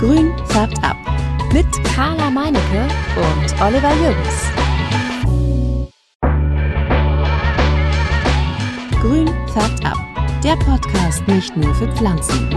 [0.00, 0.96] Grün färbt ab.
[1.52, 4.50] Mit Carla Meinecke und Oliver Jürgens.
[9.02, 9.98] Grün färbt ab.
[10.42, 12.48] Der Podcast nicht nur für Pflanzen.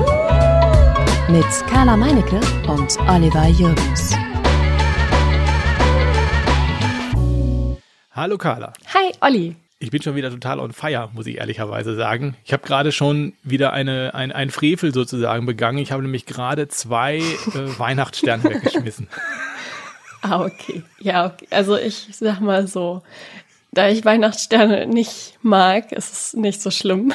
[1.27, 4.15] Mit Carla Meinecke und Oliver Jürgens.
[8.11, 8.71] Hallo Carla.
[8.93, 9.62] Hi, Olli.
[9.83, 12.37] Ich bin schon wieder total on fire, muss ich ehrlicherweise sagen.
[12.45, 15.79] Ich habe gerade schon wieder eine, ein, ein Frevel sozusagen begangen.
[15.79, 17.21] Ich habe nämlich gerade zwei äh,
[17.79, 19.09] Weihnachtssterne weggeschmissen.
[20.21, 20.83] Ah, okay.
[21.01, 21.47] Ja, okay.
[21.49, 23.01] Also ich sag mal so,
[23.73, 27.11] da ich Weihnachtssterne nicht mag, ist es nicht so schlimm.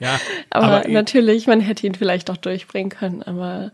[0.00, 0.18] Ja,
[0.50, 3.22] aber, aber natürlich, man hätte ihn vielleicht auch durchbringen können.
[3.22, 3.70] Aber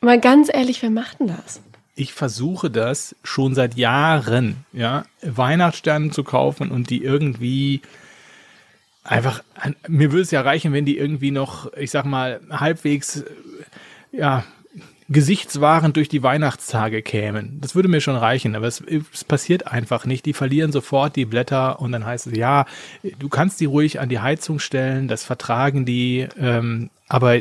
[0.00, 1.60] mal ganz ehrlich, wer macht denn das?
[2.00, 7.82] Ich versuche das schon seit Jahren, ja, Weihnachtssterne zu kaufen und die irgendwie
[9.04, 9.42] einfach,
[9.86, 13.24] mir würde es ja reichen, wenn die irgendwie noch, ich sag mal, halbwegs,
[14.12, 14.44] ja,
[15.10, 17.58] gesichtswahrend durch die Weihnachtstage kämen.
[17.60, 20.24] Das würde mir schon reichen, aber es, es, passiert einfach nicht.
[20.24, 22.64] Die verlieren sofort die Blätter und dann heißt es, ja,
[23.18, 27.40] du kannst die ruhig an die Heizung stellen, das vertragen die, ähm, aber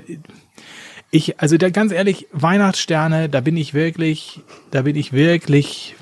[1.12, 5.96] ich, also da ganz ehrlich, Weihnachtssterne, da bin ich wirklich, da bin ich wirklich,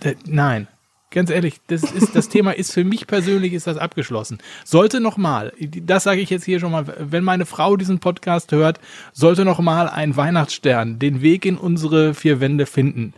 [0.00, 0.68] da, nein,
[1.10, 4.38] ganz ehrlich, das ist, das Thema ist für mich persönlich ist das abgeschlossen.
[4.64, 8.52] Sollte noch mal, das sage ich jetzt hier schon mal, wenn meine Frau diesen Podcast
[8.52, 8.80] hört,
[9.12, 13.14] sollte noch mal ein Weihnachtsstern den Weg in unsere vier Wände finden,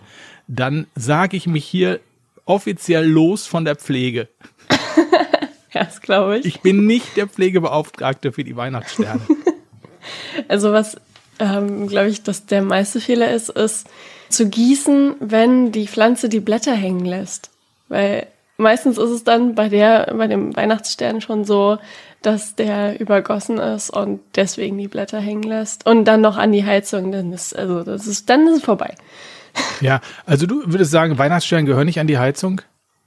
[0.47, 2.01] dann sage ich mich hier
[2.45, 4.29] offiziell los von der Pflege.
[5.73, 6.47] ja, das glaube ich.
[6.47, 9.21] Ich bin nicht der Pflegebeauftragte für die Weihnachtssterne.
[10.49, 10.97] Also was,
[11.39, 13.87] ähm, glaube ich, dass der meiste Fehler ist, ist
[14.29, 17.51] zu gießen, wenn die Pflanze die Blätter hängen lässt.
[17.89, 21.79] Weil meistens ist es dann bei der, bei dem Weihnachtsstern schon so,
[22.23, 26.65] dass der übergossen ist und deswegen die Blätter hängen lässt und dann noch an die
[26.65, 28.95] Heizung, dann ist, also das ist, dann ist es vorbei.
[29.81, 32.61] Ja, also du würdest sagen, Weihnachtssterne gehören nicht an die Heizung?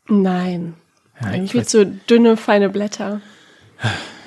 [0.07, 0.73] Nein.
[1.22, 3.22] Ja, viel zu dünne, feine Blätter.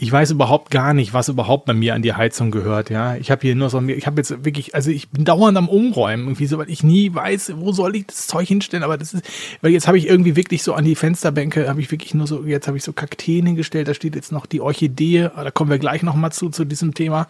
[0.00, 3.16] ich weiß überhaupt gar nicht, was überhaupt bei mir an die Heizung gehört, ja.
[3.16, 6.26] Ich habe hier nur so, ich habe jetzt wirklich, also ich bin dauernd am Umräumen,
[6.26, 9.28] irgendwie so, weil ich nie weiß, wo soll ich das Zeug hinstellen, aber das ist,
[9.60, 12.44] weil jetzt habe ich irgendwie wirklich so an die Fensterbänke, habe ich wirklich nur so,
[12.44, 15.78] jetzt habe ich so Kakteen hingestellt, da steht jetzt noch die Orchidee, da kommen wir
[15.78, 17.26] gleich nochmal zu, zu diesem Thema,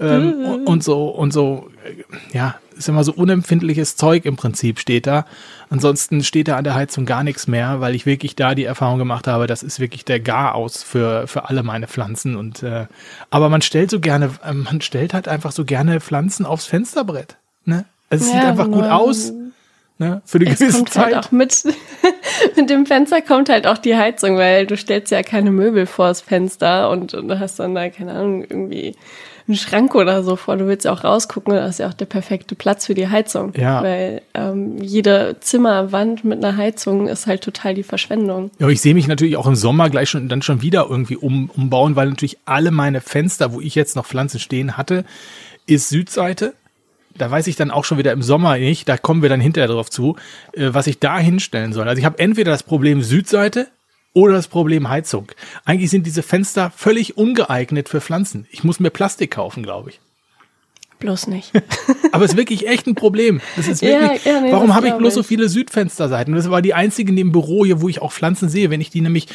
[0.00, 0.44] ähm, mhm.
[0.44, 1.68] und, und so, und so,
[2.32, 5.24] ja, ist immer so unempfindliches Zeug im Prinzip steht da.
[5.68, 8.98] Ansonsten steht da an der Heizung gar nichts mehr, weil ich wirklich da die Erfahrung
[8.98, 12.36] gemacht habe, das ist wirklich der Garaus für, für alle meine Pflanzen.
[12.36, 12.86] Und äh,
[13.30, 17.36] aber man stellt so gerne, äh, man stellt halt einfach so gerne Pflanzen aufs Fensterbrett.
[17.64, 17.84] Ne?
[18.08, 19.32] Also es ja, sieht einfach gut aus.
[19.98, 21.14] Ne, für die es gewisse kommt halt Zeit.
[21.14, 21.62] Halt auch mit,
[22.56, 26.22] mit dem Fenster kommt halt auch die Heizung, weil du stellst ja keine Möbel vors
[26.22, 28.96] Fenster und, und hast dann da, keine Ahnung, irgendwie
[29.50, 30.56] einen Schrank oder so vor.
[30.56, 33.52] Du willst ja auch rausgucken, das ist ja auch der perfekte Platz für die Heizung.
[33.56, 33.82] Ja.
[33.82, 38.50] Weil ähm, jede Zimmerwand mit einer Heizung ist halt total die Verschwendung.
[38.58, 41.50] Ja, ich sehe mich natürlich auch im Sommer gleich schon dann schon wieder irgendwie um,
[41.54, 45.04] umbauen, weil natürlich alle meine Fenster, wo ich jetzt noch Pflanzen stehen hatte,
[45.66, 46.54] ist Südseite.
[47.16, 49.68] Da weiß ich dann auch schon wieder im Sommer nicht, da kommen wir dann hinterher
[49.68, 50.16] drauf zu,
[50.52, 51.88] äh, was ich da hinstellen soll.
[51.88, 53.68] Also ich habe entweder das Problem Südseite
[54.12, 55.30] oder das Problem Heizung.
[55.64, 58.46] Eigentlich sind diese Fenster völlig ungeeignet für Pflanzen.
[58.50, 60.00] Ich muss mir Plastik kaufen, glaube ich.
[60.98, 61.52] Bloß nicht.
[62.12, 63.40] Aber es ist wirklich echt ein Problem.
[63.56, 65.14] Das ist wirklich, ja, ja, nee, warum habe ich bloß ich.
[65.14, 66.34] so viele Südfensterseiten?
[66.34, 68.68] Das war die einzige in dem Büro hier, wo ich auch Pflanzen sehe.
[68.68, 69.26] Wenn ich die nämlich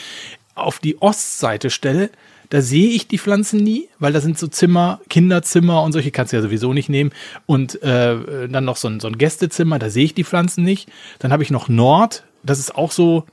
[0.53, 2.11] auf die Ostseite stelle,
[2.49, 6.31] da sehe ich die Pflanzen nie, weil da sind so Zimmer, Kinderzimmer und solche kannst
[6.31, 7.11] du ja sowieso nicht nehmen.
[7.47, 10.89] Und äh, dann noch so ein, so ein Gästezimmer, da sehe ich die Pflanzen nicht.
[11.17, 13.25] Dann habe ich noch Nord, das ist auch so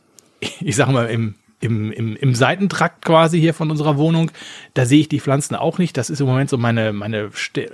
[0.60, 4.30] ich sag mal, im, im, im, im Seitentrakt quasi hier von unserer Wohnung.
[4.75, 5.97] Da sehe ich die Pflanzen auch nicht.
[5.97, 7.30] Das ist im Moment so meine, meine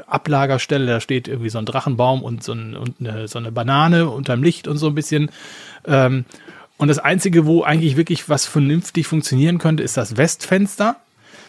[0.06, 0.86] Ablagerstelle.
[0.86, 4.42] Da steht irgendwie so ein Drachenbaum und so, ein, und eine, so eine Banane unterm
[4.42, 5.30] Licht und so ein bisschen.
[5.86, 6.26] Ähm,
[6.76, 10.96] und das Einzige, wo eigentlich wirklich was vernünftig funktionieren könnte, ist das Westfenster.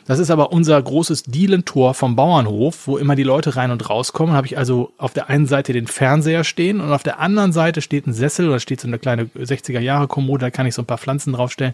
[0.10, 4.34] Das ist aber unser großes Dielentor vom Bauernhof, wo immer die Leute rein und rauskommen.
[4.34, 7.84] Habe ich also auf der einen Seite den Fernseher stehen und auf der anderen Seite
[7.84, 10.82] steht ein Sessel oder steht so eine kleine 60er Jahre Kommode, da kann ich so
[10.82, 11.74] ein paar Pflanzen draufstellen.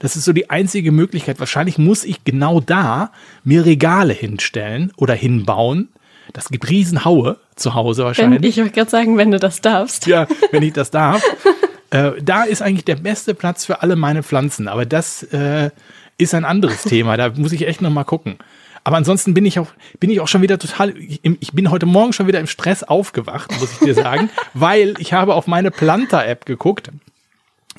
[0.00, 1.38] Das ist so die einzige Möglichkeit.
[1.38, 3.12] Wahrscheinlich muss ich genau da
[3.44, 5.88] mir Regale hinstellen oder hinbauen.
[6.32, 8.42] Das gibt Riesenhaue zu Hause wahrscheinlich.
[8.42, 10.08] Wenn, ich wollte gerade sagen, wenn du das darfst.
[10.08, 11.22] Ja, wenn ich das darf.
[11.90, 14.66] äh, da ist eigentlich der beste Platz für alle meine Pflanzen.
[14.66, 15.70] Aber das äh,
[16.18, 17.16] ist ein anderes Thema.
[17.16, 18.38] Da muss ich echt noch mal gucken.
[18.84, 19.68] Aber ansonsten bin ich auch,
[19.98, 23.50] bin ich auch schon wieder total, ich bin heute Morgen schon wieder im Stress aufgewacht,
[23.58, 26.92] muss ich dir sagen, weil ich habe auf meine Planta-App geguckt.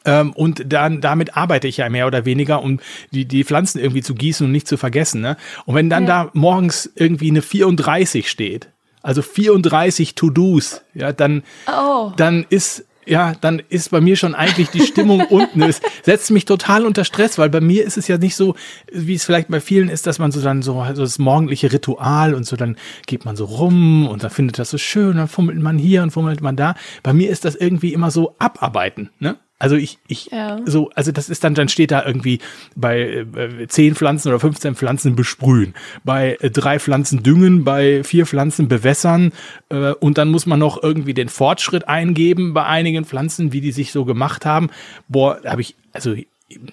[0.03, 2.81] Ähm, und dann, damit arbeite ich ja mehr oder weniger, um
[3.11, 5.21] die, die Pflanzen irgendwie zu gießen und nicht zu vergessen.
[5.21, 5.37] Ne?
[5.65, 6.25] Und wenn dann ja.
[6.25, 8.67] da morgens irgendwie eine 34 steht,
[9.01, 12.11] also 34 To-Dos, ja, dann, oh.
[12.17, 15.61] dann ist ja, dann ist bei mir schon eigentlich die Stimmung unten.
[15.61, 18.55] Es setzt mich total unter Stress, weil bei mir ist es ja nicht so,
[18.91, 22.33] wie es vielleicht bei vielen ist, dass man so dann so, so das morgendliche Ritual
[22.33, 22.75] und so dann
[23.05, 26.11] geht man so rum und dann findet das so schön, dann fummelt man hier und
[26.11, 26.75] fummelt man da.
[27.03, 29.37] Bei mir ist das irgendwie immer so abarbeiten, ne?
[29.59, 30.59] Also ich, ich, ja.
[30.65, 32.39] so, also das ist dann, dann steht da irgendwie
[32.75, 35.73] bei äh, zehn Pflanzen oder 15 Pflanzen besprühen,
[36.03, 39.31] bei äh, drei Pflanzen düngen, bei vier Pflanzen bewässern
[39.69, 43.71] äh, und dann muss man noch irgendwie den Fortschritt eingeben bei einigen Pflanzen, wie die
[43.71, 44.69] sich so gemacht haben.
[45.07, 46.15] Boah, habe ich, also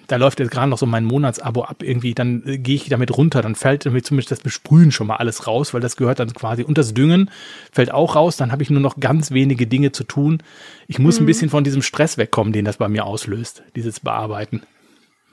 [0.07, 3.15] da läuft jetzt gerade noch so mein Monatsabo ab irgendwie, dann äh, gehe ich damit
[3.17, 6.33] runter, dann fällt damit zumindest das Besprühen schon mal alles raus, weil das gehört dann
[6.33, 7.29] quasi und das Düngen
[7.71, 10.41] fällt auch raus, dann habe ich nur noch ganz wenige Dinge zu tun.
[10.87, 11.23] Ich muss mhm.
[11.23, 14.61] ein bisschen von diesem Stress wegkommen, den das bei mir auslöst, dieses Bearbeiten.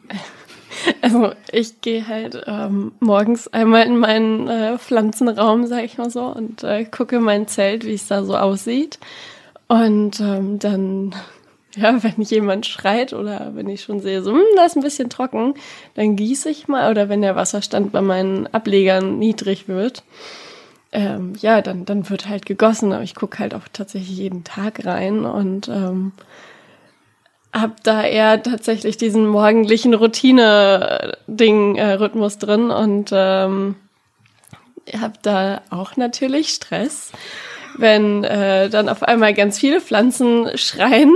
[1.00, 6.24] Also ich gehe halt ähm, morgens einmal in meinen äh, Pflanzenraum, sag ich mal so,
[6.24, 8.98] und äh, gucke mein Zelt, wie es da so aussieht.
[9.68, 11.14] Und ähm, dann
[11.76, 15.10] ja, wenn jemand schreit oder wenn ich schon sehe, so, hm, da ist ein bisschen
[15.10, 15.54] trocken,
[15.94, 16.90] dann gieße ich mal.
[16.90, 20.02] Oder wenn der Wasserstand bei meinen Ablegern niedrig wird,
[20.92, 22.92] ähm, ja, dann, dann wird halt gegossen.
[22.92, 26.12] Aber ich gucke halt auch tatsächlich jeden Tag rein und ähm,
[27.52, 33.76] habe da eher tatsächlich diesen morgendlichen Routine-Ding-Rhythmus drin und ähm,
[34.98, 37.12] habe da auch natürlich Stress
[37.78, 41.14] wenn äh, dann auf einmal ganz viele Pflanzen schreien,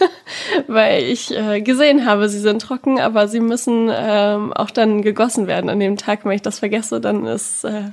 [0.66, 5.46] weil ich äh, gesehen habe, sie sind trocken, aber sie müssen ähm, auch dann gegossen
[5.46, 6.24] werden an dem Tag.
[6.24, 7.90] Wenn ich das vergesse, dann ist, äh,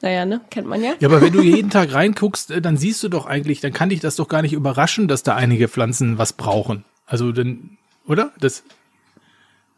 [0.00, 0.92] naja, ne, kennt man ja.
[1.00, 3.90] Ja, aber wenn du jeden Tag reinguckst, äh, dann siehst du doch eigentlich, dann kann
[3.90, 6.84] dich das doch gar nicht überraschen, dass da einige Pflanzen was brauchen.
[7.06, 8.32] Also dann, oder?
[8.40, 8.62] Das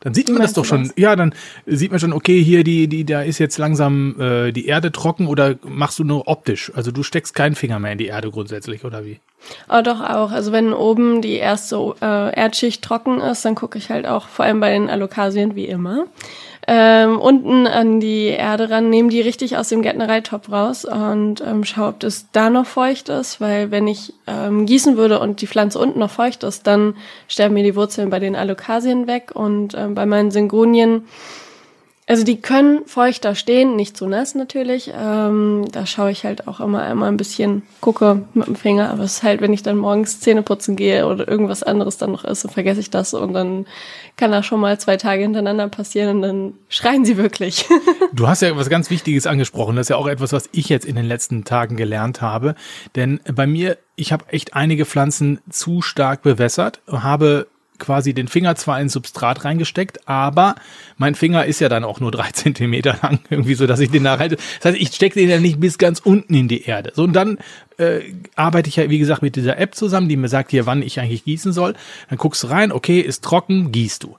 [0.03, 0.85] dann sieht man das doch schon.
[0.85, 0.95] Das?
[0.97, 1.35] Ja, dann
[1.67, 5.29] sieht man schon, okay, hier die, die, da ist jetzt langsam äh, die Erde trocken
[5.29, 6.73] oder machst du nur optisch?
[6.75, 9.21] Also du steckst keinen Finger mehr in die Erde grundsätzlich, oder wie?
[9.69, 10.33] Oh, doch auch.
[10.33, 14.45] Also wenn oben die erste äh, Erdschicht trocken ist, dann gucke ich halt auch vor
[14.45, 16.07] allem bei den Alokasien wie immer
[16.69, 21.65] ähm, unten an die Erde ran, nehme die richtig aus dem Gärtnereitopf raus und ähm,
[21.65, 25.49] schaue, ob das da noch feucht ist, weil wenn ich ähm, gießen würde und die
[25.49, 26.95] Pflanze unten noch feucht ist, dann
[27.27, 31.05] sterben mir die Wurzeln bei den Alokasien weg und ähm, bei meinen Syngonien
[32.09, 34.93] also die können feuchter stehen, nicht zu nass natürlich.
[34.95, 39.05] Ähm, da schaue ich halt auch immer einmal ein bisschen, gucke mit dem Finger, aber
[39.05, 42.25] es ist halt, wenn ich dann morgens Zähne putzen gehe oder irgendwas anderes dann noch
[42.25, 43.67] ist, dann vergesse ich das und dann
[44.17, 47.67] kann das schon mal zwei Tage hintereinander passieren und dann schreien sie wirklich.
[48.13, 49.77] du hast ja was ganz Wichtiges angesprochen.
[49.77, 52.55] Das ist ja auch etwas, was ich jetzt in den letzten Tagen gelernt habe.
[52.95, 57.47] Denn bei mir, ich habe echt einige Pflanzen zu stark bewässert, habe
[57.83, 60.55] quasi den Finger zwar ins Substrat reingesteckt, aber
[60.97, 64.05] mein Finger ist ja dann auch nur drei Zentimeter lang, irgendwie so, dass ich den
[64.05, 64.37] da halte.
[64.37, 66.93] Das heißt, ich stecke den ja nicht bis ganz unten in die Erde.
[66.95, 67.39] So, und dann
[67.79, 68.01] äh,
[68.37, 71.01] arbeite ich ja, wie gesagt, mit dieser App zusammen, die mir sagt hier, wann ich
[71.01, 71.75] eigentlich gießen soll.
[72.09, 74.17] Dann guckst du rein, okay, ist trocken, gießt du.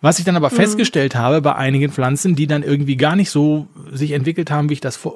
[0.00, 0.56] Was ich dann aber mhm.
[0.56, 4.74] festgestellt habe bei einigen Pflanzen, die dann irgendwie gar nicht so sich entwickelt haben, wie
[4.74, 5.10] ich das äh,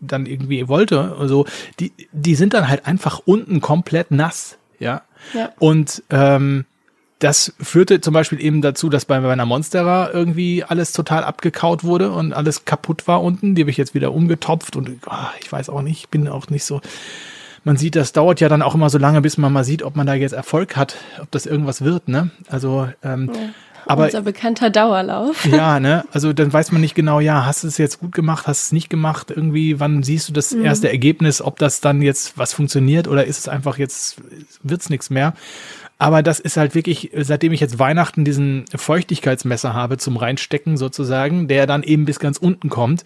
[0.00, 1.46] dann irgendwie wollte, also
[1.78, 5.02] die, die sind dann halt einfach unten komplett nass, ja.
[5.34, 5.52] ja.
[5.58, 6.64] Und ähm,
[7.20, 12.10] das führte zum Beispiel eben dazu, dass bei meiner Monstera irgendwie alles total abgekaut wurde
[12.10, 13.54] und alles kaputt war unten.
[13.54, 16.48] Die habe ich jetzt wieder umgetopft und oh, ich weiß auch nicht, ich bin auch
[16.48, 16.80] nicht so.
[17.62, 19.94] Man sieht, das dauert ja dann auch immer so lange, bis man mal sieht, ob
[19.96, 22.30] man da jetzt Erfolg hat, ob das irgendwas wird, ne?
[22.48, 23.40] Also ähm, ja.
[23.86, 25.44] Aber, Unser bekannter Dauerlauf.
[25.50, 26.04] Ja, ne?
[26.12, 28.68] Also dann weiß man nicht genau, ja, hast du es jetzt gut gemacht, hast du
[28.68, 29.30] es nicht gemacht?
[29.30, 30.64] Irgendwie, wann siehst du das mhm.
[30.64, 34.16] erste Ergebnis, ob das dann jetzt was funktioniert oder ist es einfach jetzt,
[34.62, 35.34] wird es nichts mehr?
[36.00, 41.46] Aber das ist halt wirklich, seitdem ich jetzt Weihnachten diesen Feuchtigkeitsmesser habe zum Reinstecken sozusagen,
[41.46, 43.04] der dann eben bis ganz unten kommt,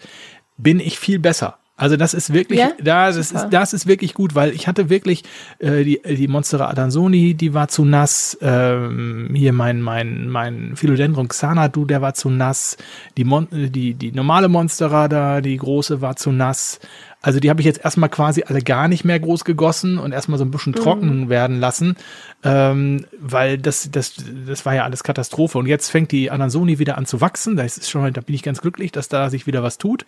[0.57, 1.57] bin ich viel besser.
[1.77, 2.71] Also das ist wirklich, ja?
[2.81, 5.23] das, ist, das ist wirklich gut, weil ich hatte wirklich
[5.59, 8.37] äh, die, die Monstera Adansoni, die war zu nass.
[8.41, 12.77] Ähm, hier mein mein mein Philodendron Xanadu, der war zu nass.
[13.17, 16.79] Die Mon die die normale Monstera da, die große war zu nass.
[17.25, 20.37] Also die habe ich jetzt erstmal quasi alle gar nicht mehr groß gegossen und erstmal
[20.37, 20.75] so ein bisschen mhm.
[20.75, 21.95] trocken werden lassen,
[22.43, 24.13] ähm, weil das, das,
[24.45, 25.57] das war ja alles Katastrophe.
[25.57, 27.55] Und jetzt fängt die Anansoni wieder an zu wachsen.
[27.55, 30.05] Da, ist schon, da bin ich ganz glücklich, dass da sich wieder was tut.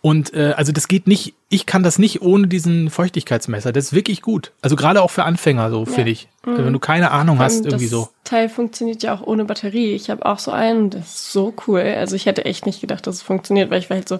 [0.00, 3.70] Und äh, also das geht nicht, ich kann das nicht ohne diesen Feuchtigkeitsmesser.
[3.70, 4.50] Das ist wirklich gut.
[4.60, 5.92] Also gerade auch für Anfänger, so ja.
[5.92, 6.26] finde ich.
[6.44, 6.58] Mhm.
[6.58, 8.08] Wenn du keine Ahnung hast, irgendwie das so.
[8.24, 9.92] Teil funktioniert ja auch ohne Batterie.
[9.92, 11.82] Ich habe auch so einen, das ist so cool.
[11.82, 14.18] Also ich hätte echt nicht gedacht, dass es funktioniert, weil ich war halt so,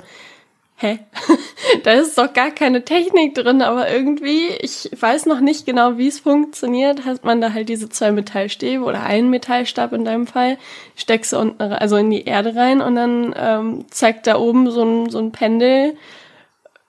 [0.78, 1.00] hä?
[1.84, 6.08] da ist doch gar keine Technik drin, aber irgendwie, ich weiß noch nicht genau, wie
[6.08, 10.56] es funktioniert, hat man da halt diese zwei Metallstäbe oder einen Metallstab in deinem Fall,
[10.96, 14.82] steckst du unten, also in die Erde rein und dann ähm, zeigt da oben so
[14.82, 15.96] ein, so ein Pendel,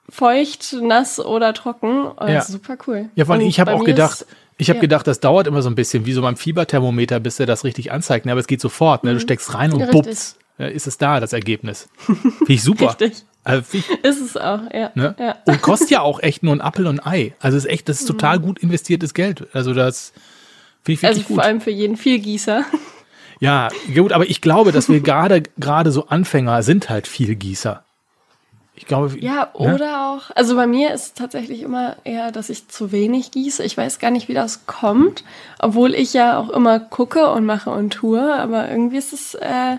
[0.08, 2.08] feucht, nass oder trocken.
[2.20, 2.42] Oh, ja.
[2.42, 3.10] super cool.
[3.16, 4.26] Ja, vor allem, ich habe auch gedacht,
[4.58, 4.82] ich habe ja.
[4.82, 7.92] gedacht, das dauert immer so ein bisschen, wie so beim Fieberthermometer, bis er das richtig
[7.92, 8.26] anzeigt.
[8.26, 8.32] Ne?
[8.32, 9.04] Aber es geht sofort.
[9.04, 9.12] Ne?
[9.12, 9.22] Du mhm.
[9.22, 11.88] steckst rein und ja, bups, ist es da, das Ergebnis.
[12.00, 12.90] Finde ich super.
[12.90, 13.24] Richtig.
[13.50, 14.92] Also ich, ist es auch, ja.
[14.94, 15.16] Ne?
[15.18, 15.36] ja.
[15.46, 17.34] Und kostet ja auch echt nur ein Apfel und ein Ei.
[17.40, 18.44] Also ist echt, das ist total mhm.
[18.44, 19.48] gut investiertes Geld.
[19.54, 20.14] Also das
[20.84, 21.30] finde ich wirklich also gut.
[21.30, 22.64] Also vor allem für jeden Vielgießer.
[23.40, 27.84] Ja, gut, aber ich glaube, dass wir gerade gerade so Anfänger sind halt Vielgießer.
[28.76, 29.18] Ich glaube.
[29.20, 30.00] Ja, oder ne?
[30.00, 30.30] auch.
[30.36, 33.64] Also bei mir ist es tatsächlich immer eher, dass ich zu wenig gieße.
[33.64, 35.24] Ich weiß gar nicht, wie das kommt,
[35.58, 38.34] obwohl ich ja auch immer gucke und mache und tue.
[38.36, 39.78] Aber irgendwie ist es, äh,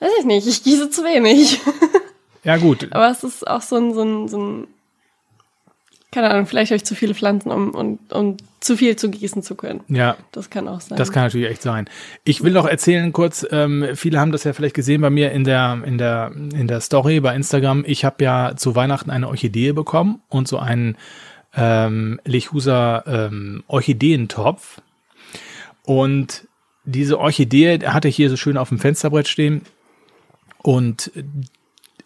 [0.00, 1.60] weiß ich nicht, ich gieße zu wenig.
[2.44, 2.88] Ja, gut.
[2.90, 4.66] Aber es ist auch so ein, so ein, so ein
[6.12, 9.42] keine Ahnung, vielleicht habe ich zu viele Pflanzen, um, um, um zu viel zu gießen
[9.42, 9.82] zu können.
[9.88, 10.16] Ja.
[10.32, 10.98] Das kann auch sein.
[10.98, 11.88] Das kann natürlich echt sein.
[12.24, 15.44] Ich will noch erzählen kurz, ähm, viele haben das ja vielleicht gesehen bei mir in
[15.44, 17.84] der, in der, in der Story bei Instagram.
[17.86, 20.96] Ich habe ja zu Weihnachten eine Orchidee bekommen und so einen
[21.54, 24.80] ähm, Lechusa ähm, Orchideentopf.
[25.84, 26.48] Und
[26.84, 29.62] diese Orchidee hatte ich hier so schön auf dem Fensterbrett stehen.
[30.58, 31.12] Und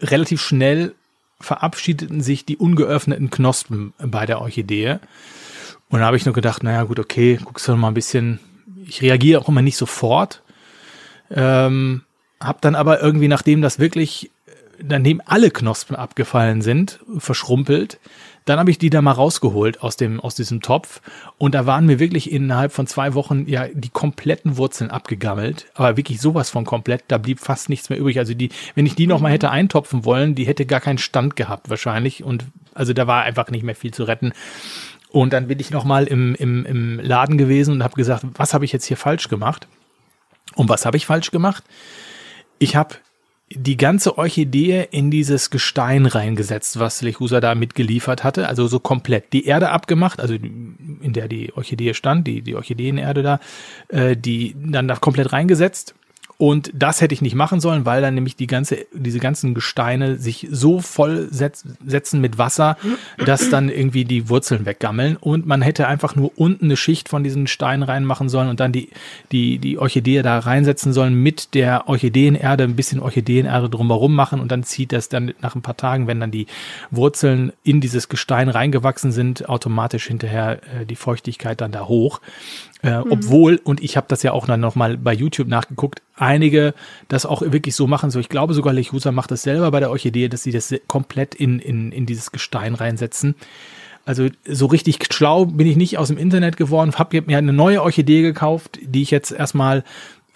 [0.00, 0.94] relativ schnell
[1.40, 4.98] verabschiedeten sich die ungeöffneten Knospen bei der Orchidee.
[5.88, 8.40] Und da habe ich nur gedacht, naja gut, okay, guckst du noch mal ein bisschen.
[8.86, 10.42] Ich reagiere auch immer nicht sofort.
[11.30, 12.02] Ähm,
[12.40, 14.30] hab dann aber irgendwie, nachdem das wirklich,
[14.80, 17.98] daneben alle Knospen abgefallen sind, verschrumpelt,
[18.44, 21.00] dann habe ich die da mal rausgeholt aus dem, aus diesem Topf.
[21.38, 25.66] Und da waren mir wirklich innerhalb von zwei Wochen ja die kompletten Wurzeln abgegammelt.
[25.74, 27.04] Aber wirklich sowas von komplett.
[27.08, 28.18] Da blieb fast nichts mehr übrig.
[28.18, 31.36] Also die, wenn ich die noch mal hätte eintopfen wollen, die hätte gar keinen Stand
[31.36, 32.22] gehabt wahrscheinlich.
[32.22, 34.32] Und also da war einfach nicht mehr viel zu retten.
[35.08, 38.52] Und dann bin ich noch mal im, im, im Laden gewesen und habe gesagt, was
[38.52, 39.68] habe ich jetzt hier falsch gemacht?
[40.54, 41.64] Und was habe ich falsch gemacht?
[42.58, 42.96] Ich habe
[43.54, 48.48] die ganze Orchidee in dieses Gestein reingesetzt, was Lechusa da mitgeliefert hatte.
[48.48, 53.22] Also so komplett die Erde abgemacht, also in der die Orchidee stand, die, die Orchideenerde
[53.22, 53.40] da,
[53.88, 55.94] äh, die dann da komplett reingesetzt
[56.36, 60.16] und das hätte ich nicht machen sollen, weil dann nämlich die ganze, diese ganzen Gesteine
[60.16, 62.76] sich so voll setz, setzen mit Wasser,
[63.24, 65.16] dass dann irgendwie die Wurzeln weggammeln.
[65.16, 68.72] Und man hätte einfach nur unten eine Schicht von diesen Steinen reinmachen sollen und dann
[68.72, 68.90] die,
[69.30, 74.50] die, die Orchidee da reinsetzen sollen mit der Orchideenerde, ein bisschen Orchideenerde drumherum machen und
[74.50, 76.46] dann zieht das dann nach ein paar Tagen, wenn dann die
[76.90, 82.20] Wurzeln in dieses Gestein reingewachsen sind, automatisch hinterher äh, die Feuchtigkeit dann da hoch.
[82.84, 83.12] Äh, mhm.
[83.12, 86.74] Obwohl, und ich habe das ja auch dann nochmal bei YouTube nachgeguckt, einige
[87.08, 88.10] das auch wirklich so machen.
[88.10, 91.34] So, ich glaube sogar Lechusa macht das selber bei der Orchidee, dass sie das komplett
[91.34, 93.36] in, in, in dieses Gestein reinsetzen.
[94.04, 97.82] Also so richtig schlau bin ich nicht aus dem Internet geworden, habe mir eine neue
[97.82, 99.82] Orchidee gekauft, die ich jetzt erstmal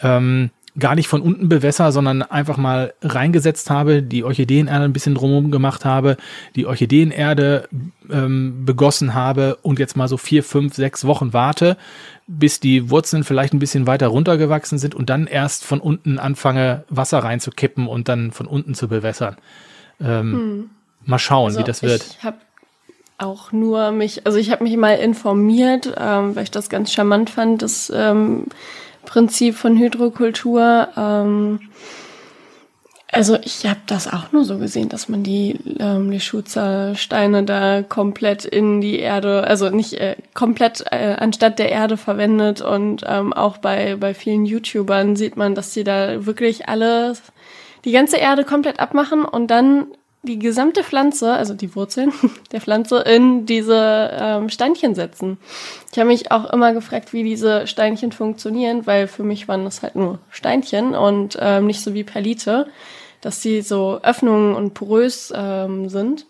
[0.01, 0.49] ähm,
[0.79, 5.51] gar nicht von unten bewässer, sondern einfach mal reingesetzt habe, die Orchideenerde ein bisschen drumherum
[5.51, 6.17] gemacht habe,
[6.57, 7.69] die Orchideenerde
[8.11, 11.77] ähm, begossen habe und jetzt mal so vier, fünf, sechs Wochen warte,
[12.27, 16.85] bis die Wurzeln vielleicht ein bisschen weiter runtergewachsen sind und dann erst von unten anfange,
[16.89, 19.37] Wasser reinzukippen und dann von unten zu bewässern.
[20.01, 20.71] Ähm, hm.
[21.05, 22.05] Mal schauen, also wie das wird.
[22.19, 22.39] Ich habe
[23.19, 27.31] auch nur mich, also ich habe mich mal informiert, ähm, weil ich das ganz charmant
[27.31, 28.47] fand, das ähm,
[29.09, 30.89] Prinzip von Hydrokultur.
[30.97, 31.61] Ähm,
[33.11, 37.83] also ich habe das auch nur so gesehen, dass man die ähm, Leschutzer Steine da
[37.83, 43.33] komplett in die Erde, also nicht äh, komplett äh, anstatt der Erde verwendet und ähm,
[43.33, 47.23] auch bei bei vielen YouTubern sieht man, dass sie da wirklich alles
[47.87, 49.87] die ganze Erde komplett abmachen und dann
[50.23, 52.13] die gesamte Pflanze, also die Wurzeln
[52.53, 55.39] der Pflanze, in diese ähm, Steinchen setzen.
[55.93, 59.83] Ich habe mich auch immer gefragt, wie diese Steinchen funktionieren, weil für mich waren das
[59.83, 62.67] halt nur Steinchen und ähm, nicht so wie Perlite,
[63.21, 66.27] dass die so Öffnungen und porös ähm, sind.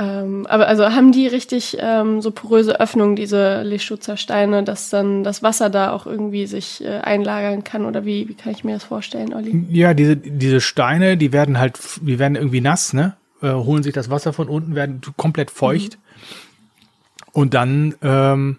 [0.00, 5.24] Ähm, aber also haben die richtig ähm, so poröse Öffnungen, diese Lischutzer Steine, dass dann
[5.24, 7.84] das Wasser da auch irgendwie sich äh, einlagern kann?
[7.84, 9.66] Oder wie, wie kann ich mir das vorstellen, Olli?
[9.68, 13.16] Ja, diese, diese Steine, die werden halt, die werden irgendwie nass, ne?
[13.42, 15.98] Äh, holen sich das Wasser von unten, werden komplett feucht.
[15.98, 17.30] Mhm.
[17.32, 18.58] Und dann, ähm,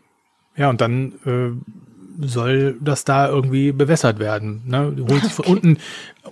[0.55, 1.51] ja, und dann äh,
[2.21, 4.61] soll das da irgendwie bewässert werden.
[4.65, 4.93] Ne?
[4.95, 5.33] Du holst okay.
[5.33, 5.77] von unten,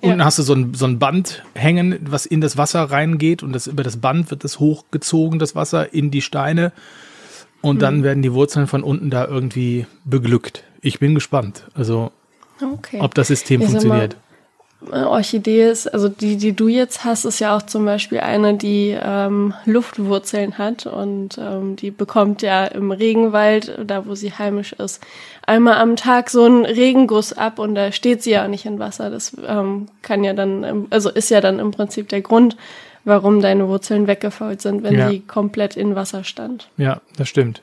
[0.01, 0.25] unten ja.
[0.25, 3.67] hast du so ein, so ein Band hängen, was in das Wasser reingeht und das,
[3.67, 6.71] über das Band wird das hochgezogen, das Wasser in die Steine
[7.61, 7.79] und hm.
[7.79, 10.63] dann werden die Wurzeln von unten da irgendwie beglückt.
[10.81, 12.11] Ich bin gespannt, also
[12.61, 12.99] okay.
[13.01, 14.15] ob das System ja, funktioniert.
[14.81, 18.97] Orchidee ist, also die, die du jetzt hast, ist ja auch zum Beispiel eine, die
[18.99, 25.01] ähm, Luftwurzeln hat und ähm, die bekommt ja im Regenwald, da wo sie heimisch ist,
[25.45, 29.09] einmal am Tag so einen Regenguss ab und da steht sie ja nicht in Wasser.
[29.09, 32.55] Das ähm, kann ja dann, also ist ja dann im Prinzip der Grund,
[33.03, 35.09] warum deine Wurzeln weggefault sind, wenn ja.
[35.09, 36.69] die komplett in Wasser stand.
[36.77, 37.61] Ja, das stimmt.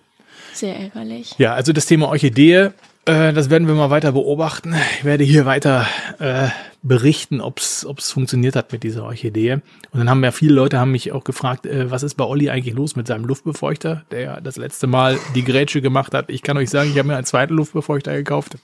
[0.53, 1.35] Sehr ärgerlich.
[1.39, 2.71] Ja, also das Thema Orchidee,
[3.07, 4.75] äh, das werden wir mal weiter beobachten.
[4.99, 5.87] Ich werde hier weiter
[6.19, 6.49] äh,
[6.83, 9.55] berichten, ob es funktioniert hat mit dieser Orchidee.
[9.55, 9.63] Und
[9.99, 12.75] dann haben ja viele Leute haben mich auch gefragt, äh, was ist bei Olli eigentlich
[12.75, 16.31] los mit seinem Luftbefeuchter, der ja das letzte Mal die Grätsche gemacht hat.
[16.31, 18.57] Ich kann euch sagen, ich habe mir einen zweiten Luftbefeuchter gekauft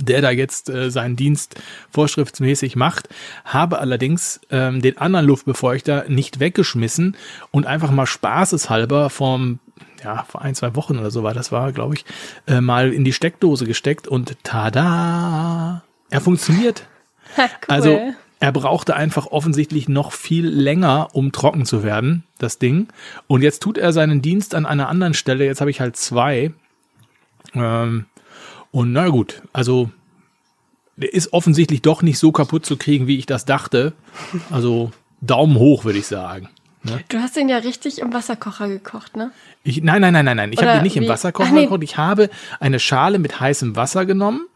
[0.00, 1.56] der da jetzt äh, seinen Dienst
[1.90, 3.08] vorschriftsmäßig macht,
[3.44, 7.16] habe allerdings ähm, den anderen Luftbefeuchter nicht weggeschmissen
[7.50, 9.58] und einfach mal spaßeshalber vom
[10.02, 12.04] ja, vor ein, zwei Wochen oder so war das war, glaube ich,
[12.46, 16.86] äh, mal in die Steckdose gesteckt und tada, er funktioniert.
[17.38, 17.44] cool.
[17.66, 17.98] Also
[18.40, 22.88] er brauchte einfach offensichtlich noch viel länger, um trocken zu werden, das Ding.
[23.26, 25.44] Und jetzt tut er seinen Dienst an einer anderen Stelle.
[25.44, 26.52] Jetzt habe ich halt zwei.
[27.54, 28.06] Ähm,
[28.70, 29.90] und na gut, also
[30.96, 33.92] der ist offensichtlich doch nicht so kaputt zu kriegen, wie ich das dachte.
[34.50, 36.48] Also Daumen hoch, würde ich sagen.
[36.82, 37.00] Ne?
[37.08, 39.32] Du hast den ja richtig im Wasserkocher gekocht, ne?
[39.64, 40.52] Ich, nein, nein, nein, nein, nein.
[40.52, 41.04] Ich habe den nicht wie?
[41.04, 41.64] im Wasserkocher Ach, nee.
[41.64, 41.82] gekocht.
[41.82, 42.30] Ich habe
[42.60, 44.46] eine Schale mit heißem Wasser genommen.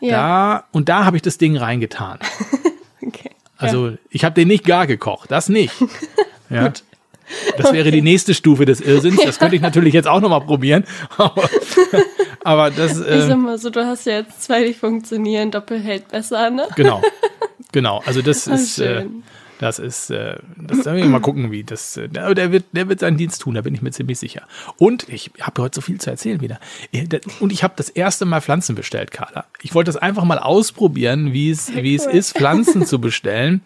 [0.00, 0.10] Ja.
[0.10, 2.18] Da, und da habe ich das Ding reingetan.
[3.02, 3.30] okay.
[3.56, 3.96] Also ja.
[4.10, 5.74] ich habe den nicht gar gekocht, das nicht.
[6.50, 6.68] Ja.
[6.68, 6.82] Gut.
[7.58, 7.90] Das wäre okay.
[7.90, 9.22] die nächste Stufe des Irrsinns.
[9.22, 10.84] Das könnte ich natürlich jetzt auch nochmal probieren.
[11.18, 11.48] Aber,
[12.42, 12.98] aber das.
[12.98, 16.48] Äh, ich sag mal so, du hast ja jetzt zwei, die funktionieren, doppelt hält besser,
[16.48, 16.66] ne?
[16.74, 17.02] Genau.
[17.72, 18.02] Genau.
[18.06, 18.78] Also das oh, ist.
[18.78, 19.04] Äh,
[19.58, 21.96] das ist, äh, das werden wir mal gucken, wie das.
[21.96, 24.42] Äh, der, wird, der wird seinen Dienst tun, da bin ich mir ziemlich sicher.
[24.76, 26.60] Und ich habe heute so viel zu erzählen wieder.
[26.92, 27.06] Äh,
[27.40, 29.46] und ich habe das erste Mal Pflanzen bestellt, Carla.
[29.60, 33.62] Ich wollte das einfach mal ausprobieren, wie es, wie es ist, Pflanzen zu bestellen.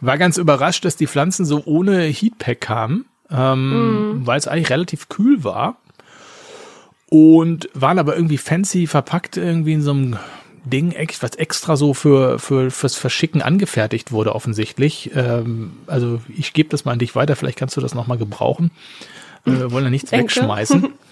[0.00, 4.26] War ganz überrascht, dass die Pflanzen so ohne Heatpack kamen, ähm, mm.
[4.26, 5.76] weil es eigentlich relativ kühl war.
[7.08, 10.18] Und waren aber irgendwie fancy verpackt, irgendwie in so einem
[10.64, 15.10] Ding, was extra so für, für fürs Verschicken angefertigt wurde, offensichtlich.
[15.14, 18.70] Ähm, also ich gebe das mal an dich weiter, vielleicht kannst du das nochmal gebrauchen.
[19.44, 20.24] Äh, wollen ja nichts Denke.
[20.24, 20.88] wegschmeißen.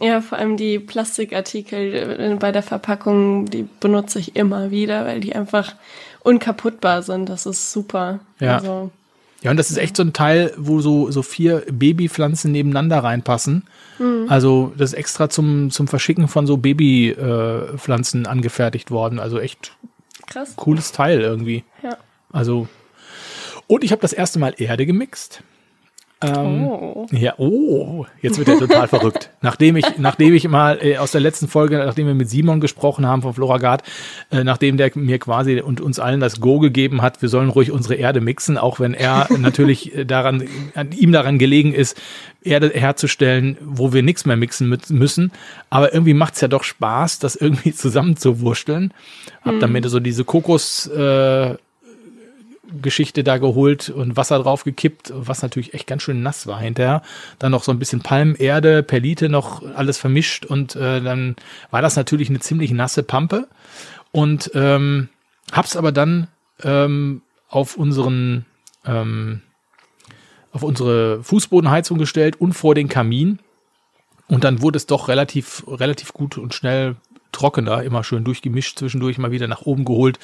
[0.00, 5.20] Ja, vor allem die Plastikartikel äh, bei der Verpackung, die benutze ich immer wieder, weil
[5.20, 5.76] die einfach
[6.20, 7.28] unkaputtbar sind.
[7.28, 8.18] Das ist super.
[8.40, 8.56] Ja.
[8.56, 8.90] Also,
[9.42, 13.64] ja, und das ist echt so ein Teil, wo so, so vier Babypflanzen nebeneinander reinpassen.
[13.98, 14.26] Mhm.
[14.28, 19.18] Also das ist extra zum, zum Verschicken von so Babypflanzen äh, angefertigt worden.
[19.18, 19.76] Also echt
[20.26, 20.54] Krass.
[20.56, 21.64] cooles Teil irgendwie.
[21.82, 21.96] Ja.
[22.30, 22.68] Also,
[23.66, 25.42] und ich habe das erste Mal Erde gemixt.
[26.22, 27.06] Ähm, oh.
[27.10, 29.30] Ja, oh, jetzt wird er total verrückt.
[29.40, 33.06] Nachdem ich, nachdem ich mal äh, aus der letzten Folge, nachdem wir mit Simon gesprochen
[33.06, 33.82] haben von Floragard,
[34.30, 37.70] äh, nachdem der mir quasi und uns allen das Go gegeben hat, wir sollen ruhig
[37.70, 42.00] unsere Erde mixen, auch wenn er natürlich äh, daran, an ihm daran gelegen ist,
[42.42, 45.32] Erde herzustellen, wo wir nichts mehr mixen müssen.
[45.70, 48.92] Aber irgendwie macht's ja doch Spaß, das irgendwie zusammenzuwursteln.
[49.42, 49.60] Hab hm.
[49.60, 51.56] damit so diese Kokos, äh,
[52.80, 57.02] Geschichte da geholt und Wasser drauf gekippt, was natürlich echt ganz schön nass war hinterher.
[57.38, 61.36] Dann noch so ein bisschen Palmerde, Perlite noch alles vermischt und äh, dann
[61.70, 63.48] war das natürlich eine ziemlich nasse Pampe.
[64.10, 65.08] Und ähm,
[65.52, 66.28] hab's aber dann
[66.62, 68.46] ähm, auf unseren
[68.84, 69.42] ähm,
[70.52, 73.38] auf unsere Fußbodenheizung gestellt und vor den Kamin.
[74.28, 76.96] Und dann wurde es doch relativ, relativ gut und schnell
[77.32, 80.18] trockener, immer schön durchgemischt, zwischendurch mal wieder nach oben geholt.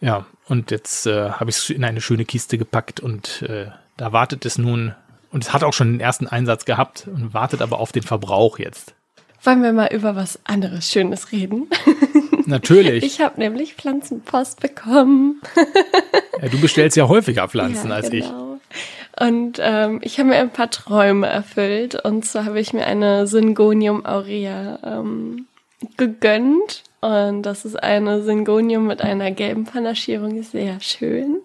[0.00, 4.12] Ja, und jetzt äh, habe ich es in eine schöne Kiste gepackt und äh, da
[4.12, 4.94] wartet es nun,
[5.30, 8.58] und es hat auch schon den ersten Einsatz gehabt und wartet aber auf den Verbrauch
[8.58, 8.94] jetzt.
[9.42, 11.68] Wollen wir mal über was anderes Schönes reden?
[12.46, 13.02] Natürlich.
[13.02, 15.40] Ich habe nämlich Pflanzenpost bekommen.
[16.42, 18.58] ja, du bestellst ja häufiger Pflanzen ja, als genau.
[19.18, 19.24] ich.
[19.24, 21.94] Und ähm, ich habe mir ein paar Träume erfüllt.
[22.04, 25.46] Und zwar habe ich mir eine Syngonium aurea ähm,
[25.96, 26.82] gegönnt.
[27.00, 31.38] Und das ist eine Syngonium mit einer gelben Panaschierung, ist sehr schön.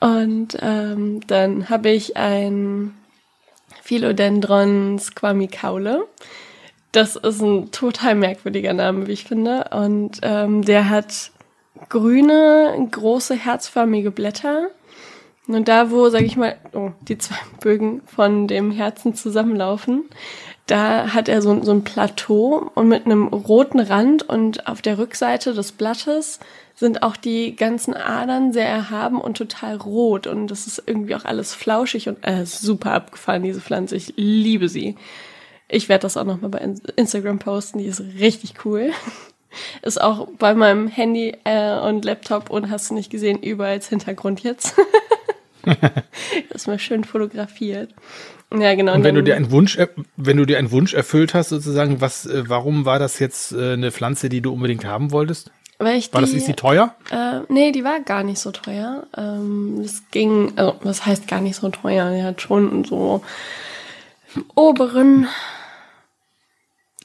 [0.00, 2.94] Und ähm, dann habe ich ein
[3.82, 6.06] Philodendron squamicaule.
[6.92, 9.70] Das ist ein total merkwürdiger Name, wie ich finde.
[9.72, 11.32] Und ähm, der hat
[11.88, 14.68] grüne, große, herzförmige Blätter.
[15.48, 20.04] Und da, wo, sag ich mal, oh, die zwei Bögen von dem Herzen zusammenlaufen,
[20.66, 24.98] da hat er so, so ein Plateau und mit einem roten Rand und auf der
[24.98, 26.40] Rückseite des Blattes
[26.74, 31.24] sind auch die ganzen Adern sehr erhaben und total rot und das ist irgendwie auch
[31.24, 33.96] alles flauschig und äh, super abgefahren, diese Pflanze.
[33.96, 34.96] Ich liebe sie.
[35.68, 38.90] Ich werde das auch nochmal bei Instagram posten, die ist richtig cool.
[39.80, 43.88] Ist auch bei meinem Handy äh, und Laptop und hast du nicht gesehen, überall als
[43.88, 44.76] Hintergrund jetzt.
[46.50, 47.94] das mal schön fotografiert.
[48.56, 48.94] Ja, genau.
[48.94, 49.78] Und wenn du dir einen Wunsch,
[50.16, 53.74] wenn du dir einen Wunsch erfüllt hast, sozusagen, was, äh, warum war das jetzt äh,
[53.74, 55.50] eine Pflanze, die du unbedingt haben wolltest?
[55.78, 56.94] Weil ich war die, das ist die teuer?
[57.10, 59.06] Äh, nee, die war gar nicht so teuer.
[59.16, 62.10] Ähm, es ging, also was heißt gar nicht so teuer?
[62.14, 63.22] Die hat schon so
[64.34, 65.28] im oberen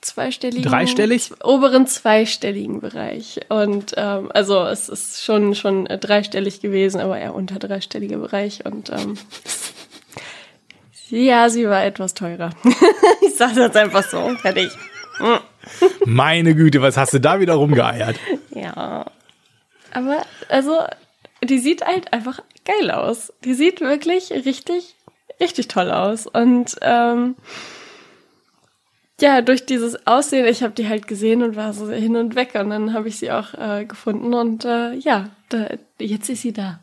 [0.05, 0.63] zweistelligen.
[0.63, 1.31] Dreistellig?
[1.43, 3.39] Oberen zweistelligen Bereich.
[3.49, 8.65] Und ähm, also es ist schon, schon dreistellig gewesen, aber eher unter dreistelliger Bereich.
[8.65, 9.17] Und ähm,
[11.09, 12.51] ja, sie war etwas teurer.
[13.21, 14.35] ich sage das einfach so.
[14.41, 14.71] Fertig.
[16.05, 18.17] Meine Güte, was hast du da wieder rumgeeiert?
[18.51, 19.05] Ja.
[19.91, 20.79] Aber, also,
[21.43, 23.31] die sieht halt einfach geil aus.
[23.43, 24.95] Die sieht wirklich richtig,
[25.39, 26.25] richtig toll aus.
[26.25, 27.35] Und ähm,
[29.21, 32.51] ja, durch dieses Aussehen, ich habe die halt gesehen und war so hin und weg.
[32.55, 34.33] Und dann habe ich sie auch äh, gefunden.
[34.33, 35.67] Und äh, ja, da,
[35.99, 36.79] jetzt ist sie da.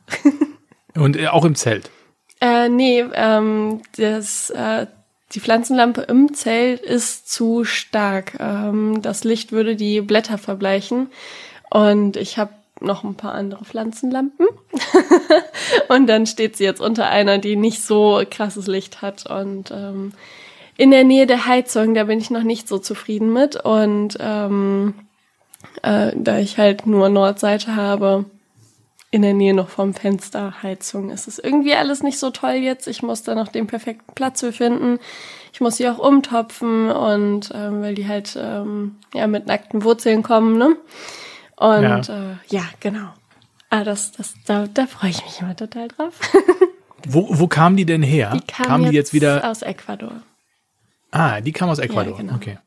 [0.95, 1.91] und äh, auch im Zelt?
[2.41, 4.87] Äh, nee, ähm, das äh,
[5.33, 8.37] die Pflanzenlampe im Zelt ist zu stark.
[8.41, 11.09] Ähm, das Licht würde die Blätter verbleichen.
[11.71, 14.47] Und ich habe noch ein paar andere Pflanzenlampen.
[15.89, 19.27] und dann steht sie jetzt unter einer, die nicht so krasses Licht hat.
[19.31, 20.13] Und ähm,
[20.81, 23.55] in der Nähe der Heizung, da bin ich noch nicht so zufrieden mit.
[23.55, 24.95] Und ähm,
[25.83, 28.25] äh, da ich halt nur Nordseite habe,
[29.11, 31.11] in der Nähe noch vom Fenster Heizung.
[31.11, 32.89] Es ist irgendwie alles nicht so toll jetzt.
[32.89, 34.99] Ich muss da noch den perfekten Platz für finden.
[35.53, 40.23] Ich muss sie auch umtopfen und ähm, weil die halt ähm, ja mit nackten Wurzeln
[40.23, 40.77] kommen, ne?
[41.57, 43.13] Und ja, äh, ja genau.
[43.69, 46.15] Ah, das, das, da, da freue ich mich immer total drauf.
[47.07, 48.33] wo, wo kam die denn her?
[48.35, 50.23] Die kam, kam die jetzt, wieder aus Ecuador.
[51.11, 52.13] Ah, die kam aus Ecuador.
[52.13, 52.35] Ja, genau.
[52.35, 52.59] Okay.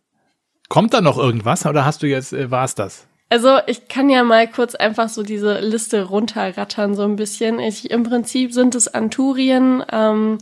[0.69, 3.07] Kommt da noch irgendwas oder hast du jetzt, äh, war es das?
[3.29, 7.59] Also ich kann ja mal kurz einfach so diese Liste runterrattern so ein bisschen.
[7.59, 10.37] Ich, Im Prinzip sind es Anturien, ähm,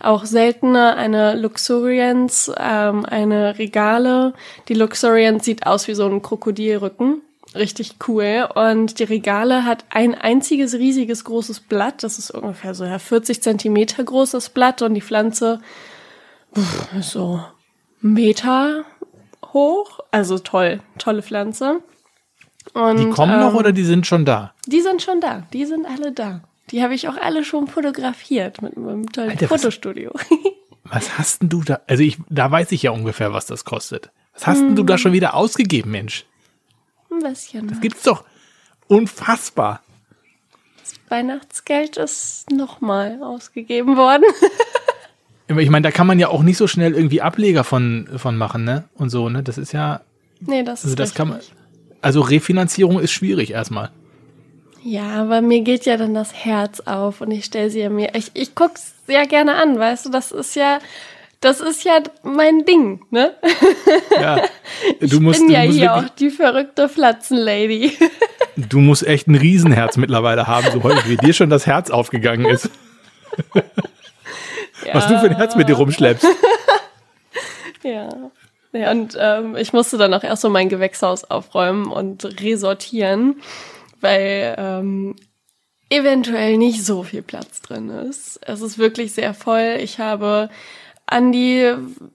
[0.00, 4.32] auch seltener eine Luxurians, ähm, eine Regale.
[4.68, 7.22] Die Luxurians sieht aus wie so ein Krokodilrücken.
[7.56, 8.48] Richtig cool.
[8.54, 12.02] Und die Regale hat ein einziges riesiges großes Blatt.
[12.04, 15.60] Das ist ungefähr so ja, 40 Zentimeter großes Blatt und die Pflanze
[17.00, 17.42] so
[18.00, 18.84] Meter
[19.52, 20.00] hoch.
[20.10, 21.82] Also toll, tolle Pflanze.
[22.72, 24.52] Und, die kommen ähm, noch oder die sind schon da?
[24.66, 25.46] Die sind schon da.
[25.52, 26.42] Die sind alle da.
[26.70, 30.10] Die habe ich auch alle schon fotografiert mit meinem tollen Alter, Fotostudio.
[30.12, 30.30] Was,
[30.84, 31.80] was, hast denn du da?
[31.86, 34.10] Also ich, da weiß ich ja ungefähr, was das kostet.
[34.34, 34.66] Was hast hm.
[34.68, 34.98] denn du da hm.
[34.98, 36.26] schon wieder ausgegeben, Mensch?
[37.10, 37.68] Ein bisschen.
[37.68, 38.24] Das gibt's doch
[38.88, 39.82] unfassbar.
[40.80, 44.24] Das Weihnachtsgeld ist nochmal ausgegeben worden.
[45.48, 48.64] ich meine, da kann man ja auch nicht so schnell irgendwie Ableger von, von machen,
[48.64, 48.84] ne?
[48.94, 49.42] Und so, ne?
[49.42, 50.00] Das ist ja.
[50.40, 51.40] Nee, das also ist das kann man.
[52.02, 53.90] Also Refinanzierung ist schwierig erstmal.
[54.82, 58.14] Ja, aber mir geht ja dann das Herz auf und ich stelle sie ja mir.
[58.14, 60.78] Ich, ich guck's sehr gerne an, weißt du, das ist ja,
[61.40, 63.34] das ist ja mein Ding, ne?
[64.20, 64.40] Ja.
[65.00, 67.92] Du ich musst, bin ja hier auch die verrückte Pflanzenlady.
[68.56, 72.46] Du musst echt ein Riesenherz mittlerweile haben, so häufig wie dir schon das Herz aufgegangen
[72.46, 72.70] ist.
[74.86, 74.94] Ja.
[74.94, 76.26] Was du für ein Herz mit dir rumschleppst.
[77.82, 78.08] Ja.
[78.72, 83.40] Ja, und ähm, ich musste dann auch erst so mein Gewächshaus aufräumen und resortieren,
[84.00, 85.16] weil ähm,
[85.88, 88.40] eventuell nicht so viel Platz drin ist.
[88.42, 89.78] Es ist wirklich sehr voll.
[89.80, 90.50] Ich habe
[91.06, 91.72] an die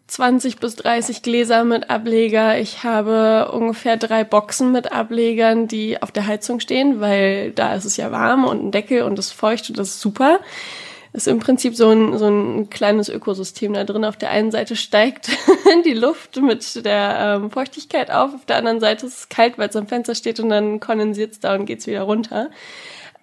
[0.08, 2.60] 20 bis 30 Gläser mit Ableger.
[2.60, 7.86] Ich habe ungefähr drei Boxen mit Ablegern, die auf der Heizung stehen, weil da ist
[7.86, 10.42] es ja warm und ein Deckel und es feucht und das ist super
[11.14, 14.06] ist im Prinzip so ein, so ein kleines Ökosystem da drin.
[14.06, 15.30] Auf der einen Seite steigt
[15.86, 19.70] die Luft mit der ähm, Feuchtigkeit auf, auf der anderen Seite ist es kalt, weil
[19.70, 22.50] es am Fenster steht und dann kondensiert es da und geht's wieder runter.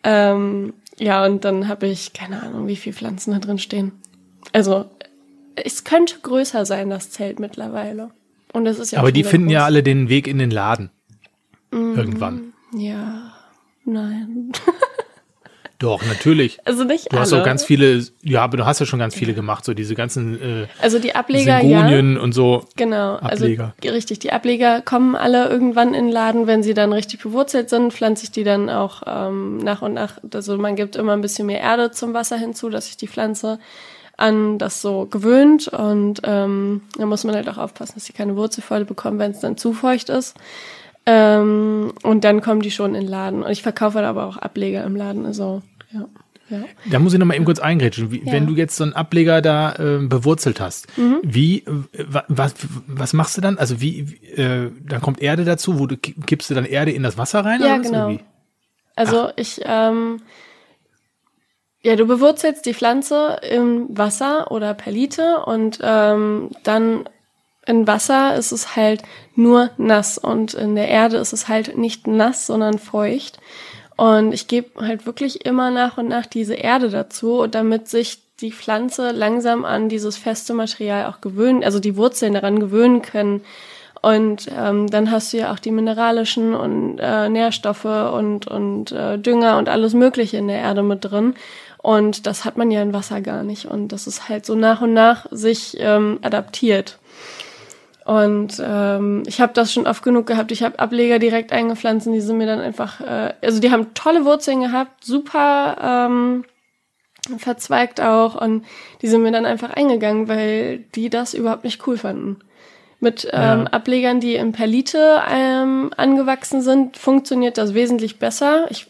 [0.05, 3.92] Ähm, ja, und dann habe ich keine Ahnung, wie viele Pflanzen da drin stehen.
[4.53, 4.87] Also
[5.57, 8.11] es könnte größer sein, das Zelt mittlerweile.
[8.53, 9.55] Und das ist ja Aber die finden groß.
[9.55, 10.90] ja alle den Weg in den Laden.
[11.70, 12.53] Mm, Irgendwann.
[12.74, 13.35] Ja,
[13.85, 14.53] nein.
[15.78, 16.58] Doch, natürlich.
[16.64, 17.20] Also nicht Du alle.
[17.20, 19.94] hast auch ganz viele, ja, aber du hast ja schon ganz viele gemacht, so diese
[19.94, 22.20] ganzen äh, Also die Ableger, Sygonien ja.
[22.20, 22.64] und so.
[22.74, 23.74] Genau, also Ableger.
[23.80, 27.70] also richtig, die Ableger kommen alle irgendwann in den Laden, wenn sie dann richtig bewurzelt
[27.70, 31.20] sind, pflanze ich die dann auch ähm, nach und nach, also man gibt immer ein
[31.20, 33.60] bisschen mehr Erde zum Wasser hinzu, dass sich die Pflanze
[34.16, 38.34] an das so gewöhnt und ähm, da muss man halt auch aufpassen, dass sie keine
[38.34, 40.34] Wurzelfäule bekommen, wenn es dann zu feucht ist.
[41.11, 43.42] Ähm, und dann kommen die schon in den Laden.
[43.42, 45.25] Und ich verkaufe aber auch Ableger im Laden.
[45.25, 46.07] Also, ja.
[46.51, 46.61] Ja.
[46.90, 48.11] Da muss ich noch mal eben kurz eingrätschen.
[48.11, 48.33] Wie, ja.
[48.33, 51.21] Wenn du jetzt so einen Ableger da äh, bewurzelt hast, mhm.
[51.23, 52.55] wie, äh, was,
[52.87, 53.59] was machst du dann?
[53.59, 54.01] Also wie,
[54.35, 57.61] äh, dann kommt Erde dazu, wo du kippst du dann Erde in das Wasser rein?
[57.62, 58.16] Ja, genau.
[58.97, 59.33] Also Ach.
[59.37, 60.23] ich, ähm,
[61.83, 67.09] ja, du bewurzelst die Pflanze im Wasser oder Perlite und ähm, dann
[67.68, 69.02] in Wasser ist es halt
[69.35, 73.38] nur nass und in der Erde ist es halt nicht nass, sondern feucht.
[73.96, 78.52] Und ich gebe halt wirklich immer nach und nach diese Erde dazu, damit sich die
[78.52, 83.42] Pflanze langsam an dieses feste Material auch gewöhnen, also die Wurzeln daran gewöhnen können.
[84.00, 89.18] Und ähm, dann hast du ja auch die mineralischen und äh, Nährstoffe und, und äh,
[89.18, 91.35] Dünger und alles Mögliche in der Erde mit drin.
[91.78, 93.66] Und das hat man ja in Wasser gar nicht.
[93.66, 96.98] Und das ist halt so nach und nach sich ähm, adaptiert.
[98.09, 100.51] Und ähm, ich habe das schon oft genug gehabt.
[100.51, 103.92] Ich habe Ableger direkt eingepflanzt und die sind mir dann einfach, äh, also die haben
[103.92, 105.77] tolle Wurzeln gehabt, super
[106.09, 106.47] ähm,
[107.37, 108.64] verzweigt auch und
[109.03, 112.38] die sind mir dann einfach eingegangen, weil die das überhaupt nicht cool fanden.
[112.99, 113.64] Mit ähm, ja.
[113.64, 118.68] Ablegern, die in Perlite ähm, angewachsen sind, funktioniert das wesentlich besser.
[118.71, 118.87] Ich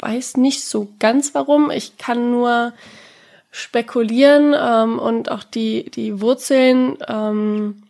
[0.00, 1.70] weiß nicht so ganz warum.
[1.70, 2.72] Ich kann nur
[3.52, 7.84] spekulieren ähm, und auch die, die Wurzeln ähm,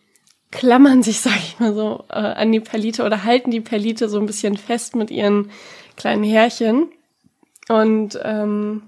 [0.51, 4.19] klammern sich, sag ich mal so, äh, an die Perlite oder halten die Perlite so
[4.19, 5.51] ein bisschen fest mit ihren
[5.97, 6.89] kleinen Härchen.
[7.69, 8.83] Und ähm,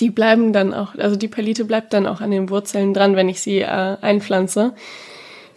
[0.00, 3.28] die bleiben dann auch, also die Perlite bleibt dann auch an den Wurzeln dran, wenn
[3.28, 4.74] ich sie äh, einpflanze.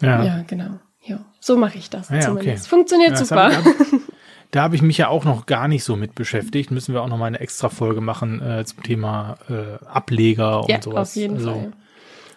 [0.02, 0.80] Ja, ja genau.
[1.04, 1.18] Jo.
[1.40, 2.66] So mache ich das ja, zumindest.
[2.66, 2.70] Okay.
[2.70, 3.56] Funktioniert ja, super.
[3.56, 3.64] Hab
[4.52, 6.72] da habe ich mich ja auch noch gar nicht so mit beschäftigt.
[6.72, 10.70] Müssen wir auch noch mal eine extra Folge machen äh, zum Thema äh, Ableger und
[10.70, 11.12] ja, sowas.
[11.12, 11.72] Auf jeden also, Fall.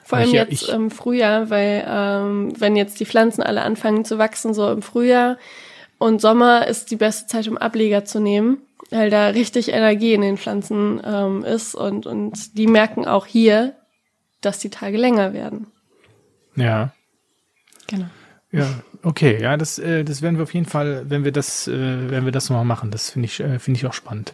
[0.09, 4.17] Vor allem ja, jetzt im Frühjahr, weil ähm, wenn jetzt die Pflanzen alle anfangen zu
[4.17, 5.37] wachsen, so im Frühjahr
[5.99, 8.57] und Sommer ist die beste Zeit, um Ableger zu nehmen,
[8.89, 13.75] weil da richtig Energie in den Pflanzen ähm, ist und, und die merken auch hier,
[14.41, 15.67] dass die Tage länger werden.
[16.57, 16.95] Ja.
[17.87, 18.07] Genau.
[18.51, 18.67] Ja,
[19.03, 22.25] okay, ja, das, äh, das werden wir auf jeden Fall, wenn wir das, äh, wenn
[22.25, 24.33] wir das mal machen, das finde ich, äh, finde ich auch spannend.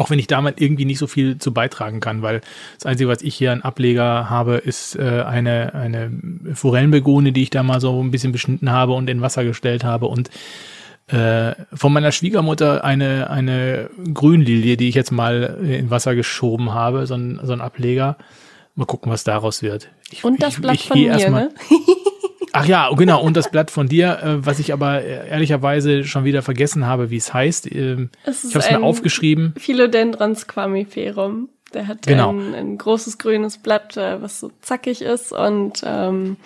[0.00, 2.40] Auch wenn ich damit irgendwie nicht so viel zu beitragen kann, weil
[2.78, 6.10] das Einzige, was ich hier an Ableger habe, ist äh, eine, eine
[6.54, 10.06] Forellenbegone, die ich da mal so ein bisschen beschnitten habe und in Wasser gestellt habe
[10.06, 10.30] und
[11.08, 17.06] äh, von meiner Schwiegermutter eine, eine Grünlilie, die ich jetzt mal in Wasser geschoben habe,
[17.06, 18.16] so ein, so ein Ableger.
[18.76, 19.90] Mal gucken, was daraus wird.
[20.10, 21.50] Ich, und das Blatt ich, von mir, ne?
[22.52, 26.24] Ach ja, genau, und das Blatt von dir, äh, was ich aber äh, ehrlicherweise schon
[26.24, 27.70] wieder vergessen habe, wie es heißt.
[27.72, 29.54] Ähm, es ich habe es mir aufgeschrieben.
[29.56, 31.48] Philodendron squamiferum.
[31.72, 32.32] Der hat genau.
[32.32, 36.36] ein, ein, großes grünes Blatt, äh, was so zackig ist und ähm,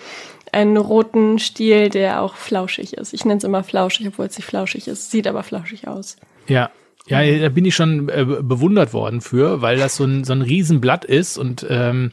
[0.52, 3.14] einen roten Stiel, der auch flauschig ist.
[3.14, 5.10] Ich nenne es immer flauschig, obwohl es nicht flauschig ist.
[5.10, 6.16] Sieht aber flauschig aus.
[6.46, 6.70] Ja,
[7.06, 10.42] ja, da bin ich schon äh, bewundert worden für, weil das so ein, so ein
[10.42, 12.12] Riesenblatt ist und ähm,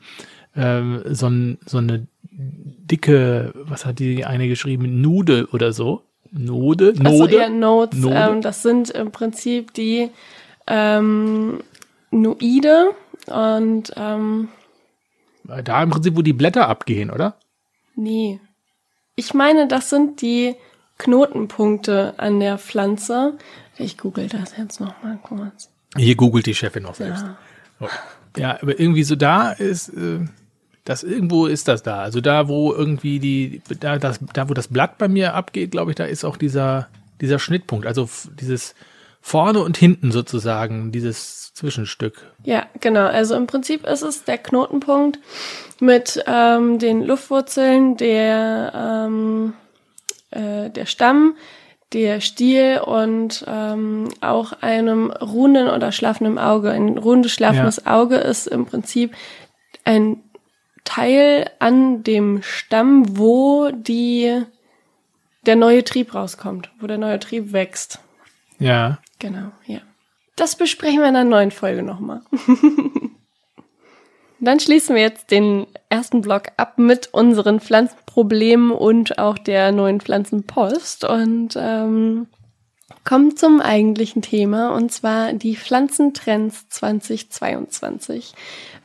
[0.56, 6.04] ähm, so, ein, so eine dicke, was hat die eine geschrieben, Nude oder so.
[6.32, 6.94] Node?
[6.94, 7.10] Node?
[7.10, 8.00] Also eher Notes.
[8.00, 8.15] Node?
[8.15, 10.10] Ähm, das sind im Prinzip die
[10.67, 11.62] ähm,
[12.12, 12.91] Noide
[13.28, 14.50] und ähm,
[15.44, 17.36] da im Prinzip, wo die Blätter abgehen, oder?
[17.96, 18.39] Nee.
[19.15, 20.56] Ich meine, das sind die
[20.98, 23.38] Knotenpunkte an der Pflanze.
[23.78, 25.70] Ich google das jetzt nochmal kurz.
[25.98, 27.24] Hier googelt die Chefin noch selbst.
[27.24, 27.38] Ja,
[27.82, 27.88] oh.
[28.38, 30.20] ja aber irgendwie so da ist, äh,
[30.86, 32.02] das irgendwo ist das da.
[32.02, 35.91] Also da, wo irgendwie die, da, das, da wo das Blatt bei mir abgeht, glaube
[35.91, 36.88] ich, da ist auch dieser,
[37.22, 37.86] dieser Schnittpunkt.
[37.86, 38.74] Also dieses
[39.22, 42.26] vorne und hinten sozusagen, dieses Zwischenstück.
[42.44, 43.06] Ja, genau.
[43.06, 45.20] Also im Prinzip ist es der Knotenpunkt
[45.80, 49.54] mit ähm, den Luftwurzeln, der, ähm,
[50.32, 51.36] äh, der Stamm,
[51.94, 56.72] der Stiel und ähm, auch einem ruhenden oder schlafenden Auge.
[56.72, 58.00] Ein ruhendes, schlafendes ja.
[58.00, 59.13] Auge ist im Prinzip
[59.84, 60.17] ein
[60.84, 64.44] Teil an dem Stamm, wo die
[65.46, 68.00] der neue Trieb rauskommt, wo der neue Trieb wächst.
[68.60, 69.00] Ja.
[69.20, 69.80] Genau, ja.
[70.36, 72.22] Das besprechen wir in einer neuen Folge nochmal.
[74.39, 80.02] Dann schließen wir jetzt den ersten Block ab mit unseren Pflanzenproblemen und auch der neuen
[80.02, 82.26] Pflanzenpost und ähm,
[83.04, 88.34] kommen zum eigentlichen Thema und zwar die Pflanzentrends 2022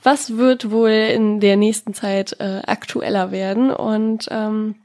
[0.06, 3.72] was wird wohl in der nächsten Zeit äh, aktueller werden.
[3.72, 4.76] Und ähm,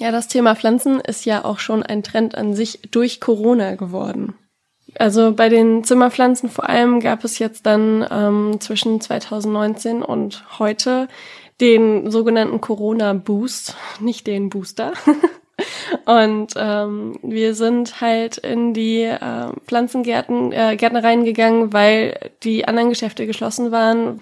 [0.00, 4.34] ja, das Thema Pflanzen ist ja auch schon ein Trend an sich durch Corona geworden.
[4.98, 11.08] Also bei den Zimmerpflanzen vor allem gab es jetzt dann ähm, zwischen 2019 und heute
[11.60, 14.94] den sogenannten Corona-Boost, nicht den Booster.
[16.06, 22.90] und ähm, wir sind halt in die äh, Pflanzengärten, äh, Gärtnereien gegangen, weil die anderen
[22.90, 24.20] Geschäfte geschlossen waren.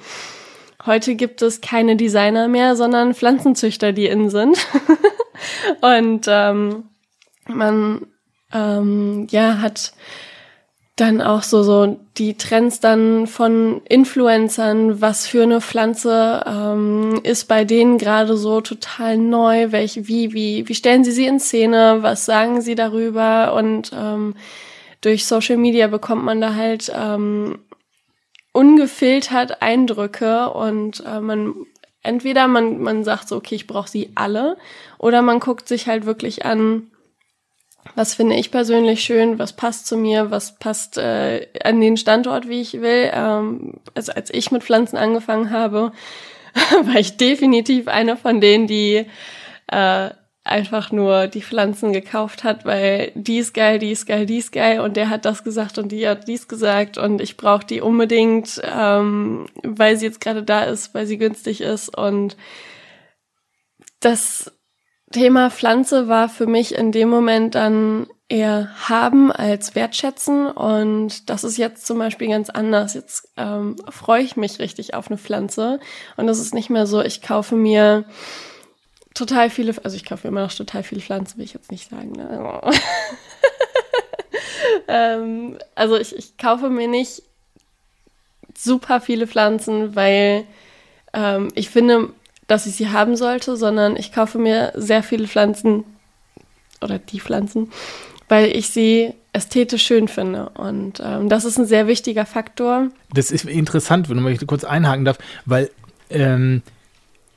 [0.85, 4.59] Heute gibt es keine Designer mehr, sondern Pflanzenzüchter, die in sind.
[5.81, 6.85] und ähm,
[7.47, 8.07] man
[8.53, 9.93] ähm, ja hat
[10.97, 17.49] dann auch so, so die Trends dann von Influencern, was für eine Pflanze ähm, ist
[17.49, 21.99] bei denen gerade so total neu, welche, wie, wie, wie stellen sie sie in Szene,
[22.03, 23.55] was sagen sie darüber?
[23.55, 24.35] Und ähm,
[25.01, 27.61] durch Social Media bekommt man da halt ähm,
[28.53, 31.55] ungefiltert Eindrücke und äh, man
[32.03, 34.57] entweder man, man sagt so, okay, ich brauche sie alle,
[34.99, 36.91] oder man guckt sich halt wirklich an,
[37.95, 42.49] was finde ich persönlich schön, was passt zu mir, was passt äh, an den Standort,
[42.49, 43.11] wie ich will.
[43.13, 45.93] Ähm, also als ich mit Pflanzen angefangen habe,
[46.85, 49.07] war ich definitiv eine von denen, die
[49.69, 50.11] äh,
[50.45, 54.53] einfach nur die Pflanzen gekauft hat, weil die ist geil, die ist geil, die ist
[54.53, 57.81] geil und der hat das gesagt und die hat dies gesagt und ich brauche die
[57.81, 62.37] unbedingt, ähm, weil sie jetzt gerade da ist, weil sie günstig ist und
[64.01, 64.53] das
[65.13, 71.45] Thema Pflanze war für mich in dem Moment dann eher haben als wertschätzen und das
[71.45, 72.95] ist jetzt zum Beispiel ganz anders.
[72.95, 75.81] Jetzt ähm, freue ich mich richtig auf eine Pflanze
[76.17, 78.05] und es ist nicht mehr so, ich kaufe mir
[79.15, 82.13] total viele, also ich kaufe immer noch total viele Pflanzen, will ich jetzt nicht sagen.
[82.13, 82.61] Ne?
[84.89, 87.23] ähm, also ich, ich kaufe mir nicht
[88.57, 90.47] super viele Pflanzen, weil
[91.13, 92.15] ähm, ich finde,
[92.47, 95.85] dass ich sie haben sollte, sondern ich kaufe mir sehr viele Pflanzen
[96.81, 97.71] oder die Pflanzen,
[98.29, 100.51] weil ich sie ästhetisch schön finde.
[100.51, 102.89] Und ähm, das ist ein sehr wichtiger Faktor.
[103.15, 105.71] Das ist interessant, wenn ich kurz einhaken darf, weil
[106.11, 106.63] ähm,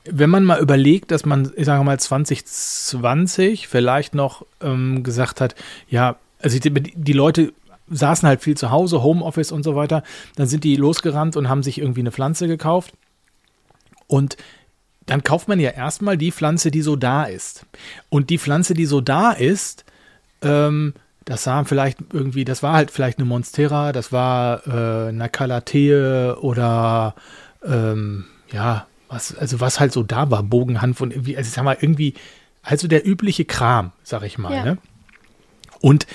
[0.06, 5.56] wenn man mal überlegt, dass man, ich sage mal, 2020 vielleicht noch ähm, gesagt hat,
[5.90, 7.54] ja, also die, die, Leute
[7.90, 10.04] saßen halt viel zu Hause, Homeoffice und so weiter,
[10.36, 12.94] dann sind die losgerannt und haben sich irgendwie eine Pflanze gekauft.
[14.08, 14.38] Und
[15.06, 17.66] dann kauft man ja erstmal die Pflanze, die so da ist.
[18.10, 19.86] Und die Pflanze, die so da ist,
[20.42, 20.94] ähm,
[21.26, 26.36] das sah vielleicht irgendwie, das war halt vielleicht eine Monstera, das war äh, eine Calathea
[26.38, 27.16] oder
[27.64, 31.64] ähm, ja, was, also was halt so da war, Bogenhanf und irgendwie, also ich sag
[31.64, 32.14] mal, irgendwie,
[32.62, 34.54] also der übliche Kram, sag ich mal.
[34.54, 34.66] Ja.
[34.66, 34.78] Ne?
[35.82, 36.06] Und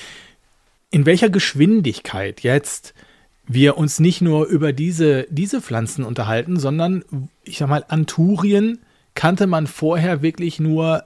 [0.91, 2.95] in welcher Geschwindigkeit jetzt
[3.53, 7.05] wir uns nicht nur über diese, diese Pflanzen unterhalten, sondern
[7.45, 8.79] ich sag mal, Anturien
[9.15, 11.05] kannte man vorher wirklich nur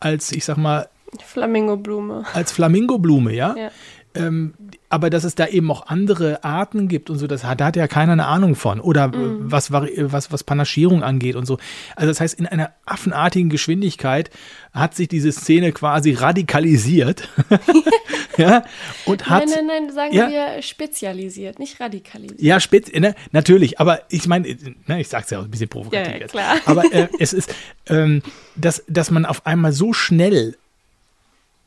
[0.00, 0.88] als, ich sag mal,
[1.24, 2.24] Flamingoblume.
[2.34, 3.54] Als Flamingoblume, ja.
[3.56, 3.70] ja
[4.18, 4.54] ähm,
[4.90, 7.86] aber dass es da eben auch andere Arten gibt und so, das, da hat ja
[7.88, 8.80] keiner eine Ahnung von.
[8.80, 9.50] Oder mm.
[9.50, 11.58] was, was, was Panaschierung angeht und so.
[11.94, 14.30] Also das heißt, in einer affenartigen Geschwindigkeit
[14.72, 17.28] hat sich diese Szene quasi radikalisiert.
[18.38, 18.64] ja,
[19.04, 22.40] und hat, nein, nein, nein, sagen ja, wir spezialisiert, nicht radikalisiert.
[22.40, 26.14] Ja, spez ne, natürlich, aber ich meine, ne, ich sag's ja auch ein bisschen provokativ
[26.14, 26.56] ja, ja, klar.
[26.64, 27.54] Aber äh, es ist,
[27.86, 28.22] ähm,
[28.56, 30.56] dass, dass man auf einmal so schnell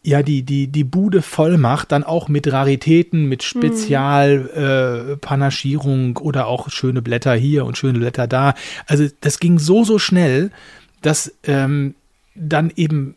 [0.04, 6.16] ja die, die, die Bude voll macht, dann auch mit Raritäten, mit Spezialpanaschierung mhm.
[6.16, 8.56] äh, oder auch schöne Blätter hier und schöne Blätter da.
[8.88, 10.52] Also das ging so, so schnell,
[11.02, 11.96] dass ähm,
[12.36, 13.16] dann eben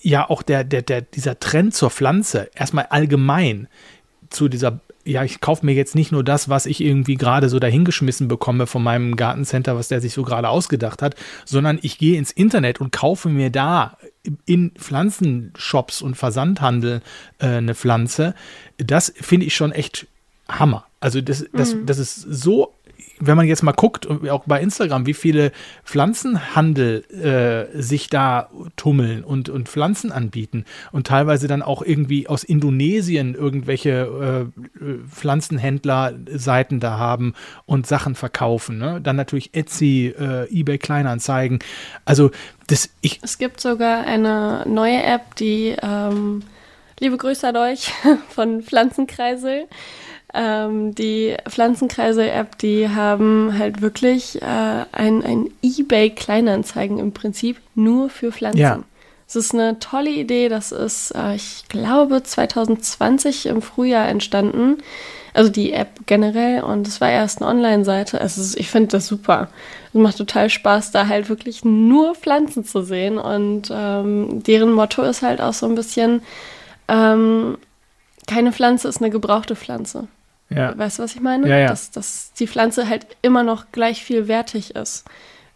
[0.00, 3.68] ja auch der, der, der, dieser Trend zur Pflanze erstmal allgemein
[4.30, 7.58] zu dieser ja, ich kaufe mir jetzt nicht nur das, was ich irgendwie gerade so
[7.58, 12.18] dahingeschmissen bekomme von meinem Gartencenter, was der sich so gerade ausgedacht hat, sondern ich gehe
[12.18, 13.96] ins Internet und kaufe mir da
[14.46, 17.02] in Pflanzenshops und Versandhandel
[17.38, 18.34] äh, eine Pflanze.
[18.78, 20.06] Das finde ich schon echt
[20.48, 20.86] Hammer.
[21.00, 21.86] Also das, das, mhm.
[21.86, 22.72] das ist so
[23.20, 25.52] wenn man jetzt mal guckt, auch bei Instagram, wie viele
[25.84, 32.42] Pflanzenhandel äh, sich da tummeln und, und Pflanzen anbieten und teilweise dann auch irgendwie aus
[32.44, 37.34] Indonesien irgendwelche äh, Pflanzenhändler-Seiten da haben
[37.66, 38.78] und Sachen verkaufen.
[38.78, 39.00] Ne?
[39.00, 41.60] Dann natürlich Etsy, äh, eBay Kleinanzeigen.
[42.04, 42.30] Also
[42.66, 43.20] das ich.
[43.22, 46.42] Es gibt sogar eine neue App, die ähm,
[46.98, 47.92] liebe Grüße an euch
[48.28, 49.66] von Pflanzenkreisel.
[50.34, 58.32] Ähm, die Pflanzenkreise-App, die haben halt wirklich äh, ein, ein Ebay-Kleinanzeigen im Prinzip nur für
[58.32, 58.58] Pflanzen.
[58.58, 58.82] Ja.
[59.28, 60.48] Es ist eine tolle Idee.
[60.48, 64.78] Das ist, äh, ich glaube, 2020 im Frühjahr entstanden.
[65.34, 66.62] Also die App generell.
[66.62, 68.20] Und es war erst eine Online-Seite.
[68.20, 69.48] Also ich finde das super.
[69.88, 73.18] Es macht total Spaß, da halt wirklich nur Pflanzen zu sehen.
[73.18, 76.22] Und ähm, deren Motto ist halt auch so ein bisschen,
[76.88, 77.58] ähm,
[78.26, 80.08] keine Pflanze ist eine gebrauchte Pflanze.
[80.56, 80.76] Ja.
[80.76, 81.48] Weißt du, was ich meine?
[81.48, 81.68] Ja, ja.
[81.68, 85.04] Dass, dass die Pflanze halt immer noch gleich viel wertig ist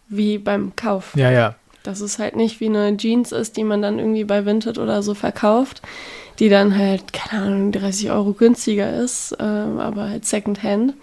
[0.09, 1.13] wie beim Kauf.
[1.15, 1.55] Ja, ja.
[1.83, 5.01] Dass es halt nicht wie eine Jeans ist, die man dann irgendwie bei Vinted oder
[5.03, 5.81] so verkauft,
[6.39, 10.93] die dann halt, keine Ahnung, 30 Euro günstiger ist, äh, aber halt Secondhand.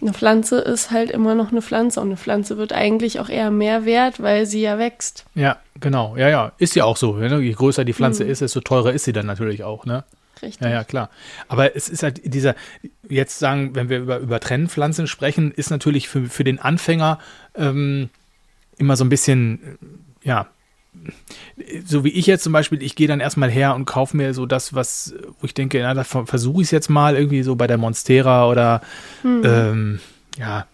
[0.00, 3.50] Eine Pflanze ist halt immer noch eine Pflanze und eine Pflanze wird eigentlich auch eher
[3.50, 5.24] mehr wert, weil sie ja wächst.
[5.34, 6.16] Ja, genau.
[6.16, 6.52] Ja, ja.
[6.58, 7.14] Ist ja auch so.
[7.14, 7.40] Ne?
[7.40, 8.30] Je größer die Pflanze mhm.
[8.30, 10.04] ist, desto teurer ist sie dann natürlich auch, ne?
[10.44, 10.64] Richtig.
[10.64, 11.10] Ja, ja, klar.
[11.48, 12.54] Aber es ist halt dieser,
[13.08, 17.18] jetzt sagen, wenn wir über, über Trennpflanzen sprechen, ist natürlich für, für den Anfänger
[17.54, 18.10] ähm,
[18.76, 19.78] immer so ein bisschen,
[20.22, 20.48] ja,
[21.84, 24.46] so wie ich jetzt zum Beispiel, ich gehe dann erstmal her und kaufe mir so
[24.46, 27.66] das, was, wo ich denke, na, da versuche ich es jetzt mal irgendwie so bei
[27.66, 28.80] der Monstera oder
[29.22, 29.42] hm.
[29.44, 30.00] ähm,
[30.38, 30.66] ja,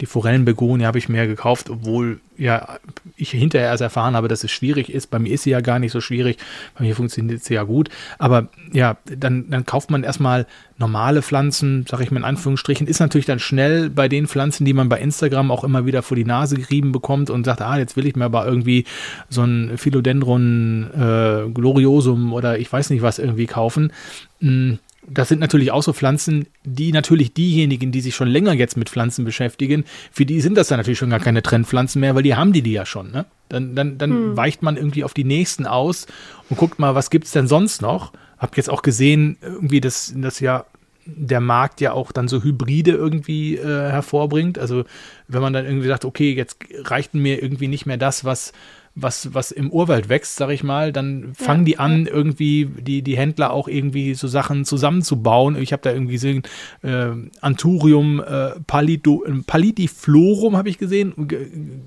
[0.00, 2.78] die Forellenbegonie habe ich mir gekauft, obwohl ja
[3.16, 5.10] ich hinterher erst erfahren habe, dass es schwierig ist.
[5.10, 6.36] Bei mir ist sie ja gar nicht so schwierig.
[6.76, 7.88] Bei mir funktioniert sie ja gut.
[8.18, 12.86] Aber ja, dann, dann kauft man erstmal normale Pflanzen, sage ich mal in Anführungsstrichen.
[12.86, 16.16] Ist natürlich dann schnell bei den Pflanzen, die man bei Instagram auch immer wieder vor
[16.16, 18.84] die Nase gerieben bekommt und sagt, ah, jetzt will ich mir aber irgendwie
[19.30, 23.92] so ein Philodendron äh, gloriosum oder ich weiß nicht was irgendwie kaufen.
[24.40, 24.78] Hm,
[25.08, 28.90] das sind natürlich auch so Pflanzen, die natürlich diejenigen, die sich schon länger jetzt mit
[28.90, 32.34] Pflanzen beschäftigen, für die sind das dann natürlich schon gar keine Trendpflanzen mehr, weil die
[32.34, 33.10] haben die die ja schon.
[33.10, 33.26] Ne?
[33.48, 34.36] Dann, dann, dann hm.
[34.36, 36.06] weicht man irgendwie auf die nächsten aus
[36.50, 38.12] und guckt mal, was gibt es denn sonst noch?
[38.38, 40.66] Hab jetzt auch gesehen, irgendwie, dass, dass ja
[41.06, 44.58] der Markt ja auch dann so Hybride irgendwie äh, hervorbringt.
[44.58, 44.84] Also
[45.28, 48.52] wenn man dann irgendwie sagt, okay, jetzt reicht mir irgendwie nicht mehr das, was
[48.98, 52.12] was, was im Urwald wächst, sag ich mal, dann fangen ja, die an, ja.
[52.12, 55.60] irgendwie die, die Händler auch irgendwie so Sachen zusammenzubauen.
[55.60, 56.42] Ich habe da irgendwie gesehen,
[56.82, 57.08] äh,
[57.42, 61.12] Anturium äh, Palido, äh, Palidiflorum habe ich gesehen,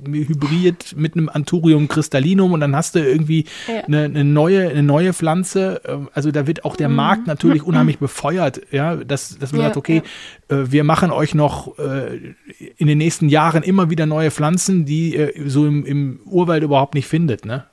[0.05, 3.84] hybrid mit einem Anturium crystallinum und dann hast du irgendwie ja.
[3.86, 5.82] eine, eine, neue, eine neue Pflanze.
[5.86, 6.95] Ähm, also da wird auch der mhm.
[6.95, 10.03] Markt natürlich unheimlich befeuert, ja, dass, dass man sagt, okay,
[10.47, 12.36] äh, wir machen euch noch äh,
[12.78, 16.93] in den nächsten Jahren immer wieder neue Pflanzen, die äh, so im, im Urwald überhaupt
[16.93, 17.64] nicht nicht findet, ne?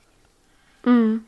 [0.85, 1.21] Mhm.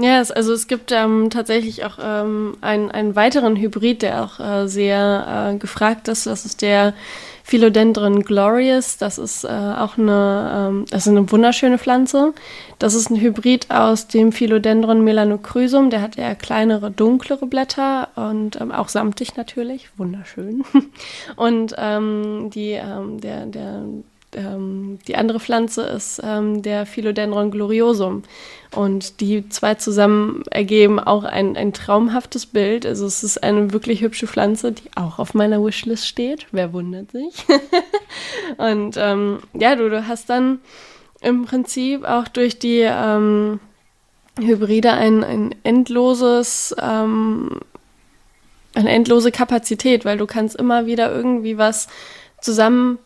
[0.00, 4.38] Ja, es, also es gibt ähm, tatsächlich auch ähm, einen, einen weiteren Hybrid, der auch
[4.38, 6.26] äh, sehr äh, gefragt ist.
[6.26, 6.94] Das ist der
[7.42, 8.96] Philodendron glorious.
[8.96, 12.32] Das ist äh, auch eine, ähm, das ist eine wunderschöne Pflanze.
[12.78, 15.90] Das ist ein Hybrid aus dem Philodendron melanocrysum.
[15.90, 19.88] Der hat eher kleinere, dunklere Blätter und ähm, auch samtig natürlich.
[19.96, 20.62] Wunderschön.
[21.36, 23.82] und ähm, die, ähm, der, der
[24.34, 28.22] ähm, die andere Pflanze ist ähm, der Philodendron gloriosum.
[28.74, 32.84] Und die zwei zusammen ergeben auch ein, ein traumhaftes Bild.
[32.84, 36.46] Also es ist eine wirklich hübsche Pflanze, die auch auf meiner Wishlist steht.
[36.52, 37.46] Wer wundert sich?
[38.58, 40.60] und ähm, ja, du, du hast dann
[41.20, 43.60] im Prinzip auch durch die ähm,
[44.38, 47.60] Hybride ein, ein endloses ähm,
[48.74, 51.88] eine endlose Kapazität, weil du kannst immer wieder irgendwie was
[52.40, 52.98] zusammen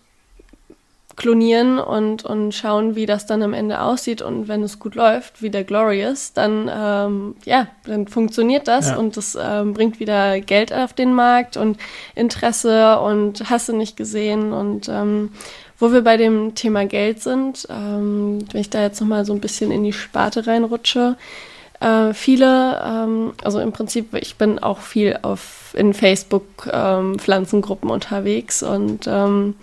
[1.17, 4.23] klonieren und, und schauen, wie das dann am Ende aussieht.
[4.23, 8.97] Und wenn es gut läuft, wie der Glorious, dann, ähm, ja, dann funktioniert das ja.
[8.97, 11.79] und das ähm, bringt wieder Geld auf den Markt und
[12.15, 14.53] Interesse und hast du nicht gesehen.
[14.53, 15.31] Und ähm,
[15.79, 19.41] wo wir bei dem Thema Geld sind, ähm, wenn ich da jetzt nochmal so ein
[19.41, 21.17] bisschen in die Sparte reinrutsche,
[21.81, 27.91] äh, viele, ähm, also im Prinzip, ich bin auch viel auf in Facebook ähm, Pflanzengruppen
[27.91, 29.55] unterwegs und ähm,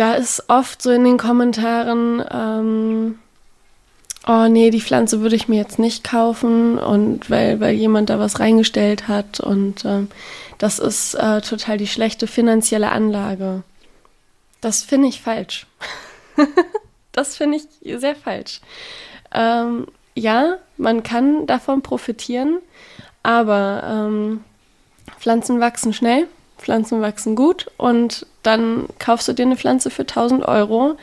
[0.00, 3.18] da ist oft so in den Kommentaren, ähm,
[4.26, 8.18] oh nee, die Pflanze würde ich mir jetzt nicht kaufen und weil, weil jemand da
[8.18, 10.08] was reingestellt hat und ähm,
[10.56, 13.62] das ist äh, total die schlechte finanzielle Anlage.
[14.62, 15.66] Das finde ich falsch.
[17.12, 18.62] das finde ich sehr falsch.
[19.34, 22.58] Ähm, ja, man kann davon profitieren,
[23.22, 24.44] aber ähm,
[25.18, 26.26] Pflanzen wachsen schnell
[26.60, 30.96] Pflanzen wachsen gut und dann kaufst du dir eine Pflanze für 1000 Euro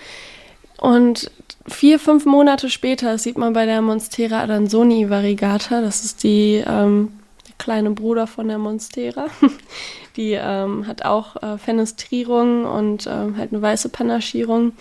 [0.77, 1.31] und
[1.67, 7.13] vier, fünf Monate später sieht man bei der Monstera adansoni variegata, das ist die ähm,
[7.47, 9.27] der kleine Bruder von der Monstera,
[10.15, 14.73] die ähm, hat auch äh, Fenestrierung und ähm, halt eine weiße Panaschierung.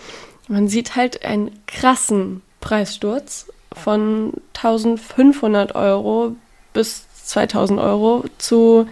[0.48, 6.36] Man sieht halt einen krassen Preissturz von 1500 Euro
[6.72, 8.86] bis 2000 Euro zu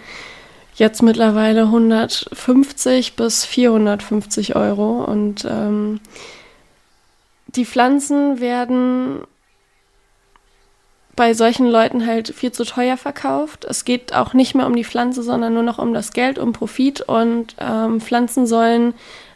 [0.75, 5.05] jetzt mittlerweile 150 bis 450 Euro.
[5.05, 6.01] Und ähm,
[7.47, 9.21] die Pflanzen werden
[11.17, 13.65] bei solchen Leuten halt viel zu teuer verkauft.
[13.65, 16.53] Es geht auch nicht mehr um die Pflanze, sondern nur noch um das Geld, um
[16.53, 17.03] Profit.
[17.03, 18.95] Und ähm, Pflanzen sollen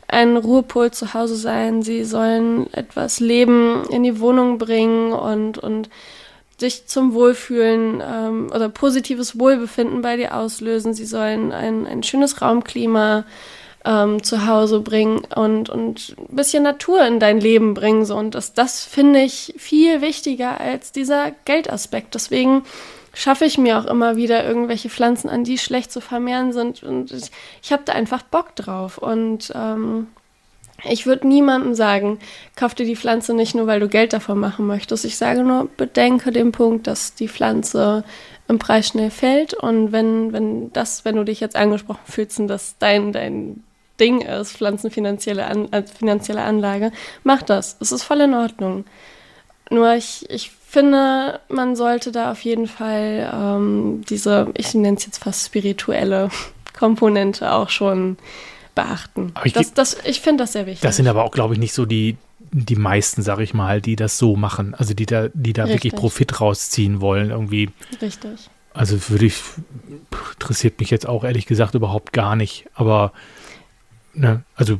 [0.08, 1.82] ein Ruhepol zu Hause sein.
[1.82, 5.88] Sie sollen etwas Leben in die Wohnung bringen und, und
[6.58, 10.92] sich zum Wohlfühlen ähm, oder positives Wohlbefinden bei dir auslösen.
[10.92, 13.24] Sie sollen ein, ein schönes Raumklima
[13.84, 18.04] ähm, zu Hause bringen und, und ein bisschen Natur in dein Leben bringen.
[18.04, 18.16] So.
[18.16, 22.14] Und das, das finde ich viel wichtiger als dieser Geldaspekt.
[22.14, 22.64] Deswegen
[23.14, 26.82] schaffe ich mir auch immer wieder irgendwelche Pflanzen an, die schlecht zu vermehren sind.
[26.82, 27.30] Und ich,
[27.62, 28.98] ich habe da einfach Bock drauf.
[28.98, 30.08] Und ähm,
[30.84, 32.18] Ich würde niemandem sagen,
[32.54, 35.04] kauf dir die Pflanze nicht nur, weil du Geld davon machen möchtest.
[35.04, 38.04] Ich sage nur, bedenke den Punkt, dass die Pflanze
[38.46, 39.54] im Preis schnell fällt.
[39.54, 43.64] Und wenn, wenn das, wenn du dich jetzt angesprochen fühlst und das dein, dein
[43.98, 46.92] Ding ist, pflanzenfinanzielle An als finanzielle Anlage,
[47.24, 47.76] mach das.
[47.80, 48.84] Es ist voll in Ordnung.
[49.70, 55.06] Nur ich, ich finde, man sollte da auf jeden Fall ähm, diese, ich nenne es
[55.06, 56.30] jetzt fast spirituelle
[56.78, 58.16] Komponente auch schon
[58.78, 59.32] beachten.
[59.44, 60.82] ich, das, das, ich finde das sehr wichtig.
[60.82, 62.16] Das sind aber auch, glaube ich, nicht so die,
[62.52, 64.74] die meisten, sage ich mal, die das so machen.
[64.74, 67.70] Also die da, die da wirklich Profit rausziehen wollen, irgendwie.
[68.00, 68.48] Richtig.
[68.72, 69.34] Also würde ich,
[70.34, 72.66] interessiert mich jetzt auch ehrlich gesagt überhaupt gar nicht.
[72.74, 73.12] Aber,
[74.14, 74.78] ne, also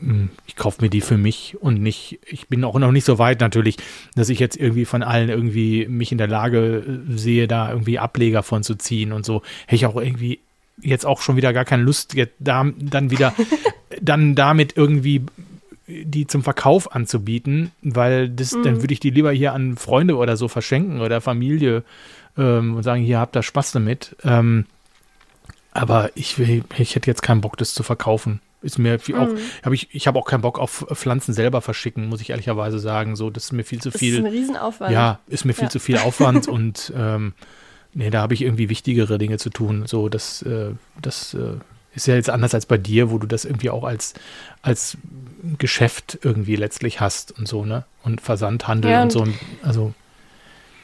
[0.00, 3.20] hm, ich kaufe mir die für mich und nicht, ich bin auch noch nicht so
[3.20, 3.76] weit natürlich,
[4.16, 8.00] dass ich jetzt irgendwie von allen irgendwie mich in der Lage äh, sehe, da irgendwie
[8.00, 9.42] Ableger von zu ziehen und so.
[9.66, 10.40] Hätte ich auch irgendwie
[10.82, 13.34] jetzt auch schon wieder gar keine Lust, jetzt da, dann wieder,
[14.00, 15.22] dann damit irgendwie
[15.86, 18.62] die zum Verkauf anzubieten, weil das, mhm.
[18.62, 21.82] dann würde ich die lieber hier an Freunde oder so verschenken oder Familie
[22.36, 24.16] ähm, und sagen, hier habt ihr Spaß damit.
[24.22, 24.66] Ähm,
[25.72, 28.40] aber ich, ich hätte jetzt keinen Bock, das zu verkaufen.
[28.60, 29.38] Ist mir viel, auch, mhm.
[29.64, 33.14] habe ich, ich habe auch keinen Bock auf Pflanzen selber verschicken, muss ich ehrlicherweise sagen.
[33.14, 34.16] So, das ist mir viel zu viel.
[34.16, 34.92] Das ist ein Riesenaufwand.
[34.92, 35.70] Ja, ist mir viel ja.
[35.70, 37.34] zu viel Aufwand und ähm,
[37.98, 39.84] nee, da habe ich irgendwie wichtigere Dinge zu tun.
[39.86, 40.70] So, das, äh,
[41.02, 41.54] das äh,
[41.94, 44.14] ist ja jetzt anders als bei dir, wo du das irgendwie auch als,
[44.62, 44.96] als
[45.58, 47.84] Geschäft irgendwie letztlich hast und so, ne?
[48.04, 49.66] Und Versandhandel ja, und, und so.
[49.66, 49.92] Also.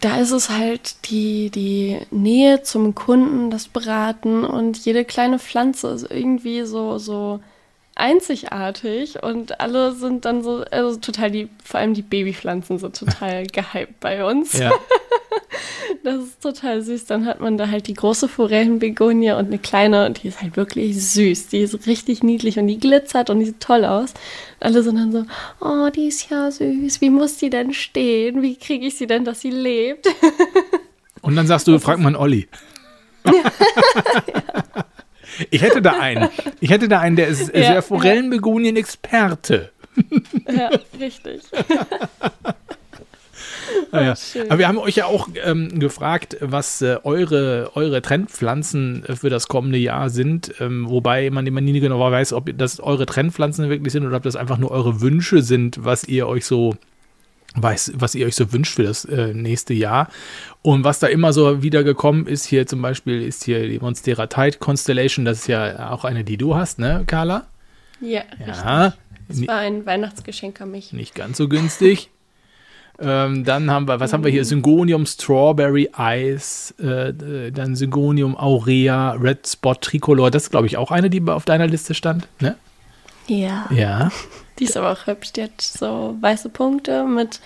[0.01, 5.91] Da ist es halt die, die Nähe zum Kunden, das Beraten und jede kleine Pflanze
[5.91, 7.41] ist irgendwie so, so
[7.95, 13.47] einzigartig und alle sind dann so, also total die, vor allem die Babypflanzen sind total
[13.53, 14.55] gehypt bei uns.
[14.55, 14.73] Ja.
[16.05, 17.07] Das ist total süß.
[17.07, 20.55] Dann hat man da halt die große Forellenbegonie und eine kleine, und die ist halt
[20.59, 21.49] wirklich süß.
[21.49, 24.13] Die ist richtig niedlich und die glitzert und die sieht toll aus.
[24.61, 25.25] Alle sind dann so,
[25.63, 27.01] oh, die ist ja süß.
[27.01, 28.43] Wie muss die denn stehen?
[28.43, 30.07] Wie kriege ich sie denn, dass sie lebt?
[31.23, 32.49] Und dann sagst du, frag mal Olli.
[33.25, 33.33] ja.
[35.51, 36.29] Ich hätte da einen.
[36.61, 39.73] Ich hätte da einen, der ist, ja, der Forellenbegonien-Experte.
[40.47, 41.43] Ja, richtig.
[43.93, 44.14] Ah, ja.
[44.49, 49.49] Aber wir haben euch ja auch ähm, gefragt, was äh, eure, eure Trendpflanzen für das
[49.49, 50.55] kommende Jahr sind.
[50.61, 54.22] Ähm, wobei man immer nie genau weiß, ob das eure Trendpflanzen wirklich sind oder ob
[54.22, 56.77] das einfach nur eure Wünsche sind, was ihr euch so
[57.57, 60.09] weiß, was ihr euch so wünscht für das äh, nächste Jahr.
[60.62, 64.27] Und was da immer so wieder gekommen ist, hier zum Beispiel ist hier die Monstera
[64.27, 67.47] Tide Constellation, das ist ja auch eine, die du hast, ne, Carla?
[68.01, 68.95] Ja, ja.
[69.29, 69.47] Richtig.
[69.47, 70.93] Das war ein Weihnachtsgeschenk an mich.
[70.93, 72.11] Nicht ganz so günstig.
[73.01, 74.45] Ähm, dann haben wir, was haben wir hier?
[74.45, 80.30] Syngonium Strawberry Ice, äh, dann Syngonium Aurea, Red Spot Tricolor.
[80.30, 82.57] Das ist, glaube ich, auch eine, die auf deiner Liste stand, ne?
[83.26, 83.66] Ja.
[83.70, 84.11] Ja.
[84.59, 85.32] Die ist aber auch hübsch.
[85.32, 87.40] Die hat so weiße Punkte mit,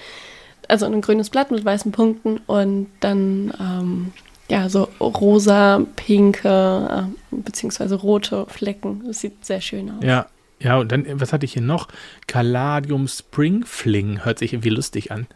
[0.69, 4.13] also ein grünes Blatt mit weißen Punkten und dann, ähm,
[4.51, 9.03] ja, so rosa, pinke, äh, beziehungsweise rote Flecken.
[9.07, 10.05] Das sieht sehr schön aus.
[10.05, 10.27] Ja,
[10.61, 11.89] ja, und dann, was hatte ich hier noch?
[12.27, 15.27] Caladium Spring Fling, hört sich irgendwie lustig an.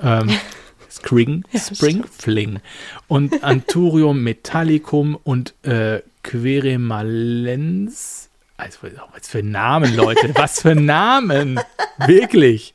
[0.00, 0.30] Ähm,
[0.90, 2.60] Spring, Spring Fling.
[3.08, 8.30] Und Anthurium Metallicum und äh, Queremalens.
[8.56, 8.78] Also,
[9.14, 10.30] was für Namen, Leute.
[10.34, 11.60] Was für Namen.
[12.06, 12.74] Wirklich.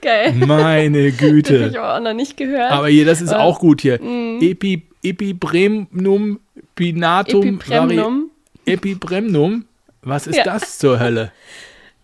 [0.00, 0.32] Geil.
[0.32, 1.52] Meine Güte.
[1.52, 2.72] Das habe ich auch noch nicht gehört.
[2.72, 4.02] Aber hier, das ist uh, auch gut hier.
[4.02, 4.42] Mm.
[4.42, 6.40] Epi, Epibremnum
[6.74, 7.60] pinatum.
[7.60, 8.30] Epibremnum.
[8.66, 9.64] Epibremnum.
[10.02, 10.44] Was ist ja.
[10.44, 11.32] das zur Hölle?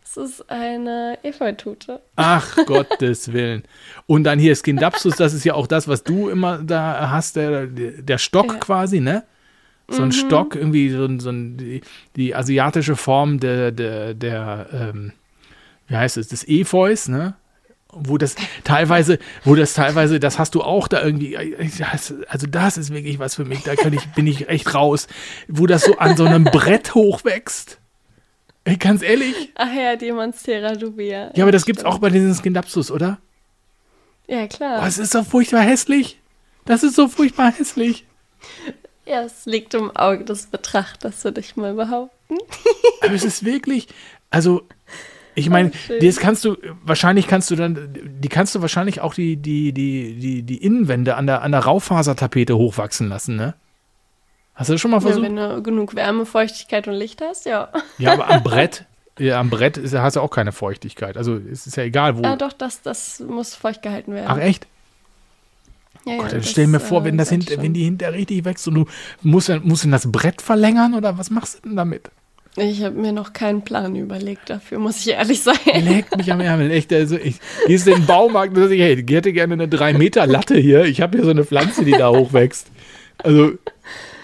[0.02, 2.00] Das ist eine Efeutute.
[2.16, 3.64] Ach, Gottes Willen.
[4.06, 7.66] Und dann hier Skindapsus, das ist ja auch das, was du immer da hast, der,
[7.66, 8.58] der Stock ja.
[8.58, 9.24] quasi, ne?
[9.90, 10.12] So ein mhm.
[10.12, 11.80] Stock, irgendwie so, so ein, die,
[12.14, 15.12] die, asiatische Form der, der, der ähm,
[15.86, 17.34] wie heißt es, des Efeus, ne?
[17.90, 22.92] wo das teilweise, wo das teilweise, das hast du auch da irgendwie, also das ist
[22.92, 25.08] wirklich was für mich, da kann ich, bin ich echt raus,
[25.48, 27.77] wo das so an so einem Brett hochwächst.
[28.68, 29.50] Ey, ganz ehrlich?
[29.54, 31.30] Ach ja, die Monstera dubia.
[31.34, 33.18] Ja, aber das gibt's auch bei diesen Skindapsus, oder?
[34.26, 34.80] Ja, klar.
[34.80, 36.20] Oh, das ist so furchtbar hässlich.
[36.66, 38.04] Das ist so furchtbar hässlich.
[39.06, 42.36] Ja, es liegt im Auge des Betrachters, würde ich mal behaupten.
[43.00, 43.88] aber es ist wirklich,
[44.28, 44.68] also
[45.34, 49.14] ich meine, oh, das kannst du, wahrscheinlich kannst du dann, die kannst du wahrscheinlich auch
[49.14, 53.54] die, die, die, die, die Innenwände an der, an der Raufasertapete hochwachsen lassen, ne?
[54.58, 55.22] Hast du das schon mal versucht?
[55.22, 57.68] Ja, wenn du genug Wärme, Feuchtigkeit und Licht hast, ja.
[57.98, 58.86] Ja, aber am Brett,
[59.18, 61.16] ja, am Brett ist, hast du auch keine Feuchtigkeit.
[61.16, 62.22] Also es ist ja egal, wo.
[62.22, 64.26] Ja, doch, das, das muss feucht gehalten werden.
[64.28, 64.66] Ach, echt?
[66.04, 68.66] Ja, Gott, ja, stell mir vor, wenn, äh, das hint, wenn die hinter richtig wächst
[68.66, 68.86] und du
[69.22, 72.10] musst, musst du das Brett verlängern oder was machst du denn damit?
[72.56, 75.54] Ich habe mir noch keinen Plan überlegt dafür, muss ich ehrlich sein.
[75.72, 76.92] Leckt mich am Ärmel, echt.
[76.92, 77.36] Also ich
[77.68, 80.84] gehst in den Baumarkt und ich, hey, ich hätte gerne eine 3 Meter Latte hier.
[80.84, 82.72] Ich habe hier so eine Pflanze, die da hochwächst.
[83.18, 83.52] Also,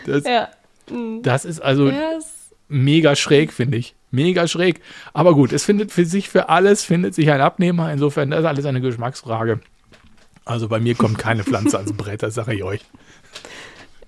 [0.05, 0.49] das, ja.
[0.91, 1.23] Mhm.
[1.23, 2.55] das ist also yes.
[2.69, 3.95] mega schräg, finde ich.
[4.11, 4.81] Mega schräg.
[5.13, 7.93] Aber gut, es findet für sich für alles, findet sich ein Abnehmer.
[7.93, 9.61] Insofern, das ist alles eine Geschmacksfrage.
[10.45, 12.81] Also bei mir kommt keine Pflanze ans Brett, das sage ich euch.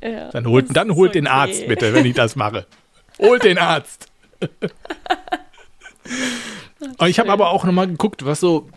[0.03, 1.21] Ja, dann holt, dann holt okay.
[1.21, 2.67] den Arzt bitte, wenn ich das mache.
[3.19, 4.09] Holt den Arzt.
[7.07, 8.69] ich habe aber auch nochmal geguckt, was so,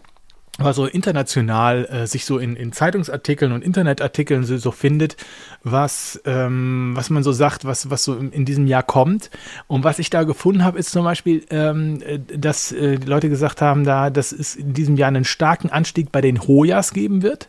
[0.59, 5.17] was so international äh, sich so in, in Zeitungsartikeln und Internetartikeln so, so findet,
[5.63, 9.29] was, ähm, was man so sagt, was, was so in, in, diesem Jahr kommt.
[9.67, 12.01] Und was ich da gefunden habe, ist zum Beispiel, ähm,
[12.35, 16.11] dass äh, die Leute gesagt haben, da, dass es in diesem Jahr einen starken Anstieg
[16.11, 17.47] bei den Hoyas geben wird.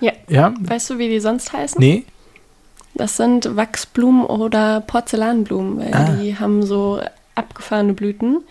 [0.00, 0.12] Ja.
[0.28, 0.54] ja.
[0.60, 1.78] Weißt du, wie die sonst heißen?
[1.78, 2.04] Nee.
[2.94, 6.16] Das sind Wachsblumen oder Porzellanblumen, weil ah.
[6.16, 7.00] die haben so
[7.34, 8.42] abgefahrene Blüten.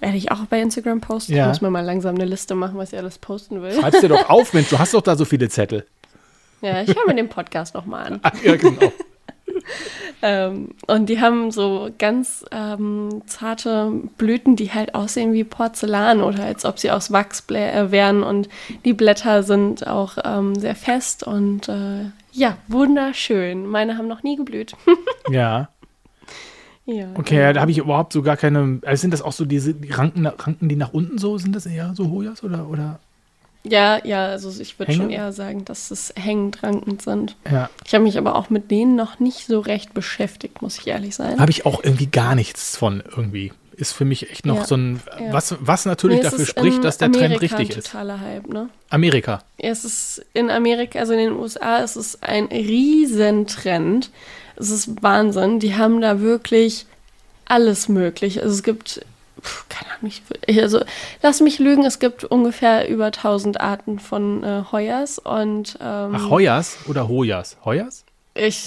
[0.00, 1.34] Werde ich auch bei Instagram posten.
[1.34, 1.48] Ja.
[1.48, 3.72] Muss mir mal langsam eine Liste machen, was ich alles posten will.
[3.72, 5.86] Schreib's dir doch auf, Mensch, du hast doch da so viele Zettel.
[6.60, 8.20] Ja, ich höre mir den Podcast nochmal an.
[8.22, 8.92] Ach, ja, genau.
[10.22, 16.44] ähm, und die haben so ganz ähm, zarte Blüten, die halt aussehen wie Porzellan oder
[16.44, 18.22] als ob sie aus Wachs äh, wären.
[18.22, 18.48] Und
[18.84, 23.66] die Blätter sind auch ähm, sehr fest und äh, ja, wunderschön.
[23.66, 24.74] Meine haben noch nie geblüht.
[25.30, 25.70] ja.
[26.86, 27.52] Ja, okay, genau.
[27.52, 28.78] da habe ich überhaupt so gar keine.
[28.84, 31.54] Also sind das auch so diese die Ranken, Ranken, die nach unten so sind?
[31.54, 33.00] Das eher so Hojas oder oder?
[33.68, 37.36] Ja, ja, also ich würde schon eher sagen, dass es hängend Ranken sind.
[37.50, 37.68] Ja.
[37.84, 41.16] Ich habe mich aber auch mit denen noch nicht so recht beschäftigt, muss ich ehrlich
[41.16, 41.40] sein.
[41.40, 43.52] Habe ich auch irgendwie gar nichts von irgendwie.
[43.74, 45.32] Ist für mich echt noch ja, so ein, ja.
[45.32, 47.86] was, was natürlich nee, dafür spricht, dass der Amerika Trend richtig ist.
[47.86, 48.70] totaler Hype, ne?
[48.88, 49.42] Amerika.
[49.58, 54.10] Es ist in Amerika, also in den USA, ist es ein Riesentrend.
[54.56, 55.60] Es ist Wahnsinn.
[55.60, 56.86] Die haben da wirklich
[57.44, 58.42] alles möglich.
[58.42, 59.04] Also es gibt,
[59.68, 60.12] keine Ahnung,
[60.46, 60.80] ich, also
[61.22, 66.30] lass mich lügen, es gibt ungefähr über 1000 Arten von äh, Heuers und ähm, Ach,
[66.30, 67.56] Heuers oder Hojas?
[67.64, 68.04] Heuers?
[68.34, 68.64] Ich,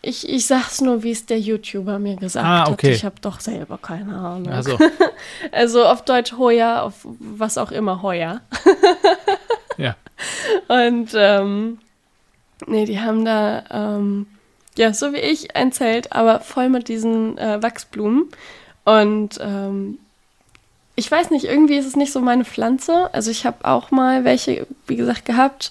[0.00, 2.88] ich, ich sag's nur, wie es der YouTuber mir gesagt ah, okay.
[2.88, 2.96] hat.
[2.96, 4.52] Ich habe doch selber keine Ahnung.
[4.52, 4.78] Also.
[5.52, 8.40] also auf Deutsch Hoya, auf was auch immer Heuer.
[9.76, 9.96] ja.
[10.68, 11.78] Und ähm,
[12.66, 14.26] nee, die haben da ähm,
[14.76, 18.28] ja, so wie ich, ein Zelt, aber voll mit diesen äh, Wachsblumen.
[18.84, 19.98] Und ähm,
[20.94, 23.12] ich weiß nicht, irgendwie ist es nicht so meine Pflanze.
[23.12, 25.70] Also ich habe auch mal welche, wie gesagt, gehabt,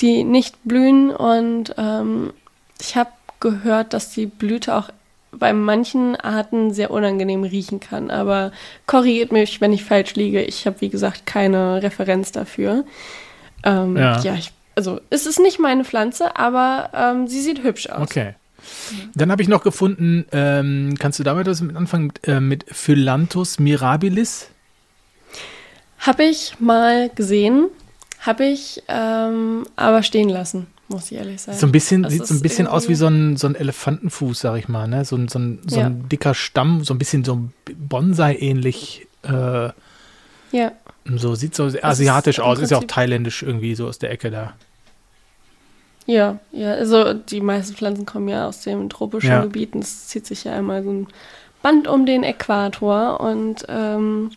[0.00, 1.10] die nicht blühen.
[1.10, 2.32] Und ähm,
[2.80, 4.88] ich habe gehört, dass die Blüte auch
[5.32, 8.10] bei manchen Arten sehr unangenehm riechen kann.
[8.10, 8.52] Aber
[8.86, 10.42] korrigiert mich, wenn ich falsch liege.
[10.42, 12.84] Ich habe, wie gesagt, keine Referenz dafür.
[13.64, 14.20] Ähm, ja.
[14.20, 18.02] ja ich, also es ist nicht meine Pflanze, aber ähm, sie sieht hübsch aus.
[18.02, 18.34] Okay.
[19.14, 22.64] Dann habe ich noch gefunden, ähm, kannst du damit was mit anfangen, mit, äh, mit
[22.70, 24.48] Phyllanthus mirabilis?
[25.98, 27.68] Habe ich mal gesehen,
[28.20, 31.58] habe ich ähm, aber stehen lassen, muss ich ehrlich sagen.
[31.58, 34.40] So ein bisschen, das sieht so ein bisschen aus wie so ein, so ein Elefantenfuß,
[34.40, 35.04] sag ich mal, ne?
[35.04, 35.86] So, ein, so, ein, so ja.
[35.86, 39.06] ein dicker Stamm, so ein bisschen so Bonsai-ähnlich.
[39.22, 39.70] Äh,
[40.52, 40.72] ja.
[41.04, 44.54] So sieht so asiatisch aus, ist ja auch thailändisch irgendwie so aus der Ecke da.
[46.06, 49.42] Ja, ja, also die meisten Pflanzen kommen ja aus dem tropischen ja.
[49.42, 51.06] Gebiet und es zieht sich ja einmal so ein
[51.62, 54.32] Band um den Äquator und ähm,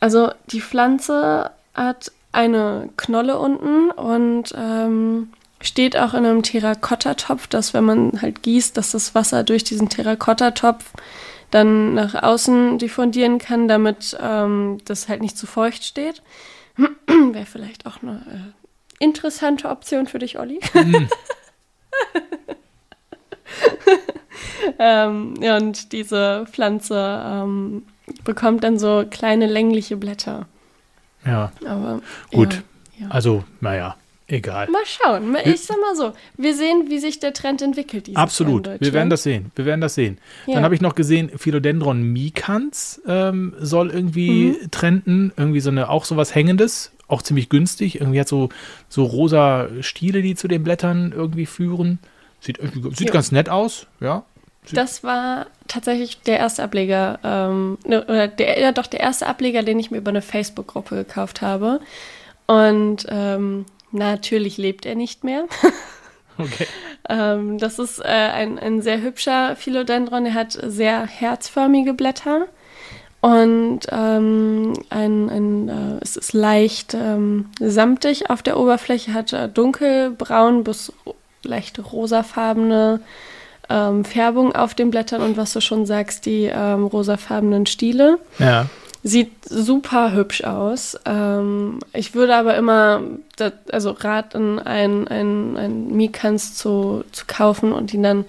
[0.00, 5.30] also die Pflanze hat eine Knolle unten und ähm,
[5.60, 9.88] steht auch in einem Terrakottatopf, dass wenn man halt gießt, dass das Wasser durch diesen
[9.88, 10.92] Terrakottatopf
[11.50, 16.22] dann nach außen diffundieren kann, damit ähm, das halt nicht zu feucht steht.
[17.06, 18.59] Wäre vielleicht auch eine äh,
[19.00, 20.60] interessante Option für dich, Olli.
[20.72, 21.08] Mhm.
[24.78, 27.82] ähm, ja, und diese Pflanze ähm,
[28.22, 30.46] bekommt dann so kleine längliche Blätter.
[31.24, 31.50] Ja.
[31.66, 32.00] Aber
[32.32, 32.62] gut.
[32.96, 33.10] Ja, ja.
[33.10, 33.96] Also, naja,
[34.30, 34.68] egal.
[34.68, 35.36] Mal schauen.
[35.44, 38.10] Ich sag mal so, wir sehen, wie sich der Trend entwickelt.
[38.14, 38.68] Absolut.
[38.80, 39.50] Wir werden das sehen.
[39.54, 40.18] Wir werden das sehen.
[40.46, 40.54] Ja.
[40.54, 44.70] Dann habe ich noch gesehen, Philodendron micans ähm, soll irgendwie mhm.
[44.70, 45.32] trenden.
[45.36, 48.00] Irgendwie so eine, auch sowas Hängendes auch ziemlich günstig.
[48.00, 48.48] Irgendwie hat so,
[48.88, 51.98] so rosa Stiele, die zu den Blättern irgendwie führen.
[52.40, 52.58] Sieht,
[52.92, 53.12] sieht ja.
[53.12, 54.24] ganz nett aus, ja.
[54.64, 59.26] Sieht das war tatsächlich der erste Ableger, ähm, ne, oder der, ja doch der erste
[59.26, 61.80] Ableger, den ich mir über eine Facebook-Gruppe gekauft habe.
[62.46, 65.44] Und ähm, natürlich lebt er nicht mehr.
[66.38, 66.66] okay.
[67.08, 70.26] ähm, das ist äh, ein, ein sehr hübscher Philodendron.
[70.26, 72.46] Er hat sehr herzförmige Blätter.
[73.20, 79.46] Und ähm, ein, ein, äh, es ist leicht ähm, samtig auf der Oberfläche, hat äh,
[79.48, 80.90] dunkelbraun bis
[81.42, 83.00] leicht rosafarbene
[83.68, 88.18] ähm, Färbung auf den Blättern und was du schon sagst, die ähm, rosafarbenen Stiele.
[88.38, 88.66] Ja.
[89.02, 90.98] Sieht super hübsch aus.
[91.06, 93.02] Ähm, ich würde aber immer,
[93.36, 98.24] das, also raten, ein, ein, ein Mikans zu, zu kaufen und ihn dann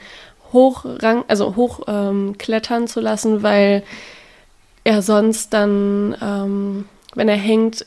[0.53, 3.83] hochrang, also hoch ähm, klettern zu lassen, weil
[4.83, 7.85] er sonst dann, ähm, wenn er hängt,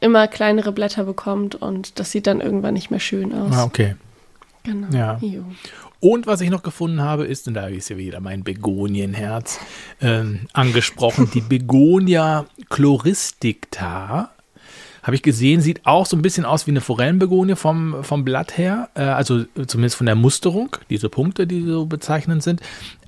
[0.00, 3.52] immer kleinere Blätter bekommt und das sieht dann irgendwann nicht mehr schön aus.
[3.54, 3.96] Ah, okay.
[4.64, 4.88] Genau.
[4.94, 5.18] Ja.
[6.04, 9.58] Und was ich noch gefunden habe, ist, und da ist ja wieder mein Begonienherz
[10.02, 14.28] ähm, angesprochen, die Begonia chloristicta.
[15.02, 18.58] Habe ich gesehen, sieht auch so ein bisschen aus wie eine Forellenbegonie vom, vom Blatt
[18.58, 22.60] her, äh, also zumindest von der Musterung, diese Punkte, die so bezeichnend sind.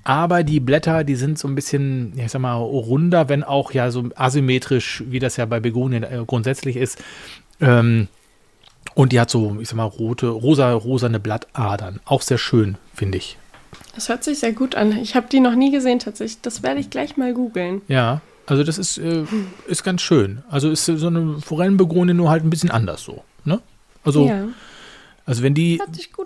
[0.03, 3.90] Aber die Blätter, die sind so ein bisschen, ich sag mal, runder, wenn auch ja
[3.90, 7.05] so asymmetrisch, wie das ja bei Begonien äh, grundsätzlich ist.
[7.61, 8.09] Ähm,
[8.97, 12.01] und die hat so, ich sag mal, rote, rosa, rosane Blattadern.
[12.07, 13.36] Auch sehr schön, finde ich.
[13.94, 14.97] Das hört sich sehr gut an.
[14.97, 16.40] Ich habe die noch nie gesehen tatsächlich.
[16.40, 17.82] Das werde ich gleich mal googeln.
[17.88, 19.24] Ja, also das ist, äh,
[19.66, 20.42] ist ganz schön.
[20.49, 23.22] Also ist so eine Forellenbegonie nur halt ein bisschen anders so.
[23.44, 23.61] Ne?
[24.03, 24.49] Also, ja.
[25.26, 25.78] also wenn die,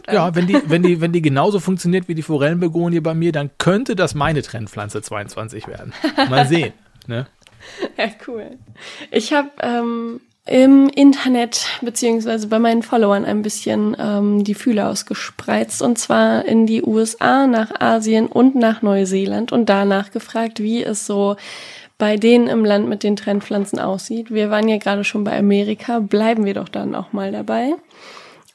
[0.09, 3.51] ja, wenn die, wenn die, wenn die genauso funktioniert wie die Forellenbegonie bei mir, dann
[3.59, 5.93] könnte das meine Trendpflanze 22 werden.
[6.29, 6.73] Mal sehen.
[7.09, 7.27] ne?
[7.99, 8.59] Ja, cool.
[9.11, 10.21] Ich habe ähm,
[10.51, 16.67] im Internet beziehungsweise bei meinen Followern ein bisschen ähm, die Fühler ausgespreizt und zwar in
[16.67, 21.37] die USA, nach Asien und nach Neuseeland und danach gefragt, wie es so
[21.99, 24.33] bei denen im Land mit den Trendpflanzen aussieht.
[24.33, 27.75] Wir waren ja gerade schon bei Amerika, bleiben wir doch dann auch mal dabei.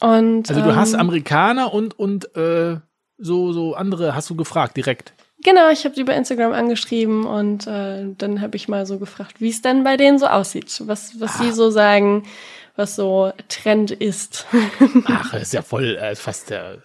[0.02, 2.76] Und, also du ähm, hast Amerikaner und, und äh,
[3.18, 5.14] so, so andere hast du gefragt direkt.
[5.46, 9.41] Genau, ich habe die bei Instagram angeschrieben und äh, dann habe ich mal so gefragt,
[9.41, 11.43] wie es denn bei denen so aussieht, was, was ah.
[11.43, 12.24] sie so sagen,
[12.76, 14.48] was so Trend ist.
[15.06, 16.80] Ach, das ist ja voll äh, fast der,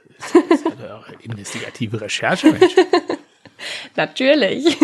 [0.78, 2.74] ja investigative Recherche, Mensch.
[3.96, 4.76] Natürlich.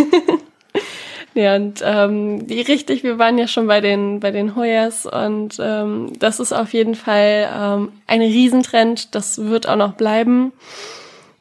[1.34, 5.58] ja, und ähm, die richtig, wir waren ja schon bei den, bei den Hoyers und
[5.60, 10.52] ähm, das ist auf jeden Fall ähm, ein Riesentrend, das wird auch noch bleiben.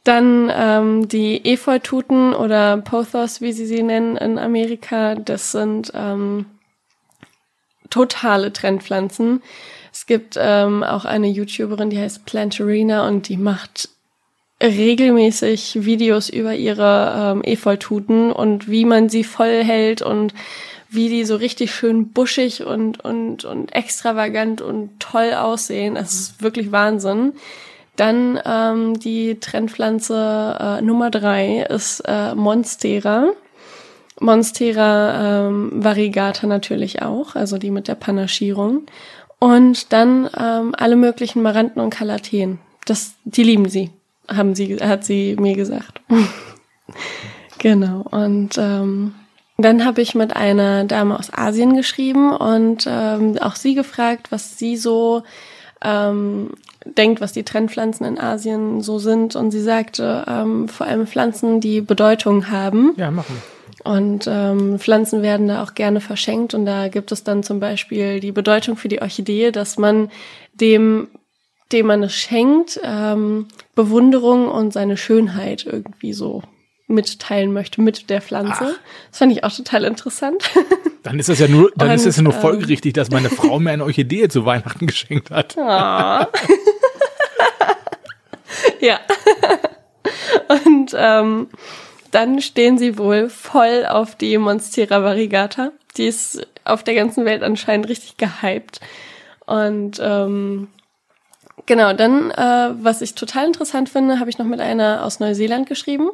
[0.05, 6.45] Dann ähm, die Efeututen oder Pothos, wie sie sie nennen in Amerika, das sind ähm,
[7.89, 9.41] totale Trendpflanzen.
[9.91, 13.89] Es gibt ähm, auch eine YouTuberin, die heißt Plantarina und die macht
[14.61, 20.35] regelmäßig Videos über ihre ähm, Efeututen und wie man sie voll hält und
[20.87, 25.95] wie die so richtig schön buschig und, und, und extravagant und toll aussehen.
[25.95, 27.33] Das ist wirklich Wahnsinn.
[27.95, 33.29] Dann ähm, die Trendpflanze äh, Nummer drei ist äh, Monstera.
[34.19, 38.83] Monstera ähm, variegata natürlich auch, also die mit der Panaschierung.
[39.39, 42.59] Und dann ähm, alle möglichen Maranten und Kalateen.
[42.85, 43.91] Das, die lieben sie,
[44.27, 46.01] haben sie, hat sie mir gesagt.
[47.59, 48.05] genau.
[48.11, 49.13] Und ähm,
[49.57, 54.57] dann habe ich mit einer Dame aus Asien geschrieben und ähm, auch sie gefragt, was
[54.57, 55.23] sie so
[55.81, 56.51] ähm,
[56.85, 59.35] denkt, was die Trendpflanzen in Asien so sind.
[59.35, 62.93] Und sie sagte, ähm, vor allem Pflanzen, die Bedeutung haben.
[62.97, 63.41] Ja, machen.
[63.83, 66.53] Und ähm, Pflanzen werden da auch gerne verschenkt.
[66.53, 70.09] Und da gibt es dann zum Beispiel die Bedeutung für die Orchidee, dass man
[70.53, 71.07] dem,
[71.71, 76.41] dem man es schenkt, ähm, Bewunderung und seine Schönheit irgendwie so
[76.87, 78.75] mitteilen möchte mit der Pflanze.
[78.75, 78.79] Ach.
[79.09, 80.43] Das fand ich auch total interessant.
[81.03, 83.29] Dann ist das ja nur, dann und, ist das ja nur ähm, folgerichtig, dass meine
[83.29, 85.55] Frau mir eine Orchidee zu Weihnachten geschenkt hat.
[88.79, 88.99] Ja.
[90.47, 91.47] Und ähm,
[92.11, 95.71] dann stehen sie wohl voll auf die Monstera variegata.
[95.97, 98.79] Die ist auf der ganzen Welt anscheinend richtig gehypt.
[99.45, 100.67] Und ähm,
[101.65, 105.67] genau, dann, äh, was ich total interessant finde, habe ich noch mit einer aus Neuseeland
[105.67, 106.09] geschrieben.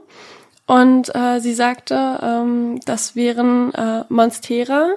[0.72, 4.92] Und äh, sie sagte, ähm, das wären äh, Monstera,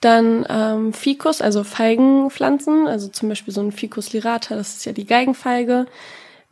[0.00, 4.92] dann ähm, Ficus, also Feigenpflanzen, also zum Beispiel so ein Ficus lirata, das ist ja
[4.92, 5.84] die Geigenfeige,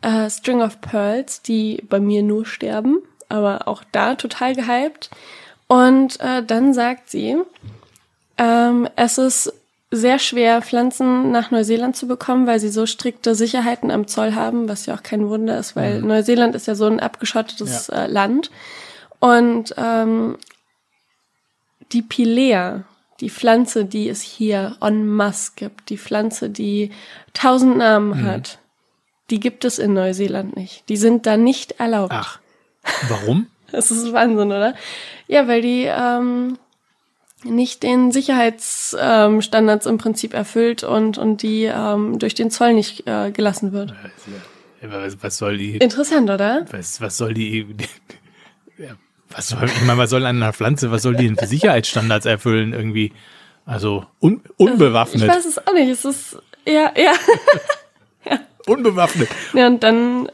[0.02, 2.98] äh, String of Pearls, die bei mir nur sterben,
[3.30, 5.08] aber auch da total gehypt.
[5.66, 7.38] Und äh, dann sagt sie,
[8.36, 9.50] ähm, es ist
[9.90, 14.68] sehr schwer, Pflanzen nach Neuseeland zu bekommen, weil sie so strikte Sicherheiten am Zoll haben,
[14.68, 16.08] was ja auch kein Wunder ist, weil mhm.
[16.08, 18.04] Neuseeland ist ja so ein abgeschottetes ja.
[18.04, 18.50] äh, Land.
[19.18, 20.36] Und ähm,
[21.92, 22.84] die Pilea,
[23.20, 26.90] die Pflanze, die es hier en masse gibt, die Pflanze, die
[27.32, 28.24] tausend Namen mhm.
[28.26, 28.58] hat,
[29.30, 30.88] die gibt es in Neuseeland nicht.
[30.88, 32.12] Die sind da nicht erlaubt.
[32.14, 32.40] Ach,
[33.08, 33.46] warum?
[33.72, 34.74] das ist Wahnsinn, oder?
[35.26, 36.58] Ja, weil die ähm,
[37.44, 43.06] nicht den Sicherheitsstandards ähm, im Prinzip erfüllt und, und die ähm, durch den Zoll nicht
[43.06, 43.94] äh, gelassen wird.
[44.82, 45.76] Was, was soll die?
[45.76, 46.66] Interessant, oder?
[46.70, 47.66] Was, was soll die?
[49.30, 52.26] was soll, ich meine, was soll an einer Pflanze, was soll die denn für Sicherheitsstandards
[52.26, 53.12] erfüllen irgendwie?
[53.64, 55.22] Also un, unbewaffnet.
[55.24, 55.88] Ich weiß es auch nicht.
[55.88, 57.12] Es ist ja, ja.
[58.30, 58.40] ja.
[58.66, 59.28] Unbewaffnet.
[59.52, 60.30] Ja, und dann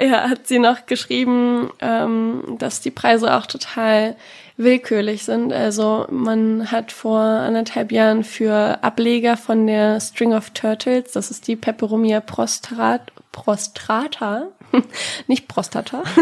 [0.00, 4.16] ja, hat sie noch geschrieben, ähm, dass die Preise auch total
[4.62, 5.52] willkürlich sind.
[5.52, 11.48] Also man hat vor anderthalb Jahren für Ableger von der String of Turtles, das ist
[11.48, 14.48] die Peperomia prostrat, prostrata,
[15.26, 16.02] nicht Prostata,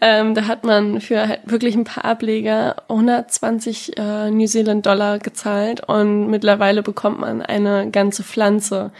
[0.00, 5.18] ähm, da hat man für halt wirklich ein paar Ableger 120 äh, New Zealand Dollar
[5.18, 8.90] gezahlt und mittlerweile bekommt man eine ganze Pflanze,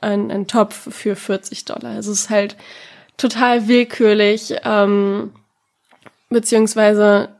[0.00, 1.96] einen Topf für 40 Dollar.
[1.96, 2.56] Also es ist halt
[3.16, 5.32] total willkürlich, ähm,
[6.28, 7.30] beziehungsweise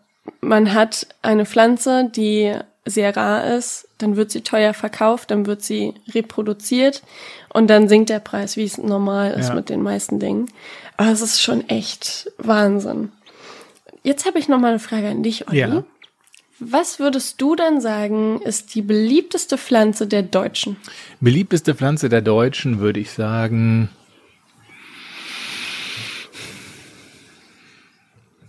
[0.41, 5.63] man hat eine Pflanze, die sehr rar ist, dann wird sie teuer verkauft, dann wird
[5.63, 7.03] sie reproduziert
[7.53, 9.55] und dann sinkt der Preis, wie es normal ist ja.
[9.55, 10.51] mit den meisten Dingen.
[10.97, 13.13] Aber es ist schon echt Wahnsinn.
[14.03, 15.59] Jetzt habe ich noch mal eine Frage an dich, Olli.
[15.59, 15.85] Ja.
[16.61, 20.77] Was würdest du dann sagen, ist die beliebteste Pflanze der Deutschen?
[21.21, 23.91] Beliebteste Pflanze der Deutschen würde ich sagen.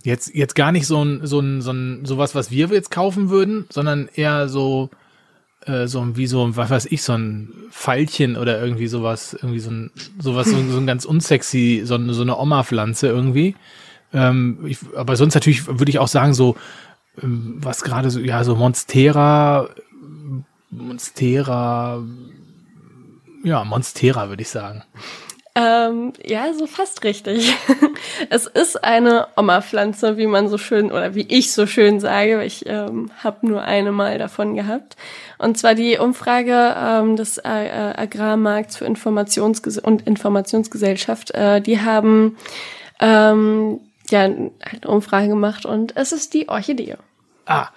[0.02, 3.28] Jetzt, jetzt gar nicht so ein, so ein, so ein, sowas, was wir jetzt kaufen
[3.28, 4.90] würden, sondern eher so,
[5.66, 9.70] äh, so wie so, was weiß ich, so ein Pfeilchen oder irgendwie sowas, irgendwie so
[9.70, 13.56] ein, sowas, so, so ein ganz unsexy, so, so eine Oma-Pflanze irgendwie.
[14.12, 16.56] Ähm, ich, aber sonst natürlich würde ich auch sagen, so,
[17.22, 19.68] ähm, was gerade so, ja, so Monstera,
[20.70, 22.02] Monstera,
[23.44, 24.82] ja, Monstera würde ich sagen.
[25.56, 27.56] Ähm, ja, so fast richtig.
[28.30, 32.44] es ist eine Oma-Pflanze, wie man so schön oder wie ich so schön sage.
[32.44, 34.96] Ich ähm, habe nur eine Mal davon gehabt.
[35.38, 41.32] Und zwar die Umfrage ähm, des äh, Agrarmarkts für Informationsges und Informationsgesellschaft.
[41.32, 42.36] Äh, die haben
[43.00, 44.52] ähm, ja eine
[44.86, 46.96] Umfrage gemacht und es ist die Orchidee.
[47.46, 47.68] Ah,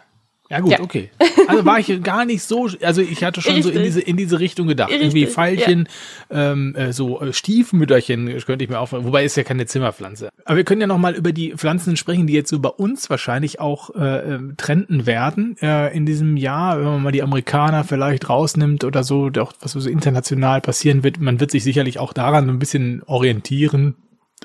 [0.53, 0.79] ja gut, ja.
[0.81, 1.09] okay.
[1.47, 3.73] Also war ich gar nicht so, also ich hatte schon Richtig.
[3.73, 4.91] so in diese in diese Richtung gedacht.
[4.91, 5.07] Richtig.
[5.07, 5.89] Irgendwie Pfeilchen,
[6.29, 6.51] ja.
[6.51, 10.29] ähm, äh, so äh, Stiefmütterchen könnte ich mir auch, wobei ist ja keine Zimmerpflanze.
[10.45, 13.09] Aber wir können ja noch mal über die Pflanzen sprechen, die jetzt so bei uns
[13.09, 17.83] wahrscheinlich auch äh, ähm, trenden werden äh, in diesem Jahr, wenn man mal die Amerikaner
[17.83, 21.19] vielleicht rausnimmt oder so, auch was so international passieren wird.
[21.19, 23.95] Man wird sich sicherlich auch daran ein bisschen orientieren,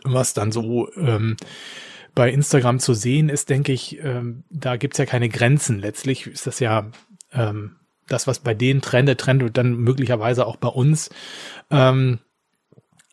[0.05, 1.37] was dann so ähm,
[2.19, 5.79] bei Instagram zu sehen ist, denke ich, ähm, da gibt's ja keine Grenzen.
[5.79, 6.91] Letztlich ist das ja
[7.33, 7.77] ähm,
[8.09, 11.11] das, was bei denen trendet, trendet dann möglicherweise auch bei uns.
[11.71, 12.19] Ähm,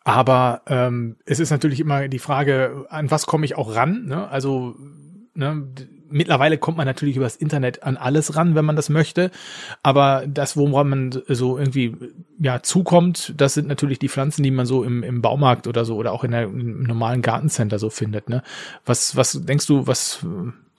[0.03, 4.05] aber ähm, es ist natürlich immer die Frage, an was komme ich auch ran?
[4.05, 4.27] Ne?
[4.27, 4.73] Also
[5.35, 5.67] ne,
[6.15, 9.31] mittlerweile kommt man natürlich übers Internet an alles ran, wenn man das möchte.
[9.83, 11.95] Aber das, woran man so irgendwie
[12.39, 15.97] ja zukommt, das sind natürlich die Pflanzen, die man so im, im Baumarkt oder so
[15.97, 18.29] oder auch in im normalen Gartencenter so findet.
[18.29, 18.43] Ne?
[18.85, 20.25] Was, was denkst du, was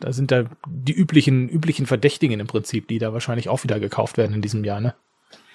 [0.00, 4.18] da sind da die üblichen, üblichen Verdächtigen im Prinzip, die da wahrscheinlich auch wieder gekauft
[4.18, 4.94] werden in diesem Jahr, ne?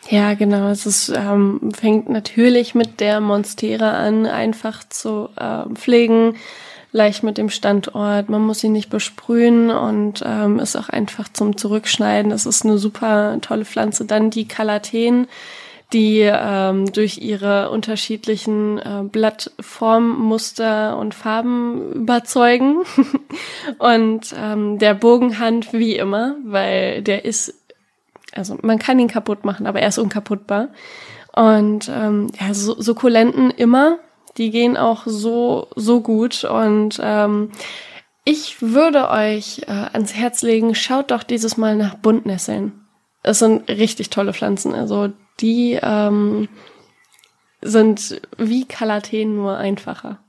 [0.10, 0.70] Ja, genau.
[0.70, 6.38] Es ist, ähm, fängt natürlich mit der Monstera an, einfach zu äh, pflegen
[6.92, 8.30] leicht mit dem Standort.
[8.30, 12.32] Man muss ihn nicht besprühen und ähm, ist auch einfach zum Zurückschneiden.
[12.32, 14.06] Das ist eine super tolle Pflanze.
[14.06, 15.28] Dann die Kalateen,
[15.94, 22.84] die ähm, durch ihre unterschiedlichen äh, Blattformmuster und Farben überzeugen.
[23.78, 27.54] und ähm, der Bogenhand wie immer, weil der ist,
[28.34, 30.70] also man kann ihn kaputt machen, aber er ist unkaputtbar.
[31.34, 34.00] Und ähm, ja, so, Sukkulenten immer,
[34.38, 37.52] die gehen auch so, so gut und ähm,
[38.24, 42.74] ich würde euch äh, ans Herz legen, schaut doch dieses Mal nach Buntnesseln.
[43.24, 44.74] Es sind richtig tolle Pflanzen.
[44.74, 46.48] Also die ähm,
[47.62, 50.20] sind wie Kalateen nur einfacher.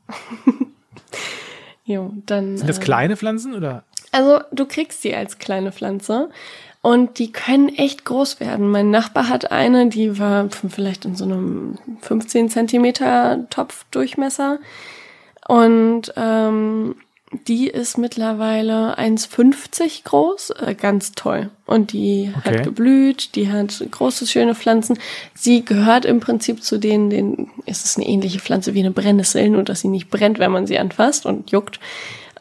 [1.85, 3.85] jo, dann, sind das äh, kleine Pflanzen oder?
[4.11, 6.31] Also du kriegst sie als kleine Pflanze.
[6.83, 8.69] Und die können echt groß werden.
[8.69, 14.59] Mein Nachbar hat eine, die war vielleicht in so einem 15 Zentimeter Topfdurchmesser.
[15.47, 16.97] Und ähm,
[17.47, 21.51] die ist mittlerweile 1,50 groß, äh, ganz toll.
[21.67, 22.51] Und die okay.
[22.51, 24.99] hat geblüht, die hat große, schöne Pflanzen.
[25.35, 29.49] Sie gehört im Prinzip zu denen, denen ist es eine ähnliche Pflanze wie eine Brennnessel,
[29.49, 31.81] nur dass sie nicht brennt, wenn man sie anfasst und juckt.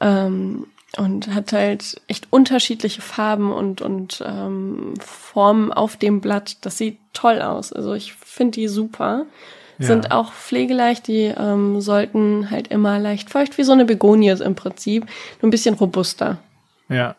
[0.02, 0.66] Ähm,
[0.98, 6.58] und hat halt echt unterschiedliche Farben und, und ähm, Formen auf dem Blatt.
[6.66, 7.72] Das sieht toll aus.
[7.72, 9.26] Also ich finde die super.
[9.80, 9.88] Ja.
[9.88, 14.54] Sind auch pflegeleicht, die ähm, sollten halt immer leicht feucht, wie so eine Begonie im
[14.54, 15.06] Prinzip,
[15.42, 16.38] nur ein bisschen robuster.
[16.90, 17.16] Ja.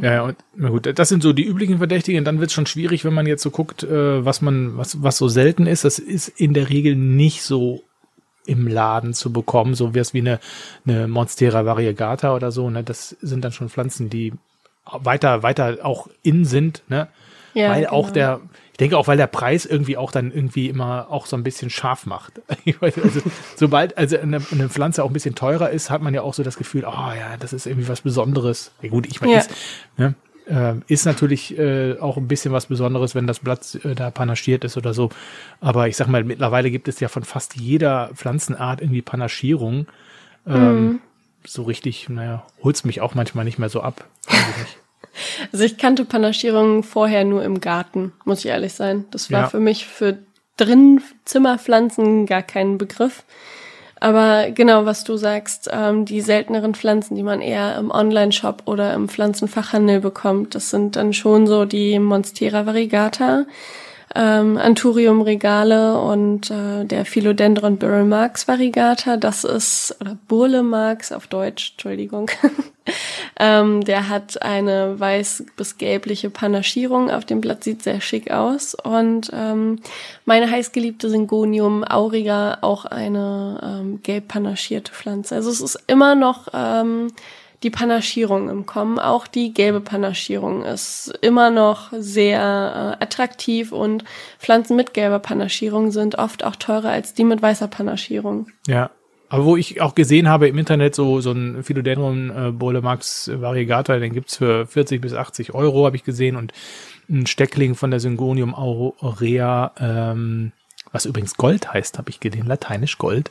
[0.00, 2.24] Ja, ja, na gut, das sind so die üblichen Verdächtigen.
[2.24, 5.18] Dann wird es schon schwierig, wenn man jetzt so guckt, äh, was man, was, was
[5.18, 5.84] so selten ist.
[5.84, 7.82] Das ist in der Regel nicht so
[8.48, 10.40] im Laden zu bekommen, so wie es wie eine,
[10.86, 12.70] eine Monstera variegata oder so.
[12.70, 12.82] Ne?
[12.82, 14.32] Das sind dann schon Pflanzen, die
[14.84, 17.08] weiter, weiter auch in sind, ne?
[17.54, 17.92] Ja, weil genau.
[17.92, 18.40] auch der,
[18.72, 21.70] ich denke auch, weil der Preis irgendwie auch dann irgendwie immer auch so ein bisschen
[21.70, 22.40] scharf macht.
[22.80, 23.20] also,
[23.56, 26.42] sobald also eine, eine, Pflanze auch ein bisschen teurer ist, hat man ja auch so
[26.42, 28.70] das Gefühl, oh ja, das ist irgendwie was Besonderes.
[28.82, 29.42] Ja, gut, ich meine, ja.
[29.96, 30.14] ne,
[30.48, 34.64] äh, ist natürlich äh, auch ein bisschen was Besonderes, wenn das Blatt äh, da panaschiert
[34.64, 35.10] ist oder so.
[35.60, 39.86] Aber ich sag mal, mittlerweile gibt es ja von fast jeder Pflanzenart irgendwie Panaschierung.
[40.46, 41.00] Ähm, mhm.
[41.44, 44.04] So richtig, naja, holt's mich auch manchmal nicht mehr so ab.
[45.52, 49.04] Also ich kannte Panaschierungen vorher nur im Garten, muss ich ehrlich sein.
[49.10, 49.48] Das war ja.
[49.48, 50.18] für mich für
[50.56, 53.24] drin Zimmerpflanzen gar kein Begriff.
[54.00, 58.94] Aber genau, was du sagst, ähm, die selteneren Pflanzen, die man eher im Online-Shop oder
[58.94, 63.46] im Pflanzenfachhandel bekommt, das sind dann schon so die Monstera variegata,
[64.18, 69.16] ähm, Anthurium regale und äh, der Philodendron Burlmarx variegata.
[69.16, 72.28] Das ist, oder Burlemarx auf Deutsch, Entschuldigung.
[73.38, 78.74] ähm, der hat eine weiß bis gelbliche Panaschierung auf dem Blatt, sieht sehr schick aus.
[78.74, 79.78] Und ähm,
[80.24, 85.36] meine heißgeliebte Syngonium auriga, auch eine ähm, gelb panaschierte Pflanze.
[85.36, 87.12] Also es ist immer noch ähm,
[87.62, 88.98] die Panaschierung im Kommen.
[88.98, 94.04] Auch die gelbe Panaschierung ist immer noch sehr äh, attraktiv und
[94.38, 98.48] Pflanzen mit gelber Panaschierung sind oft auch teurer als die mit weißer Panaschierung.
[98.66, 98.90] Ja.
[99.30, 103.98] Aber wo ich auch gesehen habe im Internet, so, so ein Philodendron äh, Bolemax Variegata,
[103.98, 106.34] den gibt's für 40 bis 80 Euro, habe ich gesehen.
[106.36, 106.52] Und
[107.10, 110.52] ein Steckling von der Syngonium aurea, ähm,
[110.92, 113.30] was übrigens Gold heißt, habe ich gesehen, lateinisch Gold.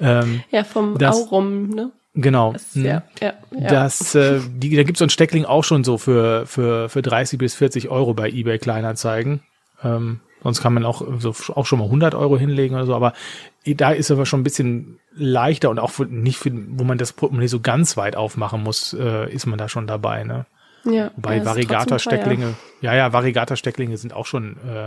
[0.00, 1.92] Ähm, ja, vom das, Aurum, ne?
[2.14, 2.52] Genau.
[2.52, 2.84] Das, hm.
[2.84, 3.68] ja, ja, ja.
[3.68, 7.02] Das, äh, die, da gibt es so ein Steckling auch schon so für, für, für
[7.02, 9.40] 30 bis 40 Euro bei eBay Kleinanzeigen.
[9.82, 13.14] Ähm, sonst kann man auch, so, auch schon mal 100 Euro hinlegen oder so, aber
[13.64, 17.12] da ist aber schon ein bisschen leichter und auch für, nicht für, wo man das
[17.12, 20.46] Portemonnaie so ganz weit aufmachen muss, äh, ist man da schon dabei, ne?
[20.84, 21.12] Ja.
[21.14, 24.86] Wobei ja, Varigata-Stecklinge, ja, ja, Varigata-Stecklinge sind auch schon äh,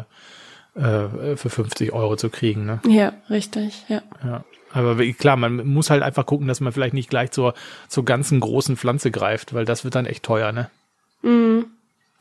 [0.80, 2.82] äh, für 50 Euro zu kriegen, ne?
[2.88, 4.02] Ja, richtig, ja.
[4.24, 4.44] ja.
[4.76, 7.54] Aber klar, man muss halt einfach gucken, dass man vielleicht nicht gleich zur,
[7.88, 10.70] zur ganzen großen Pflanze greift, weil das wird dann echt teuer, ne?
[11.22, 11.66] Mhm.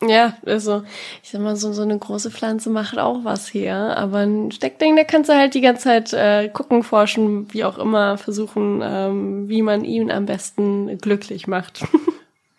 [0.07, 0.83] Ja, also
[1.23, 3.75] ich sag mal, so, so eine große Pflanze macht auch was hier.
[3.75, 7.79] Aber ein Steckding, da kannst du halt die ganze Zeit äh, gucken, forschen, wie auch
[7.79, 11.85] immer, versuchen, ähm, wie man ihn am besten glücklich macht.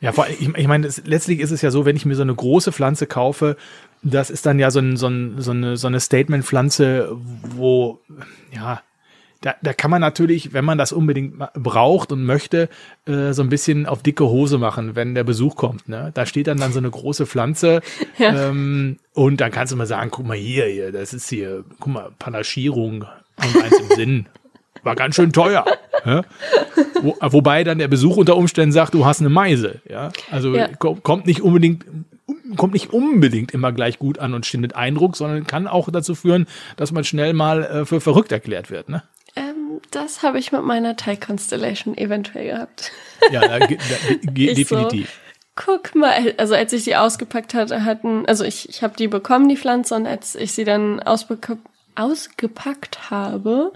[0.02, 2.22] Ja, vor allem, ich, ich meine, letztlich ist es ja so, wenn ich mir so
[2.22, 3.56] eine große Pflanze kaufe,
[4.04, 7.18] das ist dann ja so, ein, so, ein, so eine, so eine Statement-Pflanze,
[7.56, 8.00] wo,
[8.54, 8.82] ja,
[9.42, 12.70] da, da kann man natürlich, wenn man das unbedingt braucht und möchte,
[13.06, 15.88] äh, so ein bisschen auf dicke Hose machen, wenn der Besuch kommt.
[15.88, 16.12] Ne?
[16.14, 17.82] Da steht dann dann so eine große Pflanze
[18.18, 18.50] ja.
[18.50, 21.94] ähm, und dann kannst du mal sagen, guck mal hier, hier, das ist hier, guck
[21.94, 23.06] mal, Panaschierung
[23.38, 24.26] und eins im Sinn.
[24.84, 25.66] War ganz schön teuer.
[26.06, 26.22] Ja?
[27.02, 29.82] Wo, wobei dann der Besuch unter Umständen sagt, du hast eine Meise.
[29.90, 30.12] Ja?
[30.32, 30.68] Also ja.
[30.68, 31.86] kommt nicht unbedingt
[32.56, 36.48] kommt nicht unbedingt immer gleich gut an und schindet Eindruck, sondern kann auch dazu führen,
[36.78, 38.90] dass man schnell mal äh, für verrückt erklärt wird.
[38.90, 39.04] Ne?
[39.92, 42.92] Das habe ich mit meiner Thai Constellation eventuell gehabt.
[43.32, 43.68] Ja, da, da,
[44.24, 45.10] definitiv.
[45.10, 49.08] So, guck mal, also als ich die ausgepackt hatte, hatten, also ich, ich habe die
[49.08, 51.02] bekommen, die Pflanze, und als ich sie dann
[51.96, 53.72] ausgepackt habe,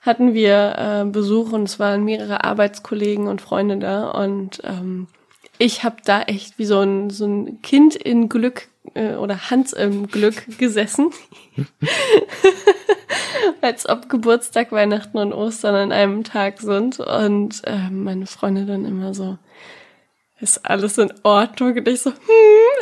[0.00, 5.08] hatten wir äh, Besuch und es waren mehrere Arbeitskollegen und Freunde da und ähm,
[5.58, 9.72] ich habe da echt wie so ein, so ein Kind in Glück äh, oder Hans
[9.72, 11.10] im Glück gesessen.
[13.60, 17.00] Als ob Geburtstag, Weihnachten und Ostern an einem Tag sind.
[17.00, 19.38] Und äh, meine Freunde dann immer so,
[20.40, 21.76] ist alles in Ordnung?
[21.76, 22.16] Und ich so, hm,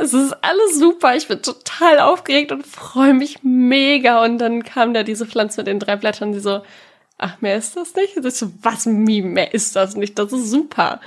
[0.01, 1.17] es ist alles super.
[1.17, 4.23] Ich bin total aufgeregt und freue mich mega.
[4.25, 6.63] Und dann kam da diese Pflanze mit den drei Blättern, die so,
[7.19, 8.17] ach, mehr ist das nicht?
[8.17, 10.19] Und ich so, was, mehr ist das nicht?
[10.19, 11.01] Das ist super.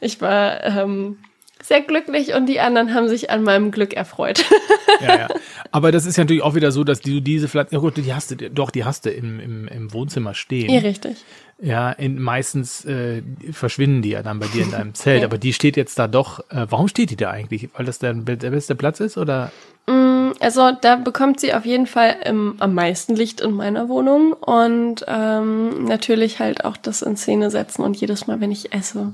[0.00, 1.18] Ich war ähm,
[1.64, 4.44] sehr glücklich und die anderen haben sich an meinem Glück erfreut.
[5.00, 5.28] ja, ja.
[5.70, 8.12] Aber das ist ja natürlich auch wieder so, dass du diese Pflanzen, ja gut, die
[8.12, 10.70] hast du, doch, die hast du im, im, im Wohnzimmer stehen.
[10.70, 11.16] Ja, richtig.
[11.58, 15.26] Ja, in, meistens äh, verschwinden die ja dann bei dir in deinem Zelt, ja.
[15.26, 16.40] aber die steht jetzt da doch.
[16.50, 17.70] Äh, warum steht die da eigentlich?
[17.74, 19.50] Weil das der, der beste Platz ist oder?
[19.86, 24.32] Mm, also da bekommt sie auf jeden Fall im, am meisten Licht in meiner Wohnung
[24.32, 29.12] und ähm, natürlich halt auch das in Szene setzen und jedes Mal, wenn ich esse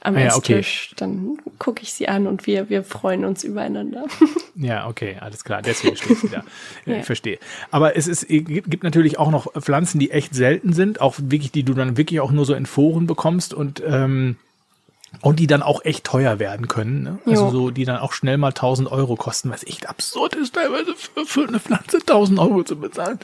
[0.00, 0.96] am ah, ja, Esstisch, okay.
[0.98, 4.04] dann gucke ich sie an und wir, wir freuen uns übereinander.
[4.56, 6.44] Ja, okay, alles klar, deswegen steht sie da.
[6.86, 6.98] ja.
[6.98, 7.40] Ich verstehe.
[7.72, 11.64] Aber es ist, gibt natürlich auch noch Pflanzen, die echt selten sind, auch wirklich, die
[11.64, 14.36] du dann wirklich auch nur so in Foren bekommst und ähm,
[15.20, 17.02] Und die dann auch echt teuer werden können.
[17.02, 17.18] Ne?
[17.26, 20.94] Also so, die dann auch schnell mal 1000 Euro kosten, was echt absurd ist, teilweise
[20.94, 23.18] für, für eine Pflanze 1000 Euro zu bezahlen.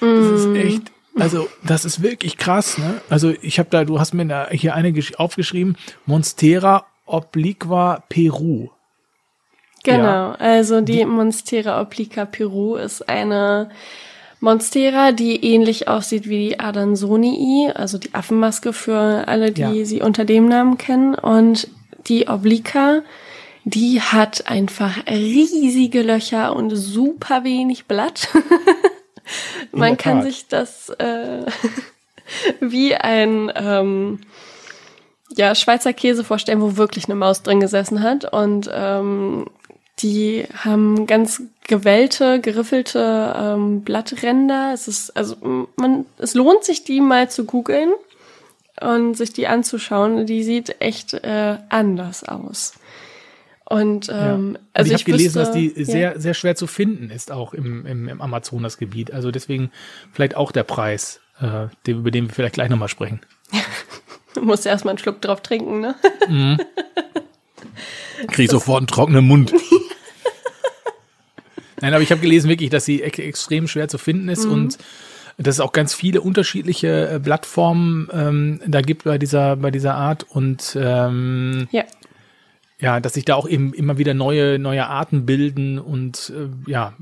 [0.00, 0.04] Mm.
[0.04, 0.56] Das ist mm.
[0.56, 0.82] echt,
[1.18, 2.78] also das ist wirklich krass.
[2.78, 3.00] Ne?
[3.08, 5.76] Also ich habe da, du hast mir da hier eine aufgeschrieben,
[6.06, 8.70] Monstera obliqua Peru.
[9.84, 10.34] Genau, ja.
[10.38, 13.70] also die, die Monstera obliqua Peru ist eine
[14.42, 19.84] Monstera, die ähnlich aussieht wie die Adansonii, also die Affenmaske für alle, die ja.
[19.84, 21.14] sie unter dem Namen kennen.
[21.14, 21.68] Und
[22.08, 23.02] die Oblica,
[23.62, 28.30] die hat einfach riesige Löcher und super wenig Blatt.
[29.72, 31.46] Man kann sich das äh,
[32.60, 34.22] wie ein ähm,
[35.36, 38.32] ja, Schweizer Käse vorstellen, wo wirklich eine Maus drin gesessen hat.
[38.32, 39.46] Und ähm,
[40.00, 44.72] die haben ganz gewellte, geriffelte ähm, Blattränder.
[44.74, 47.92] Es ist, also man, es lohnt sich, die mal zu googeln
[48.80, 50.26] und sich die anzuschauen.
[50.26, 52.74] Die sieht echt äh, anders aus.
[53.64, 54.60] Und, ähm, ja.
[54.74, 55.84] also ich, ich habe gelesen, dass die ja.
[55.84, 59.12] sehr, sehr schwer zu finden ist, auch im, im, im Amazonasgebiet.
[59.12, 59.70] Also deswegen
[60.12, 63.20] vielleicht auch der Preis, äh, den, über den wir vielleicht gleich nochmal sprechen.
[64.34, 65.94] du musst erstmal einen Schluck drauf trinken, ne?
[66.28, 66.58] Mhm.
[68.28, 69.54] Krieg sofort einen trockenen Mund.
[71.82, 74.52] Nein, aber ich habe gelesen wirklich, dass sie ex extrem schwer zu finden ist mhm.
[74.52, 74.78] und
[75.36, 79.94] dass es auch ganz viele unterschiedliche äh, Plattformen ähm, da gibt bei dieser, bei dieser
[79.94, 81.84] Art und ähm, ja.
[82.78, 86.94] ja, dass sich da auch eben immer wieder neue, neue Arten bilden und äh, ja,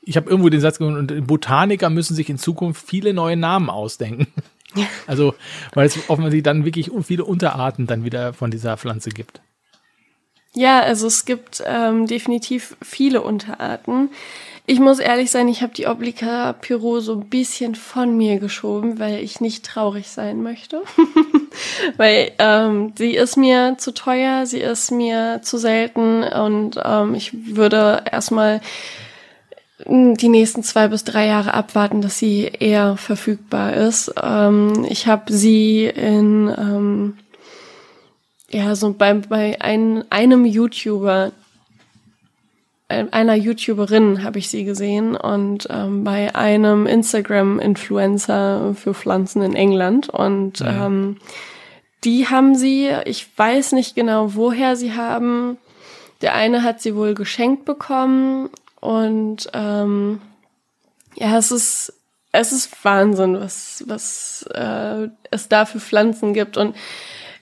[0.00, 3.70] ich habe irgendwo den Satz gehört, und Botaniker müssen sich in Zukunft viele neue Namen
[3.70, 4.26] ausdenken.
[5.06, 5.36] Also,
[5.72, 9.40] weil es offensichtlich dann wirklich viele Unterarten dann wieder von dieser Pflanze gibt.
[10.54, 14.10] Ja, also es gibt ähm, definitiv viele Unterarten.
[14.66, 18.98] Ich muss ehrlich sein, ich habe die Oblica Pyro so ein bisschen von mir geschoben,
[18.98, 20.82] weil ich nicht traurig sein möchte.
[21.98, 27.56] weil ähm, sie ist mir zu teuer, sie ist mir zu selten und ähm, ich
[27.56, 28.62] würde erstmal
[29.86, 34.14] die nächsten zwei bis drei Jahre abwarten, dass sie eher verfügbar ist.
[34.22, 37.18] Ähm, ich habe sie in ähm,
[38.54, 41.32] ja, so bei, bei ein, einem YouTuber,
[42.88, 50.08] einer YouTuberin habe ich sie gesehen und ähm, bei einem Instagram-Influencer für Pflanzen in England.
[50.08, 50.86] Und ja.
[50.86, 51.16] Ähm,
[52.04, 55.56] die haben sie, ich weiß nicht genau, woher sie haben.
[56.22, 58.50] Der eine hat sie wohl geschenkt bekommen
[58.80, 60.20] und ähm,
[61.16, 61.92] ja, es ist
[62.30, 66.76] es ist Wahnsinn, was was äh, es da für Pflanzen gibt und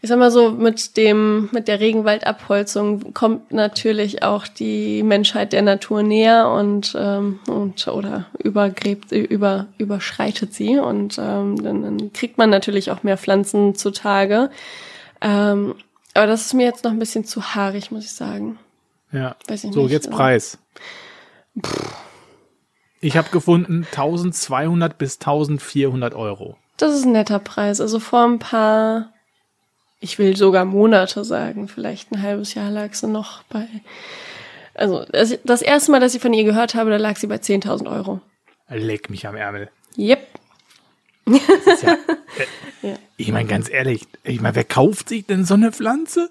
[0.03, 5.62] ich sag mal so, mit dem, mit der Regenwaldabholzung kommt natürlich auch die Menschheit der
[5.62, 12.36] Natur näher und, ähm, und oder übergräbt, über, überschreitet sie und ähm, dann, dann kriegt
[12.36, 14.50] man natürlich auch mehr Pflanzen zutage.
[15.20, 15.76] Ähm,
[16.14, 18.59] aber das ist mir jetzt noch ein bisschen zu haarig, muss ich sagen.
[19.12, 19.36] Ja.
[19.46, 19.92] Weiß ich so, nicht.
[19.92, 20.59] jetzt also Preis.
[21.64, 21.94] Pff.
[23.00, 26.57] Ich habe gefunden 1200 bis 1400 Euro.
[26.76, 27.80] Das ist ein netter Preis.
[27.80, 29.12] Also vor ein paar
[30.03, 33.68] ich will sogar Monate sagen, vielleicht ein halbes Jahr lag sie noch bei.
[34.74, 37.36] Also das, das erste Mal, dass ich von ihr gehört habe, da lag sie bei
[37.36, 38.20] 10.000 Euro.
[38.68, 39.70] Leck mich am Ärmel.
[39.96, 40.26] Yep.
[41.26, 41.96] Ja, äh,
[42.88, 42.94] ja.
[43.16, 46.30] Ich meine, ganz ehrlich, ich meine, wer kauft sich denn so eine Pflanze?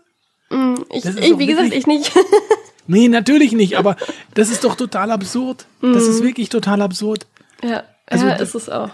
[0.49, 2.11] Mm, ich, ich wie gesagt, ich nicht.
[2.87, 3.95] nee, natürlich nicht, aber
[4.33, 5.65] das ist doch total absurd.
[5.81, 6.25] Das ist mm.
[6.25, 7.25] wirklich total absurd.
[7.63, 8.89] Ja, also, ja, ist es auch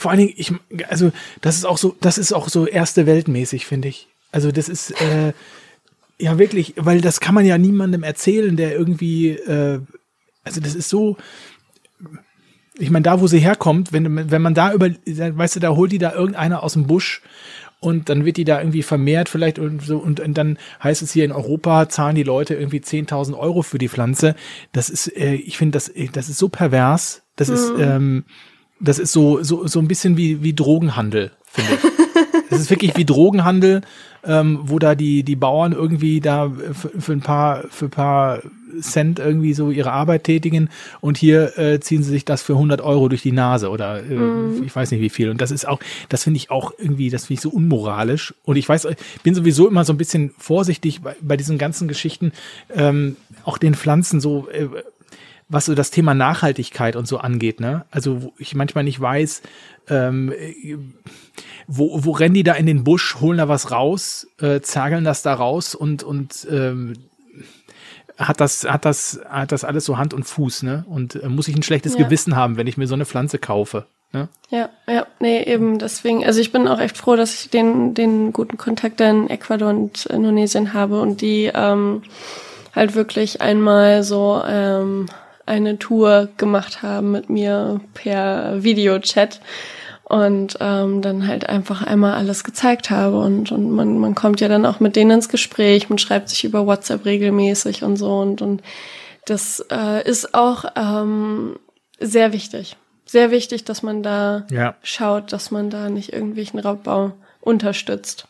[0.00, 0.52] vor allen Dingen, ich,
[0.88, 4.08] also das ist auch so, das ist auch so erste Weltmäßig, finde ich.
[4.32, 5.32] Also das ist äh,
[6.18, 9.80] ja wirklich, weil das kann man ja niemandem erzählen, der irgendwie, äh,
[10.42, 11.16] also das ist so,
[12.78, 15.92] ich meine, da wo sie herkommt, wenn, wenn man da über, weißt du, da holt
[15.92, 17.20] die da irgendeiner aus dem Busch
[17.78, 21.12] und dann wird die da irgendwie vermehrt vielleicht und so und, und dann heißt es
[21.12, 24.34] hier in Europa zahlen die Leute irgendwie 10.000 Euro für die Pflanze.
[24.72, 27.22] Das ist, äh, ich finde, das, das ist so pervers.
[27.36, 27.54] Das mhm.
[27.54, 28.24] ist, ähm,
[28.80, 31.90] das ist so, so, so ein bisschen wie, wie Drogenhandel, finde ich.
[32.52, 33.82] Es ist wirklich wie Drogenhandel,
[34.24, 38.42] ähm, wo da die, die Bauern irgendwie da für, für, ein paar, für ein paar
[38.80, 40.68] Cent irgendwie so ihre Arbeit tätigen
[41.00, 44.14] und hier äh, ziehen sie sich das für 100 Euro durch die Nase oder äh,
[44.14, 44.62] mm.
[44.64, 45.30] ich weiß nicht wie viel.
[45.30, 48.34] Und das ist auch, das finde ich auch irgendwie, das finde ich so unmoralisch.
[48.44, 51.88] Und ich weiß, ich bin sowieso immer so ein bisschen vorsichtig bei, bei diesen ganzen
[51.88, 52.32] Geschichten,
[52.74, 54.68] ähm, auch den Pflanzen so, äh,
[55.50, 57.84] was so das Thema Nachhaltigkeit und so angeht, ne?
[57.90, 59.42] Also wo ich manchmal nicht weiß,
[59.88, 60.32] ähm,
[61.66, 65.22] wo, wo rennen die da in den Busch, holen da was raus, äh, zergeln das
[65.22, 66.94] da raus und und ähm,
[68.16, 70.84] hat das hat das hat das alles so Hand und Fuß, ne?
[70.88, 72.04] Und äh, muss ich ein schlechtes ja.
[72.04, 73.86] Gewissen haben, wenn ich mir so eine Pflanze kaufe?
[74.12, 74.28] Ne?
[74.50, 76.24] Ja, ja, nee, eben deswegen.
[76.24, 80.06] Also ich bin auch echt froh, dass ich den, den guten Kontakt in Ecuador und
[80.06, 82.02] Indonesien habe und die ähm,
[82.74, 85.06] halt wirklich einmal so ähm,
[85.50, 89.40] eine Tour gemacht haben mit mir per Videochat
[90.04, 94.48] und ähm, dann halt einfach einmal alles gezeigt habe und, und man, man kommt ja
[94.48, 98.42] dann auch mit denen ins Gespräch, man schreibt sich über WhatsApp regelmäßig und so und,
[98.42, 98.62] und
[99.26, 101.58] das äh, ist auch ähm,
[102.00, 102.76] sehr wichtig
[103.10, 104.76] sehr wichtig, dass man da ja.
[104.82, 108.28] schaut, dass man da nicht irgendwelchen Raubbau unterstützt.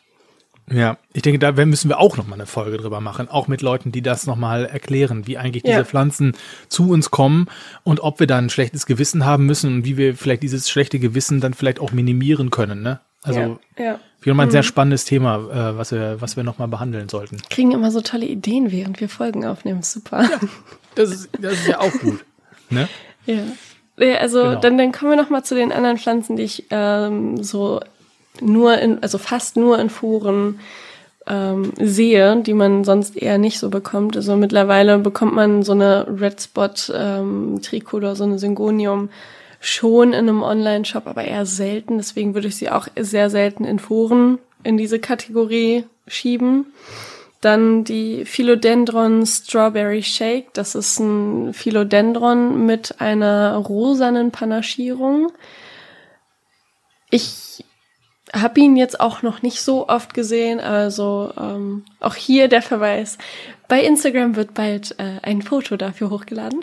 [0.73, 3.91] Ja, ich denke, da müssen wir auch nochmal eine Folge drüber machen, auch mit Leuten,
[3.91, 5.85] die das nochmal erklären, wie eigentlich diese ja.
[5.85, 6.37] Pflanzen
[6.69, 7.49] zu uns kommen
[7.83, 11.01] und ob wir dann ein schlechtes Gewissen haben müssen und wie wir vielleicht dieses schlechte
[11.01, 13.01] Gewissen dann vielleicht auch minimieren können, ne?
[13.23, 14.01] Also, ja, ja.
[14.23, 14.53] wie nochmal ein mhm.
[14.53, 17.37] sehr spannendes Thema, äh, was wir, was wir nochmal behandeln sollten.
[17.51, 19.83] Kriegen immer so tolle Ideen, während wir Folgen aufnehmen.
[19.83, 20.23] Super.
[20.23, 20.41] Ja,
[20.95, 22.25] das ist, das ist ja auch gut,
[22.71, 22.89] ne?
[23.27, 23.43] Ja.
[24.19, 24.61] Also genau.
[24.61, 27.81] dann, dann kommen wir noch mal zu den anderen Pflanzen, die ich ähm, so
[28.41, 30.61] nur in, also fast nur in Foren
[31.27, 34.17] ähm, sehe, die man sonst eher nicht so bekommt.
[34.17, 39.11] Also mittlerweile bekommt man so eine Red Spot ähm, Trikot oder so eine Syngonium
[39.61, 41.99] schon in einem Online-Shop, aber eher selten.
[41.99, 46.67] Deswegen würde ich sie auch sehr selten in Foren in diese Kategorie schieben.
[47.41, 50.53] Dann die Philodendron Strawberry Shake.
[50.53, 55.33] Das ist ein Philodendron mit einer rosanen Panaschierung.
[57.11, 57.65] Ich
[58.33, 63.19] habe ihn jetzt auch noch nicht so oft gesehen, also ähm, auch hier der Verweis.
[63.69, 66.61] Bei Instagram wird bald äh, ein Foto dafür hochgeladen.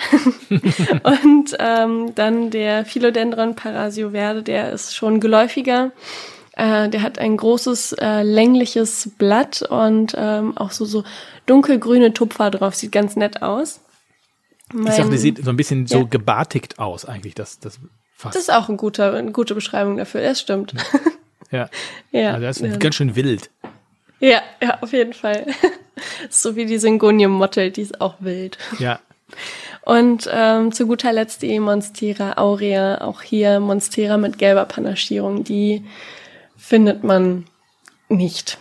[0.50, 5.92] Und ähm, dann der Philodendron Parasio Verde, der ist schon geläufiger.
[6.58, 11.04] Äh, der hat ein großes, äh, längliches Blatt und ähm, auch so, so
[11.46, 12.74] dunkelgrüne Tupfer drauf.
[12.74, 13.80] Sieht ganz nett aus.
[14.74, 16.00] Mein, ich sag, die sieht so ein bisschen ja.
[16.00, 17.80] so gebartigt aus, eigentlich, das, das
[18.16, 18.36] fast.
[18.36, 20.22] Das ist auch ein guter, eine gute Beschreibung dafür.
[20.22, 20.74] Das stimmt.
[21.52, 21.70] Ja.
[22.12, 22.34] ja.
[22.34, 22.78] Also das ist ja.
[22.78, 23.50] ganz schön wild.
[24.20, 25.46] Ja, ja, auf jeden Fall.
[26.30, 28.58] so wie die Syngonium-Mottel, die ist auch wild.
[28.80, 29.00] Ja.
[29.84, 35.86] Und ähm, zu guter Letzt die Monstera aurea, auch hier Monstera mit gelber Panaschierung, die
[36.58, 37.46] findet man
[38.10, 38.58] nicht,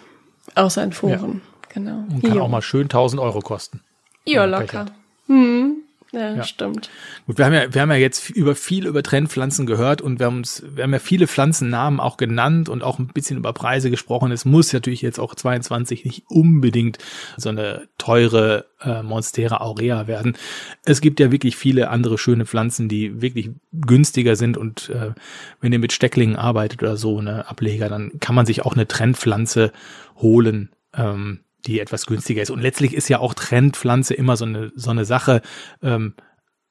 [0.54, 1.42] außer in Foren.
[1.42, 1.74] Ja.
[1.74, 2.04] Genau.
[2.08, 2.42] Und kann jo.
[2.42, 3.80] auch mal schön 1000 Euro kosten.
[4.24, 4.86] Ja, locker.
[5.26, 5.82] Hm.
[6.12, 6.88] Ja, ja, stimmt.
[7.26, 10.26] Gut, wir haben ja, wir haben ja jetzt über viel über Trendpflanzen gehört und wir
[10.26, 13.90] haben uns, wir haben ja viele Pflanzennamen auch genannt und auch ein bisschen über Preise
[13.90, 14.30] gesprochen.
[14.30, 16.98] Es muss natürlich jetzt auch 22 nicht unbedingt
[17.36, 20.36] so eine teure äh, Monstera aurea werden.
[20.84, 25.12] Es gibt ja wirklich viele andere schöne Pflanzen, die wirklich günstiger sind und äh,
[25.60, 28.86] wenn ihr mit Stecklingen arbeitet oder so, ne, Ableger, dann kann man sich auch eine
[28.86, 29.72] Trendpflanze
[30.16, 30.70] holen.
[30.94, 32.50] Ähm, die etwas günstiger ist.
[32.50, 35.42] Und letztlich ist ja auch Trendpflanze immer so eine, so eine Sache.
[35.82, 36.14] Ähm,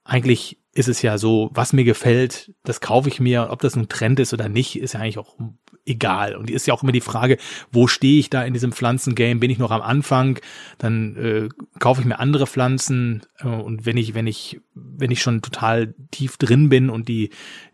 [0.04, 3.48] eigentlich ist es ja so, was mir gefällt, das kaufe ich mir.
[3.50, 5.36] Ob das ein Trend ist oder nicht, ist ja eigentlich auch
[5.86, 6.36] egal.
[6.36, 7.38] Und ist ja auch immer die Frage,
[7.72, 9.40] wo stehe ich da in diesem Pflanzengame?
[9.40, 10.38] Bin ich noch am Anfang?
[10.78, 11.50] Dann äh,
[11.80, 13.22] kaufe ich mir andere Pflanzen.
[13.40, 17.30] Äh, und wenn ich, wenn ich, wenn ich schon total tief drin bin und die,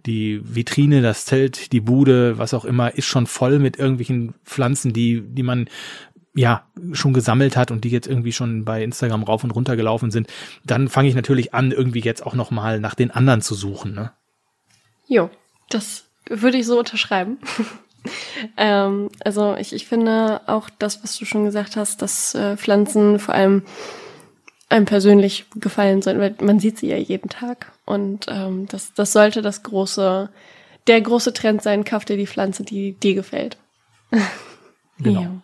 [0.06, 4.94] die Vitrine, das Zelt, die Bude, was auch immer, ist schon voll mit irgendwelchen Pflanzen,
[4.94, 5.68] die, die man
[6.34, 10.12] ja schon gesammelt hat und die jetzt irgendwie schon bei Instagram rauf und runter gelaufen
[10.12, 10.28] sind,
[10.64, 13.94] dann fange ich natürlich an, irgendwie jetzt auch noch mal nach den anderen zu suchen.
[13.94, 14.12] Ne?
[15.08, 15.30] Jo,
[15.70, 17.38] das würde ich so unterschreiben.
[18.58, 23.20] ähm, also ich, ich finde auch das, was du schon gesagt hast, dass äh, Pflanzen
[23.20, 23.64] vor allem
[24.70, 29.12] einem persönlich gefallen sollen, weil man sieht sie ja jeden Tag und ähm, das, das
[29.12, 30.30] sollte das große,
[30.88, 33.58] der große Trend sein, kauf dir die Pflanze, die dir gefällt.
[34.98, 35.22] Genau.
[35.22, 35.42] Ja.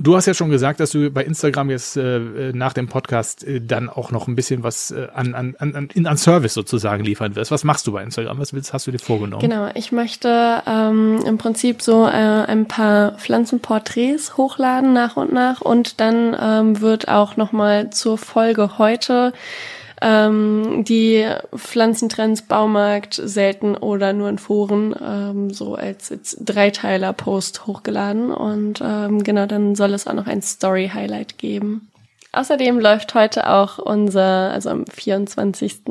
[0.00, 3.60] Du hast ja schon gesagt, dass du bei Instagram jetzt äh, nach dem Podcast äh,
[3.60, 7.50] dann auch noch ein bisschen was äh, an, an, an, an Service sozusagen liefern wirst.
[7.50, 8.38] Was machst du bei Instagram?
[8.38, 9.42] Was willst, hast du dir vorgenommen?
[9.42, 15.62] Genau, ich möchte ähm, im Prinzip so äh, ein paar Pflanzenporträts hochladen nach und nach
[15.62, 19.32] und dann ähm, wird auch nochmal zur Folge heute
[20.00, 28.30] ähm, die Pflanzentrends Baumarkt selten oder nur in Foren ähm, so als, als Dreiteiler-Post hochgeladen
[28.30, 31.90] und ähm, genau dann soll es auch noch ein Story-Highlight geben.
[32.32, 35.82] Außerdem läuft heute auch unser, also am 24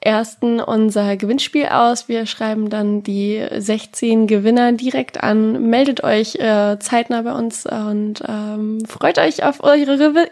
[0.00, 2.08] ersten unser Gewinnspiel aus.
[2.08, 5.68] Wir schreiben dann die 16 Gewinner direkt an.
[5.68, 10.28] Meldet euch äh, zeitnah bei uns und ähm, freut euch auf eure,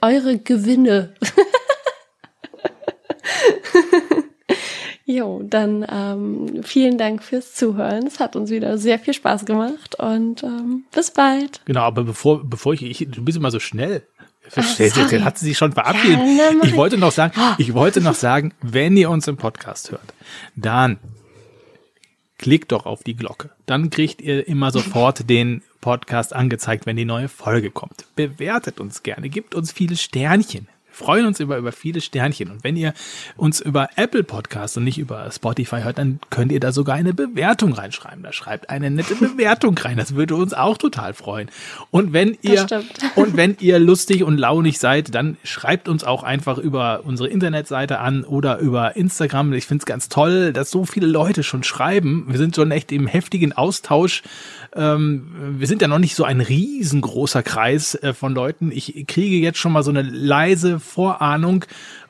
[0.00, 1.12] eure Gewinne.
[5.10, 8.06] Jo, dann ähm, vielen Dank fürs Zuhören.
[8.06, 11.60] Es hat uns wieder sehr viel Spaß gemacht und ähm, bis bald.
[11.64, 14.06] Genau, aber bevor, bevor ich, ich du bist immer so schnell.
[14.42, 16.18] Verstehst du, jetzt hat sie sich schon verabschiedet.
[16.18, 20.14] Ja, ich wollte noch sagen, ich wollte noch sagen, wenn ihr uns im Podcast hört,
[20.54, 20.98] dann
[22.38, 23.50] klickt doch auf die Glocke.
[23.66, 28.06] Dann kriegt ihr immer sofort den Podcast angezeigt, wenn die neue Folge kommt.
[28.14, 30.68] Bewertet uns gerne, gebt uns viele Sternchen
[31.00, 32.50] freuen uns über, über viele Sternchen.
[32.50, 32.92] Und wenn ihr
[33.36, 37.14] uns über Apple Podcast und nicht über Spotify hört, dann könnt ihr da sogar eine
[37.14, 38.22] Bewertung reinschreiben.
[38.22, 39.96] Da schreibt eine nette Bewertung rein.
[39.96, 41.50] Das würde uns auch total freuen.
[41.90, 42.66] Und wenn ihr,
[43.16, 47.98] und wenn ihr lustig und launig seid, dann schreibt uns auch einfach über unsere Internetseite
[47.98, 49.54] an oder über Instagram.
[49.54, 52.26] Ich finde es ganz toll, dass so viele Leute schon schreiben.
[52.28, 54.22] Wir sind schon echt im heftigen Austausch
[54.74, 58.70] ähm, wir sind ja noch nicht so ein riesengroßer Kreis äh, von Leuten.
[58.72, 61.64] Ich kriege jetzt schon mal so eine leise Vorahnung,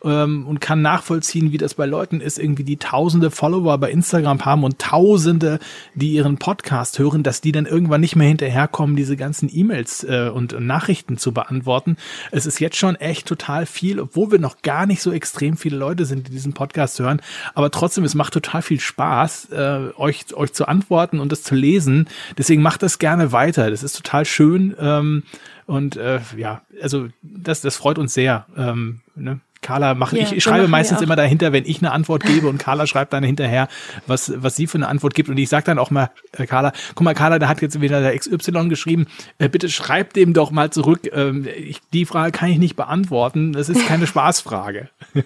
[0.05, 4.44] ähm, und kann nachvollziehen, wie das bei Leuten ist, irgendwie die tausende Follower bei Instagram
[4.44, 5.59] haben und tausende,
[5.94, 10.31] die ihren Podcast hören, dass die dann irgendwann nicht mehr hinterherkommen, diese ganzen E-Mails äh,
[10.32, 11.97] und, und Nachrichten zu beantworten.
[12.31, 15.77] Es ist jetzt schon echt total viel, obwohl wir noch gar nicht so extrem viele
[15.77, 17.20] Leute sind, die diesen Podcast hören.
[17.55, 21.55] Aber trotzdem, es macht total viel Spaß, äh, euch, euch zu antworten und das zu
[21.55, 22.09] lesen.
[22.39, 23.70] Deswegen macht das gerne weiter.
[23.70, 24.74] Das ist total schön.
[24.78, 25.22] Ähm,
[25.66, 28.47] und äh, ja, also das, das freut uns sehr.
[28.56, 29.40] Ähm, ne?
[29.62, 32.58] Carla machen, ja, ich, ich schreibe meistens immer dahinter, wenn ich eine Antwort gebe und
[32.58, 33.68] Carla schreibt dann hinterher,
[34.06, 35.28] was, was sie für eine Antwort gibt.
[35.28, 38.00] Und ich sage dann auch mal, äh, Carla, guck mal, Carla, da hat jetzt wieder
[38.00, 39.06] der XY geschrieben,
[39.38, 41.10] äh, bitte schreib dem doch mal zurück.
[41.12, 43.52] Ähm, ich, die Frage kann ich nicht beantworten.
[43.52, 44.88] Das ist keine Spaßfrage.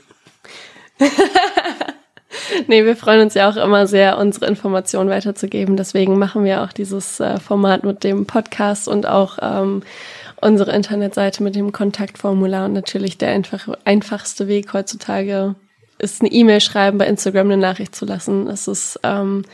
[2.67, 5.77] nee, wir freuen uns ja auch immer sehr, unsere Informationen weiterzugeben.
[5.77, 9.83] Deswegen machen wir auch dieses äh, Format mit dem Podcast und auch ähm,
[10.41, 15.55] unsere Internetseite mit dem Kontaktformular und natürlich der einfach, einfachste Weg heutzutage
[15.99, 18.47] ist eine E-Mail schreiben, bei Instagram eine Nachricht zu lassen.
[18.49, 19.45] Es ist ähm,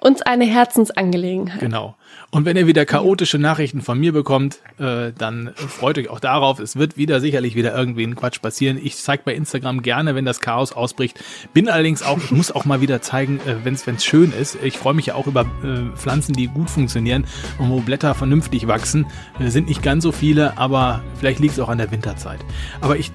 [0.00, 1.60] uns eine Herzensangelegenheit.
[1.60, 1.94] Genau.
[2.30, 6.58] Und wenn ihr wieder chaotische Nachrichten von mir bekommt, äh, dann freut euch auch darauf.
[6.58, 8.78] Es wird wieder sicherlich wieder irgendwie ein Quatsch passieren.
[8.82, 11.22] Ich zeige bei Instagram gerne, wenn das Chaos ausbricht.
[11.52, 14.56] Bin allerdings auch, ich muss auch mal wieder zeigen, äh, wenn es schön ist.
[14.62, 17.26] Ich freue mich ja auch über äh, Pflanzen, die gut funktionieren
[17.58, 19.06] und wo Blätter vernünftig wachsen.
[19.38, 22.40] Äh, sind nicht ganz so viele, aber vielleicht liegt es auch an der Winterzeit.
[22.80, 23.12] Aber ich,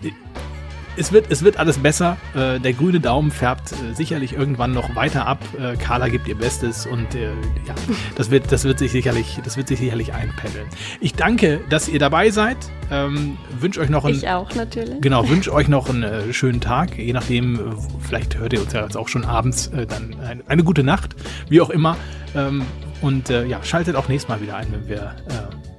[0.98, 2.18] es wird, es wird alles besser.
[2.34, 5.40] Äh, der grüne Daumen färbt äh, sicherlich irgendwann noch weiter ab.
[5.58, 7.30] Äh, Carla gibt ihr Bestes und äh,
[7.68, 7.76] ja,
[8.16, 10.68] das wird, das wird sich sicherlich, das wird sich sicherlich einpendeln.
[11.00, 12.58] Ich danke, dass ihr dabei seid.
[12.92, 15.02] Ähm, wünsche euch noch einen, ich auch natürlich.
[15.02, 16.98] Genau, wünsche euch noch einen äh, schönen Tag.
[16.98, 17.60] Je nachdem, äh,
[18.00, 21.16] vielleicht hört ihr uns ja jetzt auch schon abends dann eine, eine, gute Nacht,
[21.50, 21.98] wie auch immer.
[22.36, 22.64] Ähm,
[23.02, 25.16] und ja, schaltet auch nächstes Mal wieder ein, wenn wir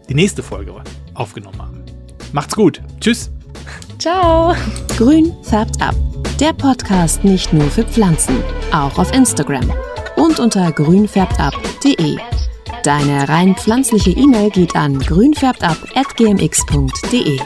[0.08, 0.74] die nächste Folge
[1.14, 1.82] aufgenommen haben.
[2.32, 2.82] Macht's gut.
[3.00, 3.35] Tschüss.
[3.98, 4.54] Ciao.
[4.96, 5.96] Grün färbt ab.
[6.40, 8.42] Der Podcast nicht nur für Pflanzen,
[8.72, 9.72] auch auf Instagram
[10.16, 12.18] und unter grünfärbtab.de.
[12.82, 17.40] Deine rein pflanzliche E-Mail geht an grünfärbtab.gmx.de.